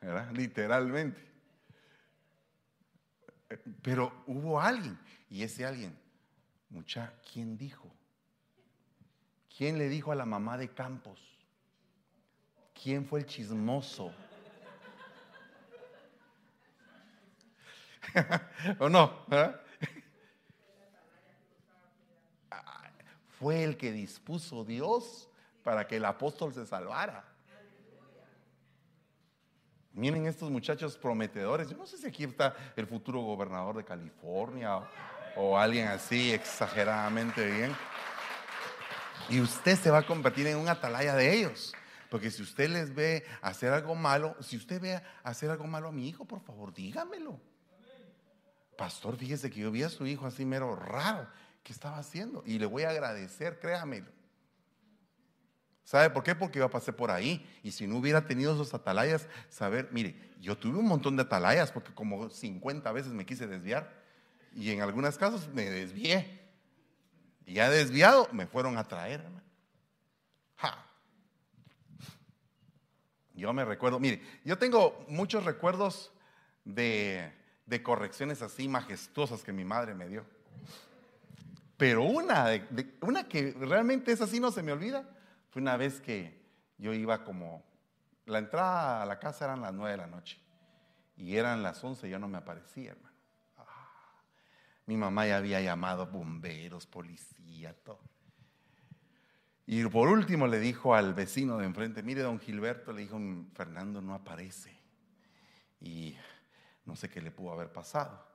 ¿Verdad? 0.00 0.30
Literalmente. 0.32 1.28
Pero 3.82 4.24
hubo 4.26 4.60
alguien, 4.60 4.98
y 5.28 5.42
ese 5.42 5.64
alguien, 5.64 5.98
mucha, 6.68 7.14
¿quién 7.32 7.56
dijo? 7.56 7.90
¿Quién 9.56 9.78
le 9.78 9.88
dijo 9.88 10.12
a 10.12 10.14
la 10.14 10.26
mamá 10.26 10.56
de 10.56 10.68
Campos? 10.68 11.37
¿Quién 12.82 13.04
fue 13.04 13.20
el 13.20 13.26
chismoso? 13.26 14.12
¿O 18.78 18.88
no? 18.88 19.26
fue 23.38 23.62
el 23.62 23.76
que 23.76 23.92
dispuso 23.92 24.64
Dios 24.64 25.28
para 25.62 25.86
que 25.86 25.96
el 25.96 26.04
apóstol 26.04 26.52
se 26.52 26.66
salvara. 26.66 27.24
Miren 29.92 30.26
estos 30.26 30.50
muchachos 30.50 30.96
prometedores. 30.96 31.68
Yo 31.68 31.76
no 31.76 31.86
sé 31.86 31.98
si 31.98 32.06
aquí 32.06 32.24
está 32.24 32.54
el 32.76 32.86
futuro 32.86 33.20
gobernador 33.20 33.76
de 33.76 33.84
California 33.84 34.80
o, 35.36 35.58
alguien 35.58 35.86
así 35.88 36.32
exageradamente 36.32 37.44
bien. 37.44 37.76
Y 39.28 39.40
usted 39.40 39.76
se 39.76 39.90
va 39.90 39.98
a 39.98 40.06
convertir 40.06 40.46
en 40.46 40.56
un 40.56 40.68
atalaya 40.68 41.14
de 41.14 41.34
ellos. 41.34 41.74
Porque 42.10 42.30
si 42.30 42.42
usted 42.42 42.70
les 42.70 42.94
ve 42.94 43.24
hacer 43.42 43.72
algo 43.72 43.94
malo, 43.94 44.36
si 44.40 44.56
usted 44.56 44.80
ve 44.80 45.02
hacer 45.22 45.50
algo 45.50 45.66
malo 45.66 45.88
a 45.88 45.92
mi 45.92 46.08
hijo, 46.08 46.24
por 46.24 46.40
favor, 46.40 46.72
dígamelo. 46.72 47.40
Pastor, 48.76 49.16
fíjese 49.16 49.50
que 49.50 49.60
yo 49.60 49.70
vi 49.70 49.82
a 49.82 49.88
su 49.88 50.06
hijo 50.06 50.26
así 50.26 50.44
mero 50.44 50.76
raro. 50.76 51.28
¿Qué 51.62 51.72
estaba 51.72 51.98
haciendo? 51.98 52.42
Y 52.46 52.58
le 52.58 52.66
voy 52.66 52.84
a 52.84 52.90
agradecer, 52.90 53.58
créamelo. 53.58 54.10
¿Sabe 55.84 56.10
por 56.10 56.22
qué? 56.22 56.34
Porque 56.34 56.58
yo 56.58 56.70
pasé 56.70 56.92
por 56.92 57.10
ahí. 57.10 57.44
Y 57.62 57.72
si 57.72 57.86
no 57.86 57.96
hubiera 57.96 58.26
tenido 58.26 58.54
esos 58.54 58.74
atalayas, 58.74 59.26
saber, 59.48 59.88
mire, 59.90 60.34
yo 60.40 60.56
tuve 60.56 60.78
un 60.78 60.86
montón 60.86 61.16
de 61.16 61.22
atalayas 61.22 61.72
porque 61.72 61.94
como 61.94 62.30
50 62.30 62.92
veces 62.92 63.12
me 63.12 63.26
quise 63.26 63.46
desviar. 63.46 63.90
Y 64.54 64.70
en 64.70 64.82
algunos 64.82 65.18
casos 65.18 65.48
me 65.48 65.68
desvié. 65.68 66.46
Y 67.46 67.54
ya 67.54 67.70
desviado 67.70 68.28
me 68.32 68.46
fueron 68.46 68.76
a 68.78 68.84
traer. 68.84 69.24
Yo 73.38 73.52
me 73.52 73.64
recuerdo, 73.64 74.00
mire, 74.00 74.20
yo 74.44 74.58
tengo 74.58 75.04
muchos 75.08 75.44
recuerdos 75.44 76.12
de, 76.64 77.32
correcciones 77.82 78.42
así 78.42 78.68
majestuosas 78.68 79.42
que 79.42 79.52
mi 79.52 79.64
madre 79.64 79.94
me 79.94 80.08
dio. 80.08 80.24
Pero 81.76 82.02
una, 82.02 82.46
una 83.00 83.28
que 83.28 83.52
realmente 83.52 84.10
es 84.10 84.20
así, 84.20 84.40
no 84.40 84.50
se 84.50 84.62
me 84.64 84.72
olvida, 84.72 85.08
fue 85.50 85.62
una 85.62 85.76
vez 85.76 86.00
que 86.00 86.42
yo 86.76 86.92
iba 86.92 87.24
como, 87.24 87.64
la 88.26 88.38
entrada 88.38 89.02
a 89.02 89.06
la 89.06 89.20
casa 89.20 89.44
eran 89.44 89.62
las 89.62 89.72
nueve 89.72 89.92
de 89.92 89.98
la 89.98 90.06
noche 90.08 90.38
y 91.16 91.36
eran 91.36 91.62
las 91.62 91.82
once, 91.84 92.08
yo 92.08 92.18
no 92.18 92.28
me 92.28 92.38
aparecía, 92.38 92.92
hermano. 92.92 93.16
Ah, 93.56 94.22
mi 94.86 94.96
mamá 94.96 95.26
ya 95.26 95.36
había 95.36 95.60
llamado 95.60 96.06
bomberos, 96.06 96.86
policía, 96.86 97.74
todo. 97.84 98.00
Y 99.70 99.84
por 99.84 100.08
último 100.08 100.46
le 100.46 100.60
dijo 100.60 100.94
al 100.94 101.12
vecino 101.12 101.58
de 101.58 101.66
enfrente, 101.66 102.02
mire, 102.02 102.22
don 102.22 102.40
Gilberto, 102.40 102.90
le 102.90 103.02
dijo, 103.02 103.20
Fernando 103.52 104.00
no 104.00 104.14
aparece. 104.14 104.74
Y 105.78 106.16
no 106.86 106.96
sé 106.96 107.10
qué 107.10 107.20
le 107.20 107.30
pudo 107.30 107.52
haber 107.52 107.70
pasado. 107.70 108.26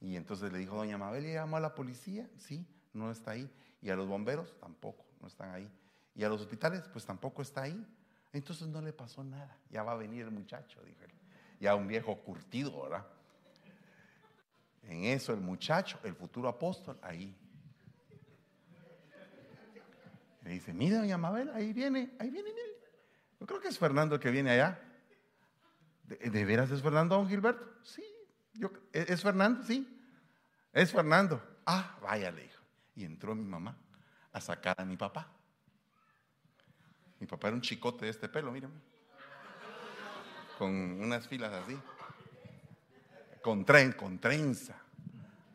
Y 0.00 0.16
entonces 0.16 0.50
le 0.50 0.58
dijo, 0.58 0.74
doña 0.74 0.98
Mabel, 0.98 1.32
llamó 1.32 1.58
a 1.58 1.60
la 1.60 1.76
policía? 1.76 2.28
Sí, 2.38 2.66
no 2.92 3.12
está 3.12 3.30
ahí. 3.30 3.48
Y 3.80 3.90
a 3.90 3.94
los 3.94 4.08
bomberos 4.08 4.58
tampoco, 4.58 5.06
no 5.20 5.28
están 5.28 5.54
ahí. 5.54 5.70
Y 6.16 6.24
a 6.24 6.28
los 6.28 6.40
hospitales, 6.40 6.82
pues 6.92 7.06
tampoco 7.06 7.40
está 7.40 7.62
ahí. 7.62 7.86
Entonces 8.32 8.66
no 8.66 8.82
le 8.82 8.92
pasó 8.92 9.22
nada. 9.22 9.56
Ya 9.70 9.84
va 9.84 9.92
a 9.92 9.96
venir 9.96 10.22
el 10.24 10.32
muchacho, 10.32 10.82
dijo 10.82 11.04
él. 11.04 11.12
Ya 11.60 11.76
un 11.76 11.86
viejo 11.86 12.16
curtido, 12.18 12.82
¿verdad? 12.82 13.06
En 14.82 15.04
eso 15.04 15.32
el 15.32 15.40
muchacho, 15.40 16.00
el 16.02 16.16
futuro 16.16 16.48
apóstol, 16.48 16.98
ahí. 17.00 17.32
Le 20.42 20.50
dice, 20.50 20.72
mira, 20.72 20.98
doña 20.98 21.18
Mabel, 21.18 21.50
ahí 21.50 21.72
viene, 21.72 22.14
ahí 22.18 22.30
viene, 22.30 22.50
mire. 22.50 22.80
Yo 23.38 23.46
creo 23.46 23.60
que 23.60 23.68
es 23.68 23.78
Fernando 23.78 24.14
el 24.14 24.20
que 24.20 24.30
viene 24.30 24.50
allá. 24.50 24.80
¿De, 26.04 26.44
veras 26.44 26.70
es 26.70 26.82
Fernando, 26.82 27.16
don 27.16 27.28
Gilberto? 27.28 27.64
Sí. 27.84 28.04
¿Es 28.92 29.22
Fernando? 29.22 29.62
Sí. 29.62 29.86
Es 30.72 30.92
Fernando. 30.92 31.42
Ah, 31.64 31.96
vaya, 32.02 32.30
le 32.30 32.42
dijo. 32.42 32.60
Y 32.96 33.04
entró 33.04 33.34
mi 33.34 33.44
mamá 33.44 33.76
a 34.32 34.40
sacar 34.40 34.74
a 34.78 34.84
mi 34.84 34.96
papá. 34.96 35.28
Mi 37.18 37.26
papá 37.26 37.48
era 37.48 37.54
un 37.54 37.62
chicote 37.62 38.06
de 38.06 38.10
este 38.10 38.28
pelo, 38.28 38.50
mírame. 38.50 38.74
Con 40.58 40.70
unas 41.00 41.26
filas 41.28 41.52
así. 41.52 41.78
Con, 43.42 43.64
tren, 43.64 43.92
con 43.92 44.18
trenza. 44.18 44.76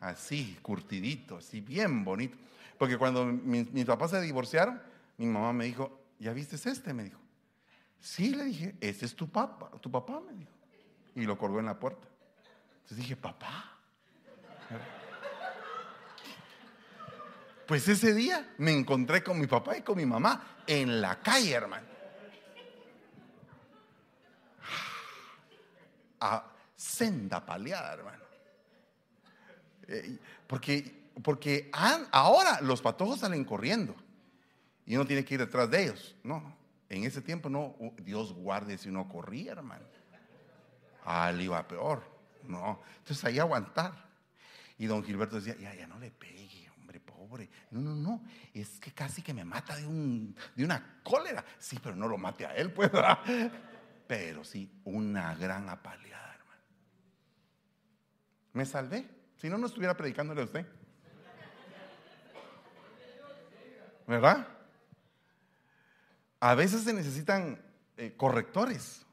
Así, 0.00 0.58
curtidito, 0.62 1.36
así, 1.38 1.60
bien 1.60 2.04
bonito. 2.04 2.36
Porque 2.78 2.98
cuando 2.98 3.24
mis, 3.24 3.84
papás 3.84 4.10
se 4.10 4.20
divorciaron, 4.20 4.80
mi 5.16 5.26
mamá 5.26 5.52
me 5.52 5.64
dijo, 5.64 6.00
¿ya 6.18 6.32
viste 6.32 6.56
este? 6.56 6.92
Me 6.92 7.04
dijo. 7.04 7.20
Sí, 8.00 8.34
le 8.34 8.44
dije, 8.44 8.74
este 8.80 9.06
es 9.06 9.16
tu 9.16 9.28
papá, 9.28 9.70
tu 9.80 9.90
papá, 9.90 10.20
me 10.20 10.32
dijo. 10.32 10.50
Y 11.14 11.22
lo 11.22 11.38
colgó 11.38 11.60
en 11.60 11.66
la 11.66 11.78
puerta. 11.78 12.06
Entonces 12.74 12.98
dije, 12.98 13.16
papá. 13.16 13.72
Pues 17.66 17.88
ese 17.88 18.14
día 18.14 18.54
me 18.58 18.72
encontré 18.72 19.24
con 19.24 19.40
mi 19.40 19.46
papá 19.46 19.76
y 19.76 19.82
con 19.82 19.96
mi 19.96 20.06
mamá 20.06 20.58
en 20.66 21.00
la 21.00 21.18
calle, 21.20 21.52
hermano. 21.52 21.86
A 26.20 26.52
senda 26.76 27.44
paleada, 27.44 27.94
hermano. 27.94 28.24
Eh, 29.88 30.18
porque, 30.46 31.05
porque 31.22 31.70
ahora 31.72 32.60
los 32.60 32.82
patojos 32.82 33.20
salen 33.20 33.44
corriendo 33.44 33.94
y 34.84 34.96
uno 34.96 35.06
tiene 35.06 35.24
que 35.24 35.34
ir 35.34 35.40
detrás 35.40 35.70
de 35.70 35.84
ellos. 35.84 36.16
No, 36.22 36.56
en 36.88 37.04
ese 37.04 37.20
tiempo 37.20 37.48
no, 37.48 37.76
Dios 37.98 38.32
guarde 38.32 38.78
si 38.78 38.88
uno 38.88 39.08
corría, 39.08 39.52
hermano. 39.52 39.84
Ah, 41.04 41.30
le 41.32 41.44
iba 41.44 41.66
peor. 41.66 42.02
No, 42.44 42.80
entonces 42.98 43.24
ahí 43.24 43.38
aguantar. 43.38 44.06
Y 44.78 44.86
don 44.86 45.02
Gilberto 45.02 45.36
decía, 45.36 45.56
ya, 45.56 45.74
ya 45.74 45.86
no 45.86 45.98
le 45.98 46.10
pegue 46.10 46.66
pobre. 47.26 47.48
No, 47.70 47.80
no, 47.80 47.94
no. 47.94 48.22
Es 48.52 48.78
que 48.80 48.92
casi 48.92 49.22
que 49.22 49.32
me 49.32 49.44
mata 49.44 49.76
de, 49.76 49.86
un, 49.86 50.36
de 50.54 50.64
una 50.64 51.00
cólera. 51.02 51.44
Sí, 51.58 51.78
pero 51.82 51.96
no 51.96 52.08
lo 52.08 52.18
mate 52.18 52.46
a 52.46 52.54
él, 52.54 52.72
pues. 52.72 52.90
Pero 54.06 54.44
sí, 54.44 54.70
una 54.84 55.34
gran 55.34 55.68
apaleada, 55.68 56.34
hermano. 56.34 56.62
Me 58.52 58.64
salvé. 58.66 59.08
Si 59.36 59.48
no, 59.48 59.58
no 59.58 59.66
estuviera 59.66 59.96
predicándole 59.96 60.42
a 60.42 60.44
usted. 60.44 60.66
¿Verdad? 64.06 64.46
A 66.40 66.54
veces 66.54 66.82
se 66.82 66.92
necesitan 66.92 67.60
eh, 67.96 68.14
correctores 68.16 69.04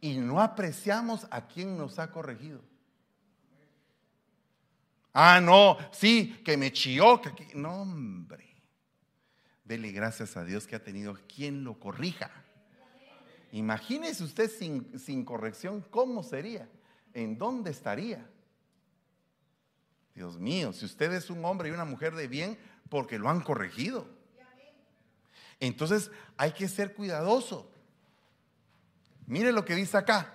y 0.00 0.16
no 0.18 0.40
apreciamos 0.40 1.26
a 1.30 1.46
quien 1.46 1.76
nos 1.76 1.98
ha 1.98 2.10
corregido. 2.10 2.60
Ah, 5.12 5.40
no, 5.40 5.76
sí, 5.92 6.40
que 6.44 6.56
me 6.56 6.72
chilló. 6.72 7.20
Que, 7.20 7.54
no, 7.54 7.82
hombre. 7.82 8.46
Dele 9.64 9.92
gracias 9.92 10.36
a 10.36 10.44
Dios 10.44 10.66
que 10.66 10.76
ha 10.76 10.82
tenido 10.82 11.16
quien 11.32 11.64
lo 11.64 11.78
corrija. 11.78 12.30
Imagínese 13.52 14.22
usted 14.22 14.50
sin, 14.50 14.98
sin 14.98 15.24
corrección, 15.24 15.84
¿cómo 15.90 16.22
sería? 16.22 16.68
¿En 17.12 17.36
dónde 17.36 17.70
estaría? 17.70 18.24
Dios 20.14 20.38
mío, 20.38 20.72
si 20.72 20.84
usted 20.84 21.12
es 21.12 21.30
un 21.30 21.44
hombre 21.44 21.68
y 21.68 21.72
una 21.72 21.84
mujer 21.84 22.14
de 22.14 22.28
bien, 22.28 22.58
porque 22.90 23.18
lo 23.18 23.30
han 23.30 23.40
corregido. 23.40 24.06
Entonces 25.60 26.10
hay 26.36 26.52
que 26.52 26.68
ser 26.68 26.92
cuidadoso. 26.94 27.70
Mire 29.26 29.52
lo 29.52 29.64
que 29.64 29.74
dice 29.76 29.96
acá. 29.96 30.34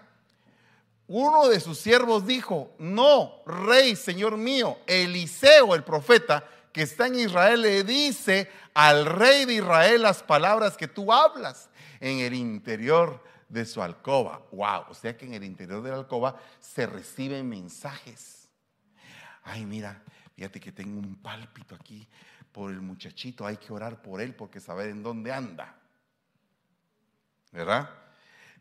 Uno 1.07 1.47
de 1.49 1.59
sus 1.59 1.77
siervos 1.77 2.25
dijo, 2.25 2.73
no, 2.79 3.43
rey, 3.45 3.95
señor 3.95 4.37
mío, 4.37 4.79
Eliseo, 4.87 5.75
el 5.75 5.83
profeta, 5.83 6.47
que 6.71 6.81
está 6.81 7.07
en 7.07 7.15
Israel, 7.15 7.61
le 7.61 7.83
dice 7.83 8.49
al 8.73 9.05
rey 9.05 9.45
de 9.45 9.55
Israel 9.55 10.01
las 10.01 10.23
palabras 10.23 10.75
que 10.75 10.87
tú 10.87 11.13
hablas 11.13 11.69
en 11.99 12.19
el 12.19 12.33
interior 12.33 13.23
de 13.49 13.65
su 13.65 13.81
alcoba. 13.83 14.41
Wow, 14.51 14.85
o 14.89 14.93
sea 14.93 15.15
que 15.15 15.25
en 15.25 15.35
el 15.35 15.43
interior 15.43 15.83
de 15.83 15.91
la 15.91 15.97
alcoba 15.97 16.39
se 16.59 16.87
reciben 16.87 17.47
mensajes. 17.47 18.49
Ay, 19.43 19.65
mira, 19.65 20.03
fíjate 20.35 20.59
que 20.59 20.71
tengo 20.71 20.99
un 20.99 21.15
pálpito 21.15 21.75
aquí 21.75 22.07
por 22.55 22.71
el 22.71 22.79
muchachito, 22.79 23.45
hay 23.45 23.57
que 23.57 23.73
orar 23.73 24.01
por 24.01 24.21
él 24.21 24.33
porque 24.33 24.61
saber 24.61 24.89
en 24.89 25.03
dónde 25.03 25.33
anda. 25.33 25.75
¿Verdad? 27.51 27.89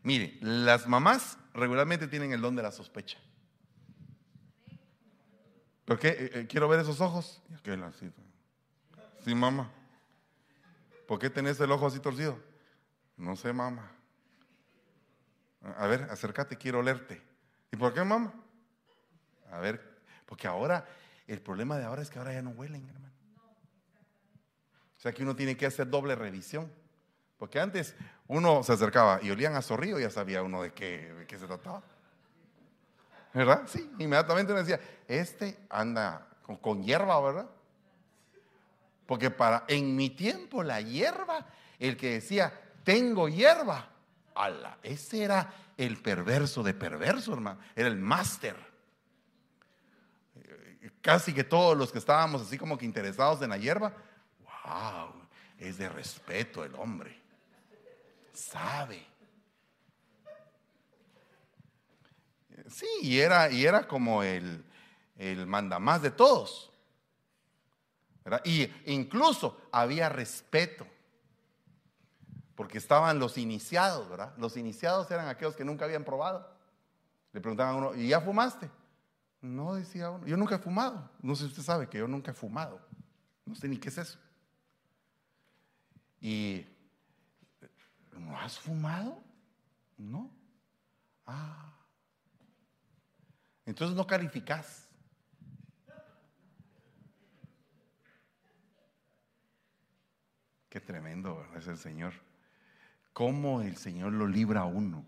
Mire, 0.03 0.37
las 0.41 0.85
mamás 0.85 1.37
regularmente 1.53 2.09
tienen 2.09 2.33
el 2.33 2.41
don 2.41 2.57
de 2.57 2.61
la 2.61 2.73
sospecha. 2.73 3.17
¿Por 5.85 5.97
qué? 5.97 6.09
Eh, 6.09 6.31
eh, 6.33 6.45
quiero 6.45 6.67
ver 6.67 6.81
esos 6.81 6.99
ojos. 6.99 7.41
Sí, 9.23 9.33
mamá. 9.33 9.71
¿Por 11.07 11.17
qué 11.17 11.29
tenés 11.29 11.57
el 11.61 11.71
ojo 11.71 11.87
así 11.87 12.01
torcido? 12.01 12.37
No 13.15 13.37
sé, 13.37 13.53
mamá. 13.53 13.93
A 15.77 15.87
ver, 15.87 16.03
acércate, 16.11 16.57
quiero 16.57 16.79
olerte. 16.79 17.21
¿Y 17.71 17.77
por 17.77 17.93
qué, 17.93 18.03
mamá? 18.03 18.33
A 19.51 19.59
ver, 19.59 20.01
porque 20.25 20.47
ahora, 20.47 20.85
el 21.27 21.39
problema 21.41 21.77
de 21.77 21.85
ahora 21.85 22.01
es 22.01 22.09
que 22.09 22.19
ahora 22.19 22.33
ya 22.33 22.41
no 22.41 22.49
huelen, 22.49 22.85
hermano. 22.89 23.14
Sea 25.05 25.13
que 25.13 25.21
uno 25.21 25.35
tiene 25.35 25.55
que 25.55 25.67
hacer 25.67 25.87
doble 25.87 26.15
revisión. 26.15 26.67
Porque 27.37 27.59
antes 27.59 27.93
uno 28.27 28.63
se 28.63 28.73
acercaba 28.73 29.19
y 29.21 29.29
olían 29.29 29.55
a 29.55 29.61
zorrillo, 29.61 29.99
ya 29.99 30.09
sabía 30.09 30.41
uno 30.41 30.63
de 30.63 30.73
qué, 30.73 31.27
qué 31.27 31.37
se 31.37 31.45
trataba. 31.45 31.83
¿Verdad? 33.31 33.67
Sí, 33.67 33.87
inmediatamente 33.99 34.51
uno 34.51 34.63
decía, 34.63 34.79
este 35.07 35.59
anda 35.69 36.27
con, 36.59 36.81
hierba, 36.81 37.21
¿verdad? 37.21 37.47
Porque 39.05 39.29
para 39.29 39.65
en 39.67 39.95
mi 39.95 40.09
tiempo 40.09 40.63
la 40.63 40.81
hierba, 40.81 41.45
el 41.77 41.97
que 41.97 42.13
decía, 42.13 42.51
tengo 42.83 43.29
hierba, 43.29 43.87
ala, 44.33 44.79
ese 44.81 45.23
era 45.23 45.53
el 45.77 46.01
perverso 46.01 46.63
de 46.63 46.73
perverso, 46.73 47.31
hermano, 47.31 47.59
era 47.75 47.89
el 47.89 47.97
máster. 47.97 48.55
Casi 51.01 51.31
que 51.31 51.43
todos 51.43 51.77
los 51.77 51.91
que 51.91 51.99
estábamos 51.99 52.41
así 52.41 52.57
como 52.57 52.75
que 52.75 52.85
interesados 52.85 53.43
en 53.43 53.51
la 53.51 53.57
hierba, 53.57 53.93
wow, 54.65 55.11
es 55.57 55.77
de 55.77 55.89
respeto 55.89 56.63
el 56.63 56.73
hombre, 56.75 57.19
sabe. 58.33 59.05
Sí, 62.69 62.87
y 63.01 63.19
era, 63.19 63.51
y 63.51 63.65
era 63.65 63.87
como 63.87 64.23
el, 64.23 64.63
el 65.17 65.45
mandamás 65.45 66.01
de 66.01 66.11
todos. 66.11 66.71
Y 68.43 68.67
incluso 68.85 69.59
había 69.71 70.09
respeto. 70.09 70.87
Porque 72.55 72.77
estaban 72.77 73.19
los 73.19 73.37
iniciados, 73.37 74.09
¿verdad? 74.09 74.33
Los 74.37 74.55
iniciados 74.55 75.11
eran 75.11 75.27
aquellos 75.27 75.55
que 75.55 75.65
nunca 75.65 75.85
habían 75.85 76.05
probado. 76.05 76.49
Le 77.33 77.41
preguntaban 77.41 77.75
a 77.75 77.77
uno, 77.77 77.95
¿y 77.95 78.07
ya 78.07 78.21
fumaste? 78.21 78.69
No, 79.41 79.75
decía 79.75 80.09
uno, 80.09 80.25
yo 80.25 80.37
nunca 80.37 80.55
he 80.55 80.59
fumado. 80.59 81.09
No 81.21 81.35
sé 81.35 81.43
si 81.43 81.49
usted 81.49 81.63
sabe 81.63 81.89
que 81.89 81.99
yo 81.99 82.07
nunca 82.07 82.31
he 82.31 82.33
fumado. 82.33 82.79
No 83.45 83.55
sé 83.55 83.67
ni 83.67 83.77
qué 83.77 83.89
es 83.89 83.97
eso. 83.97 84.17
Y, 86.27 86.65
¿no 88.13 88.35
has 88.39 88.57
fumado? 88.57 89.23
No. 89.95 90.31
Ah. 91.27 91.71
Entonces 93.63 93.95
no 93.95 94.07
calificás. 94.07 94.87
Qué 100.67 100.81
tremendo 100.81 101.47
es 101.55 101.67
el 101.67 101.77
Señor. 101.77 102.13
Cómo 103.13 103.61
el 103.61 103.77
Señor 103.77 104.11
lo 104.13 104.25
libra 104.25 104.61
a 104.61 104.65
uno. 104.65 105.05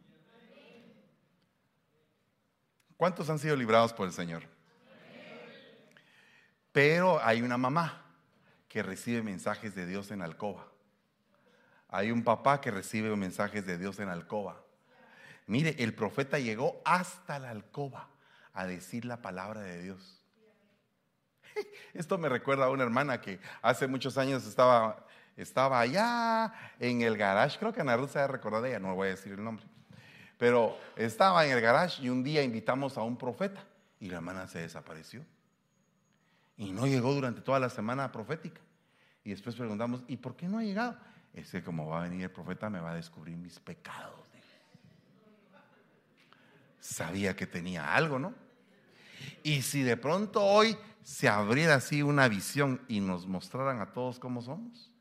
¿Cuántos 2.96 3.28
han 3.32 3.40
sido 3.40 3.56
librados 3.56 3.92
por 3.92 4.06
el 4.06 4.14
Señor? 4.14 4.44
Pero 6.72 7.20
hay 7.24 7.42
una 7.42 7.58
mamá 7.58 8.06
que 8.68 8.84
recibe 8.84 9.24
mensajes 9.24 9.74
de 9.74 9.88
Dios 9.88 10.12
en 10.12 10.22
alcoba. 10.22 10.77
Hay 11.90 12.12
un 12.12 12.24
papá 12.24 12.62
que 12.62 12.72
recibe 12.72 13.16
mensajes 13.16 13.66
de 13.66 13.78
Dios 13.78 14.00
en 14.00 14.10
alcoba. 14.10 14.62
Mire, 15.46 15.76
el 15.80 15.94
profeta 15.94 16.40
llegó 16.40 16.82
hasta 16.84 17.40
la 17.40 17.52
alcoba 17.52 18.10
a 18.54 18.66
decir 18.66 19.06
la 19.06 19.22
palabra 19.22 19.62
de 19.62 19.82
Dios. 19.82 20.22
Esto 21.94 22.18
me 22.18 22.28
recuerda 22.28 22.66
a 22.66 22.70
una 22.70 22.84
hermana 22.84 23.22
que 23.22 23.40
hace 23.62 23.88
muchos 23.88 24.18
años 24.18 24.46
estaba 24.46 25.08
estaba 25.38 25.80
allá 25.80 26.52
en 26.80 27.02
el 27.04 27.16
garage, 27.16 27.60
creo 27.60 27.72
que 27.72 27.80
Ana 27.80 27.96
Ruth 27.96 28.10
se 28.10 28.20
ha 28.20 28.28
recordado 28.28 28.66
ella, 28.66 28.80
no 28.80 28.96
voy 28.96 29.10
a 29.10 29.12
decir 29.12 29.34
el 29.34 29.44
nombre, 29.44 29.66
pero 30.38 30.76
estaba 30.96 31.46
en 31.46 31.52
el 31.52 31.62
garage 31.62 32.02
y 32.02 32.10
un 32.10 32.24
día 32.24 32.42
invitamos 32.42 32.98
a 32.98 33.04
un 33.04 33.18
profeta 33.18 33.64
y 34.00 34.10
la 34.10 34.18
hermana 34.18 34.48
se 34.48 34.60
desapareció. 34.60 35.24
Y 36.58 36.72
no 36.72 36.88
llegó 36.88 37.14
durante 37.14 37.42
toda 37.42 37.60
la 37.60 37.70
semana 37.70 38.12
profética. 38.12 38.60
Y 39.24 39.30
después 39.30 39.56
preguntamos, 39.56 40.04
¿y 40.08 40.18
por 40.18 40.36
qué 40.36 40.48
no 40.48 40.58
ha 40.58 40.64
llegado? 40.64 40.98
Es 41.34 41.52
que 41.52 41.64
como 41.64 41.88
va 41.88 42.00
a 42.00 42.04
venir 42.10 42.24
el 42.24 42.32
profeta 42.32 42.70
me 42.70 42.80
va 42.80 42.92
a 42.92 42.96
descubrir 42.96 43.38
mis 43.38 43.60
pecados. 43.60 44.28
Sabía 46.80 47.36
que 47.36 47.46
tenía 47.46 47.94
algo, 47.94 48.18
¿no? 48.18 48.34
Y 49.44 49.62
si 49.62 49.84
de 49.84 49.98
pronto 49.98 50.42
hoy 50.42 50.78
se 51.04 51.28
abriera 51.28 51.76
así 51.76 52.02
una 52.02 52.28
visión 52.30 52.82
y 52.88 53.02
nos 53.02 53.28
mostraran 53.28 53.82
a 53.82 53.92
todos 53.92 54.20
cómo 54.20 54.42
somos. 54.42 54.92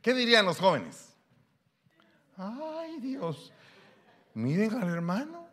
¿Qué 0.00 0.14
dirían 0.14 0.46
los 0.46 0.58
jóvenes? 0.58 1.14
Ay 2.38 3.00
Dios, 3.00 3.52
miren 4.32 4.72
al 4.74 4.88
hermano. 4.88 5.46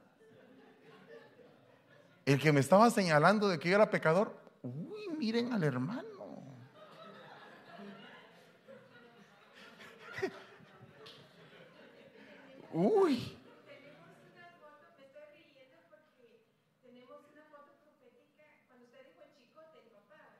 El 2.26 2.40
que 2.40 2.54
me 2.54 2.62
estaba 2.62 2.90
señalando 2.90 3.50
de 3.50 3.60
que 3.60 3.70
yo 3.70 3.76
era 3.76 3.90
pecador, 3.90 4.45
uy, 4.66 5.16
miren 5.18 5.54
al 5.54 5.64
hermano. 5.64 6.06
Uy. 12.74 13.38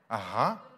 Ajá. 0.08 0.75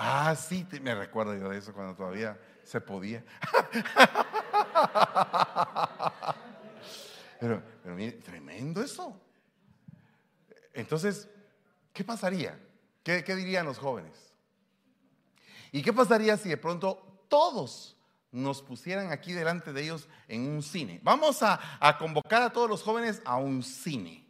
Ah, 0.00 0.36
sí, 0.36 0.64
me 0.80 0.94
recuerdo 0.94 1.34
yo 1.34 1.48
de 1.48 1.58
eso 1.58 1.72
cuando 1.72 1.96
todavía 1.96 2.38
se 2.62 2.80
podía. 2.80 3.24
pero, 7.40 7.60
pero 7.82 7.96
mire, 7.96 8.12
tremendo 8.12 8.80
eso. 8.80 9.20
Entonces, 10.72 11.28
¿qué 11.92 12.04
pasaría? 12.04 12.56
¿Qué, 13.02 13.24
¿Qué, 13.24 13.34
dirían 13.34 13.66
los 13.66 13.78
jóvenes? 13.78 14.32
¿Y 15.72 15.82
qué 15.82 15.92
pasaría 15.92 16.36
si 16.36 16.48
de 16.48 16.58
pronto 16.58 17.24
todos 17.28 17.96
nos 18.30 18.62
pusieran 18.62 19.10
aquí 19.10 19.32
delante 19.32 19.72
de 19.72 19.82
ellos 19.82 20.08
en 20.28 20.42
un 20.42 20.62
cine? 20.62 21.00
Vamos 21.02 21.42
a 21.42 21.58
convocar 21.98 22.42
a 22.42 22.50
todos 22.50 22.70
los 22.70 22.84
jóvenes 22.84 23.20
a 23.24 23.38
un 23.38 23.64
cine. 23.64 24.24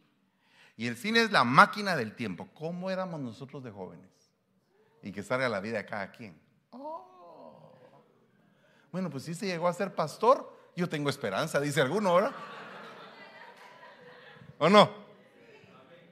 Y 0.75 0.87
el 0.87 0.97
cine 0.97 1.21
es 1.21 1.31
la 1.31 1.43
máquina 1.43 1.95
del 1.95 2.15
tiempo. 2.15 2.49
¿Cómo 2.55 2.89
éramos 2.89 3.19
nosotros 3.19 3.63
de 3.63 3.69
jóvenes? 3.69 4.18
Y 5.01 5.11
que 5.11 5.23
salga 5.23 5.49
la 5.49 5.59
vida 5.59 5.77
de 5.77 5.85
cada 5.85 6.11
quien. 6.11 6.39
Oh. 6.71 8.05
Bueno, 8.91 9.09
pues 9.09 9.23
si 9.23 9.33
se 9.33 9.45
llegó 9.45 9.67
a 9.67 9.73
ser 9.73 9.93
pastor, 9.95 10.71
yo 10.75 10.89
tengo 10.89 11.09
esperanza, 11.09 11.59
dice 11.59 11.81
alguno, 11.81 12.15
¿verdad? 12.15 12.31
¿O 14.57 14.69
no? 14.69 14.89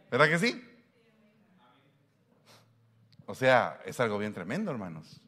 ¿Verdad 0.10 0.28
que 0.30 0.40
sí? 0.40 0.64
O 3.26 3.36
sea, 3.36 3.82
es 3.86 4.00
algo 4.00 4.18
bien 4.18 4.34
tremendo, 4.34 4.72
hermanos. 4.72 5.22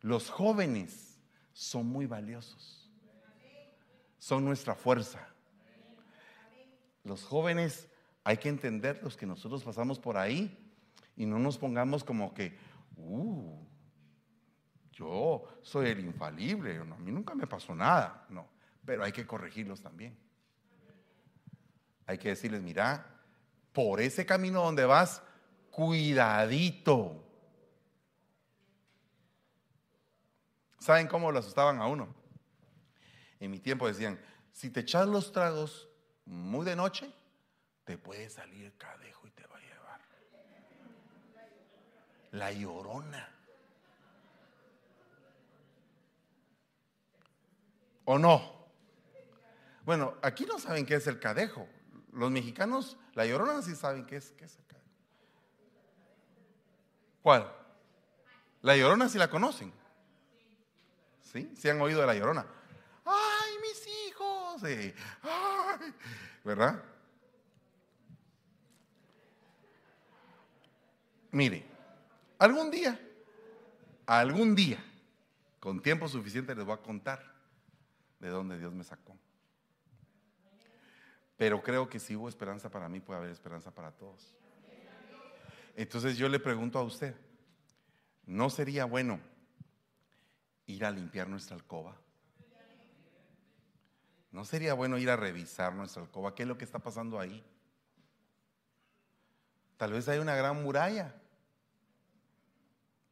Los 0.00 0.30
jóvenes 0.30 1.18
son 1.52 1.86
muy 1.86 2.06
valiosos. 2.06 2.90
Son 4.18 4.44
nuestra 4.44 4.74
fuerza. 4.74 5.28
Los 7.04 7.24
jóvenes 7.24 7.88
hay 8.24 8.38
que 8.38 8.48
entenderlos 8.48 9.16
que 9.16 9.26
nosotros 9.26 9.62
pasamos 9.62 9.98
por 9.98 10.16
ahí 10.16 10.58
y 11.14 11.26
no 11.26 11.38
nos 11.38 11.58
pongamos 11.58 12.02
como 12.02 12.34
que, 12.34 12.56
uh, 12.96 13.66
yo 14.92 15.44
soy 15.62 15.90
el 15.90 16.00
infalible, 16.00 16.78
a 16.78 16.84
mí 16.84 17.12
nunca 17.12 17.34
me 17.34 17.46
pasó 17.46 17.74
nada, 17.74 18.26
no, 18.30 18.48
pero 18.84 19.04
hay 19.04 19.12
que 19.12 19.26
corregirlos 19.26 19.80
también. 19.82 20.18
Hay 22.06 22.18
que 22.18 22.28
decirles, 22.28 22.62
mira, 22.62 23.04
por 23.72 24.00
ese 24.00 24.24
camino 24.24 24.62
donde 24.62 24.86
vas, 24.86 25.22
cuidadito. 25.70 27.22
¿Saben 30.78 31.08
cómo 31.08 31.32
lo 31.32 31.40
asustaban 31.40 31.80
a 31.80 31.86
uno? 31.86 32.14
En 33.40 33.50
mi 33.50 33.58
tiempo 33.58 33.86
decían, 33.86 34.18
si 34.52 34.70
te 34.70 34.80
echas 34.80 35.06
los 35.06 35.32
tragos 35.32 35.90
muy 36.24 36.64
de 36.64 36.76
noche, 36.76 37.12
te 37.84 37.98
puede 37.98 38.30
salir 38.30 38.72
cadejo 38.78 39.26
y 39.26 39.30
te 39.32 39.46
va 39.46 39.58
a 39.58 39.60
llevar 39.60 40.00
la 42.36 42.52
llorona. 42.52 43.28
¿O 48.04 48.18
no? 48.18 48.54
Bueno, 49.84 50.14
aquí 50.22 50.44
no 50.44 50.58
saben 50.58 50.86
qué 50.86 50.96
es 50.96 51.06
el 51.06 51.18
cadejo. 51.18 51.68
Los 52.12 52.30
mexicanos, 52.30 52.96
la 53.14 53.26
llorona 53.26 53.62
sí 53.62 53.74
saben 53.74 54.06
qué 54.06 54.16
es, 54.16 54.30
qué 54.32 54.44
es 54.44 54.56
el 54.56 54.66
cadejo. 54.66 54.90
¿Cuál? 57.22 57.52
La 58.62 58.76
llorona 58.76 59.08
sí 59.08 59.18
la 59.18 59.28
conocen. 59.28 59.72
¿Sí? 61.22 61.52
¿Sí 61.56 61.68
han 61.68 61.80
oído 61.80 62.00
de 62.00 62.06
la 62.06 62.14
llorona? 62.14 62.46
¡Ay, 63.04 63.52
mis 63.60 63.86
hijos! 64.08 64.62
¿Verdad? 66.44 66.82
Mire, 71.32 71.75
Algún 72.38 72.70
día, 72.70 73.00
algún 74.04 74.54
día, 74.54 74.82
con 75.58 75.80
tiempo 75.80 76.08
suficiente 76.08 76.54
les 76.54 76.64
voy 76.64 76.74
a 76.74 76.82
contar 76.82 77.22
de 78.20 78.28
dónde 78.28 78.58
Dios 78.58 78.72
me 78.72 78.84
sacó. 78.84 79.16
Pero 81.36 81.62
creo 81.62 81.88
que 81.88 81.98
si 81.98 82.16
hubo 82.16 82.28
esperanza 82.28 82.70
para 82.70 82.88
mí, 82.88 83.00
puede 83.00 83.20
haber 83.20 83.30
esperanza 83.30 83.70
para 83.70 83.92
todos. 83.92 84.34
Entonces 85.74 86.16
yo 86.16 86.28
le 86.28 86.38
pregunto 86.38 86.78
a 86.78 86.82
usted, 86.82 87.14
¿no 88.24 88.48
sería 88.48 88.86
bueno 88.86 89.20
ir 90.66 90.84
a 90.84 90.90
limpiar 90.90 91.28
nuestra 91.28 91.56
alcoba? 91.56 91.96
¿No 94.30 94.44
sería 94.44 94.74
bueno 94.74 94.98
ir 94.98 95.08
a 95.10 95.16
revisar 95.16 95.74
nuestra 95.74 96.02
alcoba? 96.02 96.34
¿Qué 96.34 96.42
es 96.42 96.48
lo 96.48 96.58
que 96.58 96.64
está 96.64 96.78
pasando 96.78 97.18
ahí? 97.18 97.44
Tal 99.76 99.92
vez 99.92 100.08
hay 100.08 100.18
una 100.18 100.34
gran 100.34 100.62
muralla, 100.62 101.14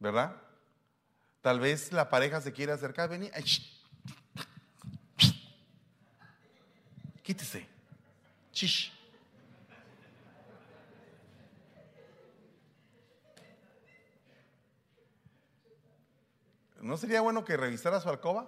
¿verdad? 0.05 0.35
Tal 1.41 1.59
vez 1.59 1.91
la 1.91 2.09
pareja 2.09 2.39
se 2.41 2.53
quiere 2.53 2.71
acercar, 2.71 3.09
venir. 3.09 3.31
Quítese. 7.23 7.67
Chish. 8.51 8.93
¿No 16.81 16.97
sería 16.97 17.21
bueno 17.21 17.43
que 17.43 17.57
revisara 17.57 17.99
su 17.99 18.07
alcoba? 18.09 18.47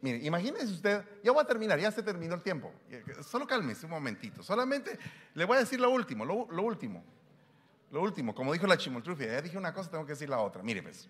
Mire, 0.00 0.18
imagínese 0.24 0.72
usted, 0.72 1.04
ya 1.22 1.30
voy 1.30 1.42
a 1.42 1.46
terminar, 1.46 1.78
ya 1.78 1.92
se 1.92 2.02
terminó 2.02 2.34
el 2.34 2.42
tiempo. 2.42 2.72
Solo 3.22 3.46
cálmese 3.46 3.84
un 3.84 3.92
momentito. 3.92 4.42
Solamente 4.42 4.98
le 5.34 5.44
voy 5.44 5.58
a 5.58 5.60
decir 5.60 5.78
lo 5.78 5.90
último, 5.90 6.24
lo, 6.24 6.62
último. 6.62 7.04
Lo 7.92 8.00
último, 8.00 8.34
como 8.34 8.54
dijo 8.54 8.66
la 8.66 8.78
chimoltrufia, 8.78 9.26
ya 9.26 9.42
dije 9.42 9.58
una 9.58 9.74
cosa, 9.74 9.90
tengo 9.90 10.06
que 10.06 10.12
decir 10.12 10.28
la 10.28 10.40
otra. 10.40 10.62
Mire, 10.62 10.82
pues. 10.82 11.08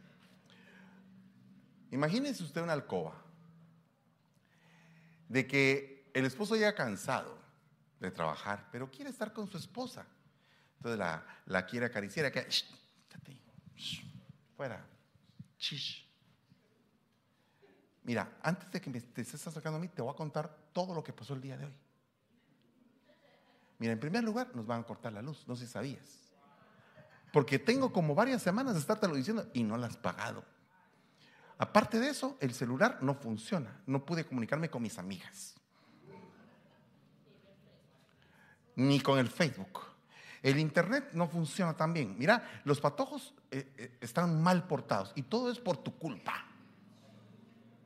Imagínese 1.93 2.43
usted 2.43 2.61
una 2.61 2.73
alcoba 2.73 3.15
de 5.29 5.47
que 5.47 6.11
el 6.13 6.25
esposo 6.25 6.57
ya 6.57 6.75
cansado 6.75 7.39
de 8.01 8.11
trabajar, 8.11 8.69
pero 8.73 8.91
quiere 8.91 9.11
estar 9.11 9.33
con 9.33 9.47
su 9.47 9.59
esposa. 9.59 10.05
Entonces 10.79 10.99
la, 11.47 11.67
quiere 11.67 11.87
acariciar, 11.87 12.33
que, 12.33 12.49
fuera, 14.57 14.85
chish. 15.59 16.05
Mira, 18.03 18.39
antes 18.43 18.73
de 18.73 18.81
que 18.81 18.91
me, 18.91 19.01
te 19.01 19.23
estés 19.23 19.47
acercando 19.47 19.79
a 19.79 19.81
mí, 19.81 19.87
te 19.87 20.03
voy 20.03 20.13
a 20.13 20.17
contar 20.17 20.53
todo 20.73 20.93
lo 20.97 21.05
que 21.05 21.13
pasó 21.13 21.35
el 21.35 21.43
día 21.43 21.57
de 21.57 21.67
hoy. 21.67 21.75
Mira, 23.79 23.93
en 23.93 24.01
primer 24.01 24.25
lugar, 24.25 24.51
nos 24.57 24.67
van 24.67 24.81
a 24.81 24.85
cortar 24.85 25.13
la 25.13 25.23
luz, 25.23 25.47
no 25.47 25.55
sé 25.55 25.67
si 25.67 25.73
sabías. 25.73 26.22
Porque 27.33 27.59
tengo 27.59 27.93
como 27.93 28.15
varias 28.15 28.43
semanas 28.43 28.75
de 28.75 28.81
estártelo 28.81 29.15
diciendo 29.15 29.49
y 29.55 29.63
no 29.63 29.77
la 29.77 29.87
has 29.87 29.97
pagado. 29.97 30.45
Aparte 31.59 31.99
de 31.99 32.11
eso, 32.11 32.37
el 32.41 32.53
celular 32.53 32.99
no 33.03 33.15
funciona. 33.15 33.81
No 33.87 34.05
pude 34.05 34.25
comunicarme 34.25 34.69
con 34.69 34.83
mis 34.83 34.99
amigas. 34.99 35.55
Ni 38.77 39.01
con 39.01 39.19
el 39.19 39.29
Facebook. 39.29 39.81
El 40.43 40.59
internet 40.59 41.11
no 41.13 41.29
funciona 41.29 41.75
tan 41.77 41.93
bien. 41.93 42.17
Mira, 42.19 42.63
los 42.65 42.81
patojos 42.81 43.35
eh, 43.51 43.73
eh, 43.77 43.99
están 44.01 44.43
mal 44.43 44.67
portados 44.67 45.13
y 45.15 45.23
todo 45.23 45.51
es 45.51 45.59
por 45.59 45.77
tu 45.77 45.97
culpa 45.97 46.47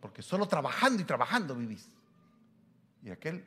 porque 0.06 0.22
solo 0.22 0.46
trabajando 0.46 1.02
y 1.02 1.04
trabajando 1.04 1.56
vivís. 1.56 1.90
Y 3.02 3.10
aquel, 3.10 3.44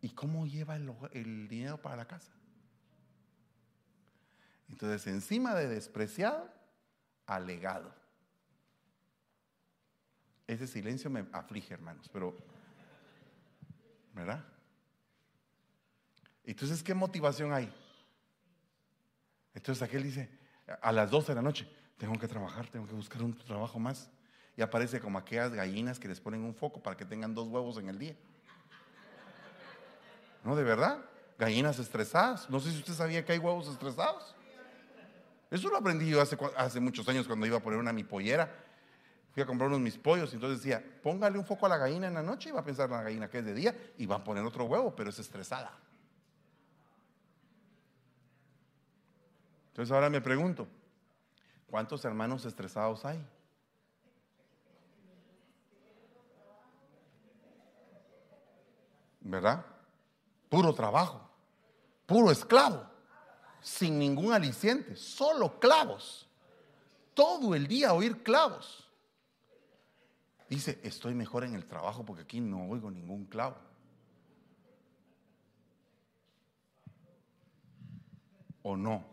¿y 0.00 0.08
cómo 0.08 0.46
lleva 0.46 0.76
el, 0.76 1.48
dinero 1.48 1.76
para 1.76 1.96
la 1.96 2.06
casa? 2.06 2.32
Entonces, 4.70 5.06
encima 5.06 5.54
de 5.54 5.68
despreciado, 5.68 6.48
alegado. 7.26 7.92
Ese 10.46 10.66
silencio 10.66 11.10
me 11.10 11.26
aflige, 11.32 11.74
hermanos, 11.74 12.08
pero, 12.12 12.36
¿verdad? 14.14 14.44
Entonces, 16.44 16.82
¿qué 16.82 16.94
motivación 16.94 17.52
hay? 17.52 17.72
Entonces 19.54 19.82
aquel 19.82 20.02
dice, 20.02 20.30
a 20.80 20.92
las 20.92 21.10
12 21.10 21.28
de 21.28 21.34
la 21.36 21.42
noche, 21.42 21.70
tengo 21.98 22.18
que 22.18 22.26
trabajar, 22.26 22.68
tengo 22.68 22.86
que 22.86 22.94
buscar 22.94 23.22
un 23.22 23.36
trabajo 23.36 23.78
más 23.78 24.10
y 24.56 24.62
aparece 24.62 25.00
como 25.00 25.18
aquellas 25.18 25.52
gallinas 25.52 25.98
que 25.98 26.08
les 26.08 26.20
ponen 26.20 26.42
un 26.42 26.54
foco 26.54 26.82
para 26.82 26.96
que 26.96 27.04
tengan 27.04 27.34
dos 27.34 27.48
huevos 27.48 27.76
en 27.78 27.88
el 27.88 27.98
día. 27.98 28.16
No, 30.42 30.56
de 30.56 30.64
verdad, 30.64 30.98
gallinas 31.38 31.78
estresadas. 31.78 32.48
No 32.48 32.60
sé 32.60 32.70
si 32.70 32.78
usted 32.78 32.94
sabía 32.94 33.24
que 33.24 33.32
hay 33.32 33.38
huevos 33.38 33.68
estresados. 33.68 34.34
Eso 35.50 35.68
lo 35.68 35.76
aprendí 35.76 36.08
yo 36.08 36.20
hace, 36.20 36.80
muchos 36.80 37.08
años 37.08 37.26
cuando 37.26 37.46
iba 37.46 37.56
a 37.56 37.60
poner 37.60 37.78
una 37.78 37.92
mi 37.92 38.04
pollera. 38.04 38.50
Fui 39.32 39.42
a 39.42 39.46
comprar 39.46 39.68
unos 39.68 39.80
mis 39.80 39.96
pollos 39.96 40.32
y 40.32 40.36
entonces 40.36 40.62
decía, 40.62 40.84
póngale 41.02 41.38
un 41.38 41.44
foco 41.44 41.66
a 41.66 41.68
la 41.68 41.76
gallina 41.76 42.08
en 42.08 42.14
la 42.14 42.22
noche 42.22 42.48
y 42.48 42.52
va 42.52 42.60
a 42.60 42.64
pensar 42.64 42.90
la 42.90 43.02
gallina 43.02 43.28
que 43.28 43.38
es 43.38 43.44
de 43.44 43.54
día 43.54 43.74
y 43.96 44.06
va 44.06 44.16
a 44.16 44.24
poner 44.24 44.44
otro 44.44 44.64
huevo, 44.64 44.94
pero 44.94 45.10
es 45.10 45.18
estresada. 45.18 45.72
Entonces 49.68 49.92
ahora 49.92 50.10
me 50.10 50.20
pregunto, 50.20 50.66
¿cuántos 51.68 52.04
hermanos 52.04 52.44
estresados 52.44 53.04
hay? 53.04 53.24
¿verdad? 59.20 59.64
Puro 60.48 60.74
trabajo, 60.74 61.20
puro 62.06 62.30
esclavo, 62.30 62.89
sin 63.60 63.98
ningún 63.98 64.32
aliciente, 64.32 64.96
solo 64.96 65.58
clavos. 65.58 66.28
Todo 67.14 67.54
el 67.54 67.66
día 67.66 67.92
oír 67.92 68.22
clavos. 68.22 68.88
Dice, 70.48 70.80
estoy 70.82 71.14
mejor 71.14 71.44
en 71.44 71.54
el 71.54 71.64
trabajo 71.64 72.04
porque 72.04 72.22
aquí 72.22 72.40
no 72.40 72.68
oigo 72.68 72.90
ningún 72.90 73.24
clavo. 73.26 73.56
¿O 78.62 78.76
no? 78.76 79.04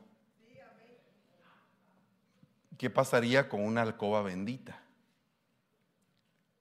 ¿Qué 2.77 2.89
pasaría 2.89 3.49
con 3.49 3.63
una 3.63 3.81
alcoba 3.81 4.21
bendita? 4.21 4.79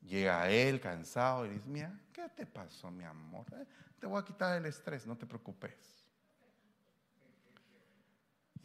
Llega 0.03 0.49
él 0.51 0.81
cansado 0.81 1.47
y 1.47 1.51
dice, 1.51 1.67
mira, 1.67 1.99
¿qué 2.13 2.29
te 2.29 2.47
pasó, 2.47 2.91
mi 2.91 3.05
amor? 3.05 3.45
Eh, 3.53 3.67
te 3.99 4.07
voy 4.07 4.21
a 4.21 4.25
quitar 4.25 4.57
el 4.57 4.67
estrés, 4.67 5.07
no 5.07 5.17
te 5.17 5.27
preocupes. 5.27 6.06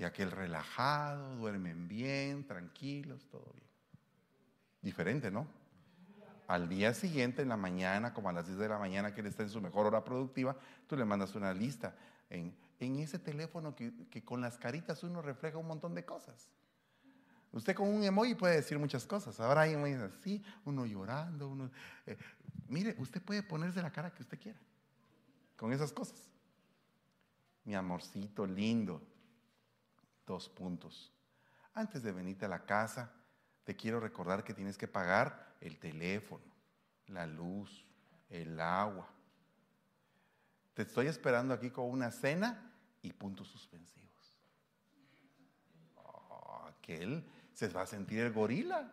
Y 0.01 0.03
aquel 0.03 0.31
relajado, 0.31 1.35
duermen 1.35 1.87
bien, 1.87 2.43
tranquilos, 2.47 3.27
todo 3.29 3.45
bien. 3.53 3.69
Diferente, 4.81 5.29
¿no? 5.29 5.45
Al 6.47 6.67
día 6.67 6.95
siguiente, 6.95 7.43
en 7.43 7.49
la 7.49 7.55
mañana, 7.55 8.11
como 8.11 8.27
a 8.27 8.33
las 8.33 8.47
10 8.47 8.57
de 8.57 8.67
la 8.67 8.79
mañana, 8.79 9.13
que 9.13 9.21
él 9.21 9.27
está 9.27 9.43
en 9.43 9.51
su 9.51 9.61
mejor 9.61 9.85
hora 9.85 10.03
productiva, 10.03 10.57
tú 10.87 10.97
le 10.97 11.05
mandas 11.05 11.35
una 11.35 11.53
lista 11.53 11.95
en, 12.31 12.51
ese 12.79 13.19
teléfono 13.19 13.75
que, 13.75 13.93
que 14.09 14.23
con 14.23 14.41
las 14.41 14.57
caritas 14.57 15.03
uno 15.03 15.21
refleja 15.21 15.59
un 15.59 15.67
montón 15.67 15.93
de 15.93 16.03
cosas. 16.03 16.49
Usted 17.51 17.75
con 17.75 17.87
un 17.87 18.03
emoji 18.03 18.33
puede 18.33 18.55
decir 18.55 18.79
muchas 18.79 19.05
cosas. 19.05 19.39
Ahora 19.39 19.61
hay 19.61 19.73
emojis 19.73 19.97
así, 19.97 20.43
uno 20.65 20.87
llorando, 20.87 21.47
uno... 21.47 21.69
Eh, 22.07 22.17
mire, 22.69 22.95
usted 22.97 23.21
puede 23.21 23.43
ponerse 23.43 23.83
la 23.83 23.91
cara 23.91 24.11
que 24.11 24.23
usted 24.23 24.39
quiera 24.39 24.59
con 25.57 25.71
esas 25.71 25.93
cosas. 25.93 26.27
Mi 27.65 27.75
amorcito 27.75 28.47
lindo. 28.47 29.10
Dos 30.31 30.47
puntos. 30.47 31.11
Antes 31.73 32.03
de 32.03 32.13
venirte 32.13 32.45
a 32.45 32.47
la 32.47 32.63
casa, 32.63 33.11
te 33.65 33.75
quiero 33.75 33.99
recordar 33.99 34.45
que 34.45 34.53
tienes 34.53 34.77
que 34.77 34.87
pagar 34.87 35.57
el 35.59 35.77
teléfono, 35.77 36.45
la 37.07 37.25
luz, 37.25 37.85
el 38.29 38.57
agua. 38.61 39.09
Te 40.73 40.83
estoy 40.83 41.07
esperando 41.07 41.53
aquí 41.53 41.69
con 41.69 41.89
una 41.89 42.11
cena 42.11 42.71
y 43.01 43.11
puntos 43.11 43.49
suspensivos. 43.49 44.39
Oh, 45.97 46.65
aquel 46.65 47.27
se 47.51 47.67
va 47.67 47.81
a 47.81 47.85
sentir 47.85 48.19
el 48.19 48.31
gorila. 48.31 48.89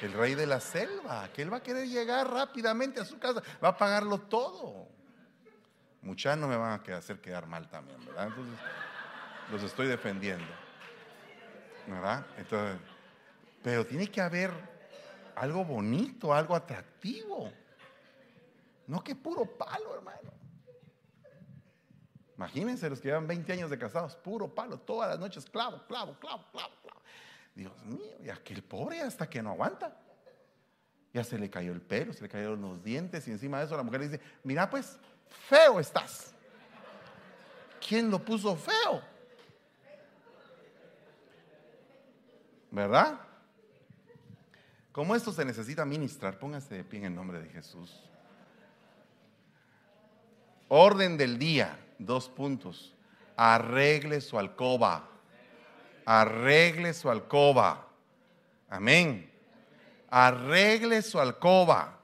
El 0.00 0.14
rey 0.14 0.34
de 0.34 0.46
la 0.46 0.60
selva, 0.60 1.30
que 1.34 1.42
él 1.42 1.52
va 1.52 1.58
a 1.58 1.62
querer 1.62 1.86
llegar 1.86 2.30
rápidamente 2.30 2.98
a 2.98 3.04
su 3.04 3.18
casa, 3.18 3.42
va 3.62 3.68
a 3.68 3.76
pagarlo 3.76 4.22
todo. 4.22 4.88
Muchas 6.00 6.38
no 6.38 6.48
me 6.48 6.56
van 6.56 6.80
a 6.80 6.96
hacer 6.96 7.20
quedar 7.20 7.46
mal 7.46 7.68
también, 7.68 8.02
¿verdad? 8.06 8.28
Entonces, 8.28 8.58
los 9.50 9.62
estoy 9.62 9.86
defendiendo. 9.86 10.46
¿Verdad? 11.86 12.26
Entonces, 12.38 12.78
pero 13.62 13.86
tiene 13.86 14.08
que 14.08 14.20
haber 14.20 14.50
algo 15.36 15.64
bonito, 15.64 16.32
algo 16.32 16.54
atractivo. 16.54 17.50
No 18.86 19.02
que 19.02 19.14
puro 19.14 19.46
palo, 19.46 19.94
hermano. 19.94 20.32
Imagínense 22.36 22.90
los 22.90 23.00
que 23.00 23.08
llevan 23.08 23.26
20 23.26 23.52
años 23.52 23.70
de 23.70 23.78
casados, 23.78 24.16
puro 24.16 24.52
palo, 24.52 24.78
todas 24.78 25.08
las 25.08 25.18
noches, 25.18 25.44
clavo, 25.46 25.82
clavo, 25.86 26.18
clavo, 26.18 26.44
clavo, 26.50 26.74
clavo. 26.82 27.00
Dios 27.54 27.84
mío, 27.84 28.16
y 28.22 28.28
aquel 28.28 28.62
pobre 28.62 29.00
hasta 29.00 29.28
que 29.28 29.42
no 29.42 29.50
aguanta. 29.50 29.96
Ya 31.12 31.22
se 31.22 31.38
le 31.38 31.48
cayó 31.48 31.72
el 31.72 31.80
pelo, 31.80 32.12
se 32.12 32.22
le 32.22 32.28
cayeron 32.28 32.60
los 32.60 32.82
dientes 32.82 33.28
y 33.28 33.30
encima 33.30 33.60
de 33.60 33.66
eso 33.66 33.76
la 33.76 33.84
mujer 33.84 34.00
le 34.00 34.08
dice, 34.08 34.24
mira 34.42 34.68
pues, 34.68 34.98
feo 35.48 35.78
estás. 35.78 36.34
¿Quién 37.86 38.10
lo 38.10 38.18
puso 38.18 38.56
feo? 38.56 39.13
¿Verdad? 42.74 43.20
Como 44.90 45.14
esto 45.14 45.32
se 45.32 45.44
necesita 45.44 45.84
ministrar, 45.84 46.40
póngase 46.40 46.74
de 46.74 46.84
pie 46.84 46.98
en 46.98 47.06
el 47.06 47.14
nombre 47.14 47.40
de 47.40 47.48
Jesús. 47.48 48.02
Orden 50.68 51.16
del 51.16 51.38
día 51.38 51.78
dos 51.98 52.28
puntos. 52.28 52.92
arregle 53.36 54.20
su 54.20 54.38
alcoba. 54.38 55.08
Arregle 56.04 56.92
su 56.94 57.08
alcoba. 57.10 57.86
Amén. 58.68 59.30
Arregle 60.10 61.00
su 61.02 61.20
alcoba. 61.20 62.00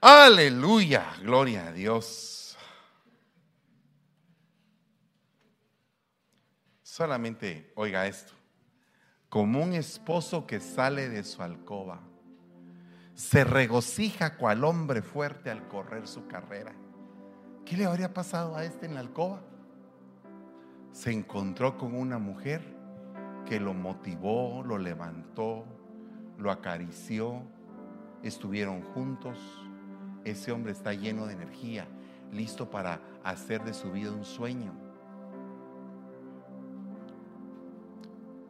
Aleluya, 0.00 1.16
gloria 1.22 1.68
a 1.68 1.72
Dios. 1.72 2.43
Solamente 6.96 7.72
oiga 7.74 8.06
esto, 8.06 8.34
como 9.28 9.60
un 9.60 9.72
esposo 9.72 10.46
que 10.46 10.60
sale 10.60 11.08
de 11.08 11.24
su 11.24 11.42
alcoba, 11.42 11.98
se 13.14 13.42
regocija 13.42 14.36
cual 14.36 14.62
hombre 14.62 15.02
fuerte 15.02 15.50
al 15.50 15.66
correr 15.66 16.06
su 16.06 16.28
carrera. 16.28 16.72
¿Qué 17.64 17.76
le 17.76 17.86
habría 17.86 18.14
pasado 18.14 18.54
a 18.54 18.64
este 18.64 18.86
en 18.86 18.94
la 18.94 19.00
alcoba? 19.00 19.42
Se 20.92 21.10
encontró 21.10 21.78
con 21.78 21.96
una 21.96 22.18
mujer 22.18 22.62
que 23.44 23.58
lo 23.58 23.74
motivó, 23.74 24.62
lo 24.62 24.78
levantó, 24.78 25.64
lo 26.38 26.52
acarició, 26.52 27.42
estuvieron 28.22 28.82
juntos. 28.82 29.36
Ese 30.22 30.52
hombre 30.52 30.70
está 30.70 30.94
lleno 30.94 31.26
de 31.26 31.32
energía, 31.32 31.88
listo 32.30 32.70
para 32.70 33.00
hacer 33.24 33.64
de 33.64 33.74
su 33.74 33.90
vida 33.90 34.12
un 34.12 34.24
sueño. 34.24 34.83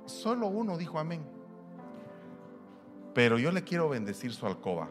Solo 0.07 0.49
uno 0.49 0.77
dijo 0.77 0.99
amén. 0.99 1.23
Pero 3.15 3.39
yo 3.39 3.53
le 3.53 3.63
quiero 3.65 3.89
bendecir 3.89 4.33
su 4.33 4.47
alcoba. 4.47 4.89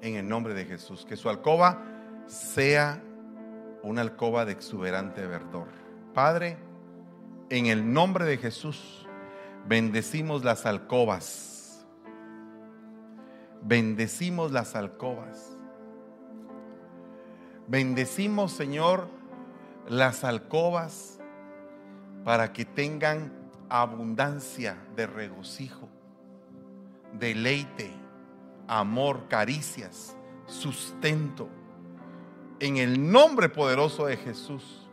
En 0.00 0.16
el 0.16 0.28
nombre 0.28 0.54
de 0.54 0.64
Jesús. 0.64 1.06
Que 1.06 1.16
su 1.16 1.28
alcoba 1.28 1.82
sea 2.26 3.02
una 3.82 4.02
alcoba 4.02 4.44
de 4.44 4.52
exuberante 4.52 5.26
verdor. 5.26 5.68
Padre, 6.12 6.58
en 7.48 7.66
el 7.66 7.92
nombre 7.92 8.24
de 8.24 8.36
Jesús, 8.36 9.06
bendecimos 9.66 10.44
las 10.44 10.66
alcobas. 10.66 11.86
Bendecimos 13.62 14.52
las 14.52 14.74
alcobas. 14.74 15.56
Bendecimos, 17.68 18.52
Señor, 18.52 19.08
las 19.88 20.24
alcobas 20.24 21.19
para 22.24 22.52
que 22.52 22.64
tengan 22.64 23.32
abundancia 23.68 24.76
de 24.96 25.06
regocijo, 25.06 25.88
deleite, 27.18 27.90
amor, 28.68 29.28
caricias, 29.28 30.16
sustento. 30.46 31.48
En 32.58 32.76
el 32.76 33.10
nombre 33.10 33.48
poderoso 33.48 34.06
de 34.06 34.16
Jesús 34.16 34.86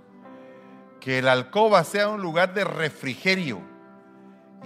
que 1.00 1.22
la 1.22 1.32
alcoba 1.32 1.84
sea 1.84 2.10
un 2.10 2.22
lugar 2.22 2.54
de 2.54 2.64
refrigerio 2.64 3.62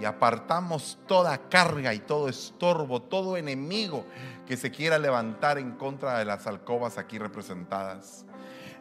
y 0.00 0.04
apartamos 0.04 0.98
toda 1.06 1.48
carga 1.48 1.94
y 1.94 2.00
todo 2.00 2.28
estorbo, 2.28 3.02
todo 3.02 3.36
enemigo 3.36 4.06
que 4.46 4.56
se 4.56 4.70
quiera 4.70 4.98
levantar 4.98 5.58
en 5.58 5.72
contra 5.72 6.18
de 6.18 6.24
las 6.24 6.46
alcobas 6.46 6.98
aquí 6.98 7.18
representadas. 7.18 8.24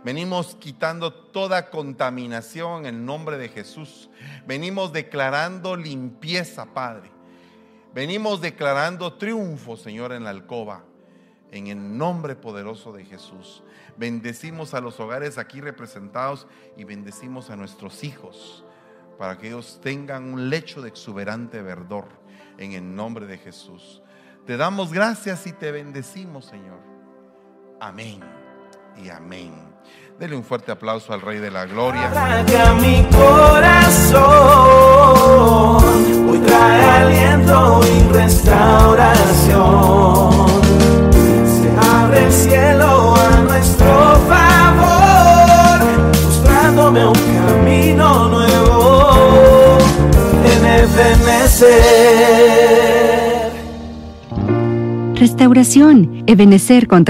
Venimos 0.04 0.56
quitando 0.56 1.14
toda 1.14 1.70
contaminación 1.70 2.86
en 2.86 2.96
el 2.96 3.06
nombre 3.06 3.38
de 3.38 3.50
Jesús. 3.50 4.10
Venimos 4.48 4.92
declarando 4.92 5.76
limpieza, 5.76 6.74
Padre. 6.74 7.12
Venimos 7.94 8.42
declarando 8.42 9.14
triunfo, 9.14 9.78
Señor, 9.78 10.12
en 10.14 10.24
la 10.24 10.32
alcoba. 10.32 10.84
En 11.52 11.68
el 11.68 11.98
nombre 11.98 12.36
poderoso 12.36 12.94
de 12.94 13.06
Jesús. 13.06 13.62
Bendecimos 13.98 14.74
a 14.74 14.82
los 14.82 15.00
hogares 15.00 15.38
aquí 15.38 15.62
representados 15.62 16.48
y 16.78 16.84
bendecimos 16.84 17.50
a 17.50 17.56
nuestros 17.56 18.04
hijos 18.04 18.64
para 19.20 19.38
que 19.38 19.50
ellos 19.50 19.80
tengan 19.84 20.34
un 20.34 20.50
lecho 20.50 20.82
de 20.82 20.90
exuberante 20.90 21.62
verdor 21.62 22.08
en 22.58 22.72
el 22.72 22.96
nombre 22.96 23.28
de 23.28 23.38
Jesús. 23.38 24.02
Te 24.48 24.58
damos 24.58 24.94
gracias 24.94 25.46
y 25.46 25.52
te 25.52 25.72
bendecimos, 25.72 26.46
Señor. 26.46 26.80
Amén 27.80 28.41
y 28.98 29.10
amén. 29.10 29.52
Dele 30.20 30.36
un 30.36 30.44
fuerte 30.44 30.72
aplauso 30.72 31.14
al 31.14 31.22
Rey 31.22 31.40
de 31.40 31.50
la 31.50 31.66
Gloria. 31.66 32.12
mi 32.80 33.04
corazón, 33.10 34.22
hoy 36.30 36.38
trae 36.46 36.84
aliento 36.84 37.82
y 37.84 38.14
restauración. 38.14 39.52
Se 41.48 41.70
abre 41.90 42.26
el 42.26 42.32
cielo 42.32 43.16
a 43.16 43.42
nuestro 43.42 44.20
favor, 44.30 45.80
mostrándome 46.24 47.08
un 47.08 47.14
camino 47.14 48.30
nuevo 48.30 49.78
en 50.46 50.66
Ebenecer. 50.66 52.12
Restauración, 55.16 56.24
Ebenecer 56.26 56.88
contra 56.88 57.02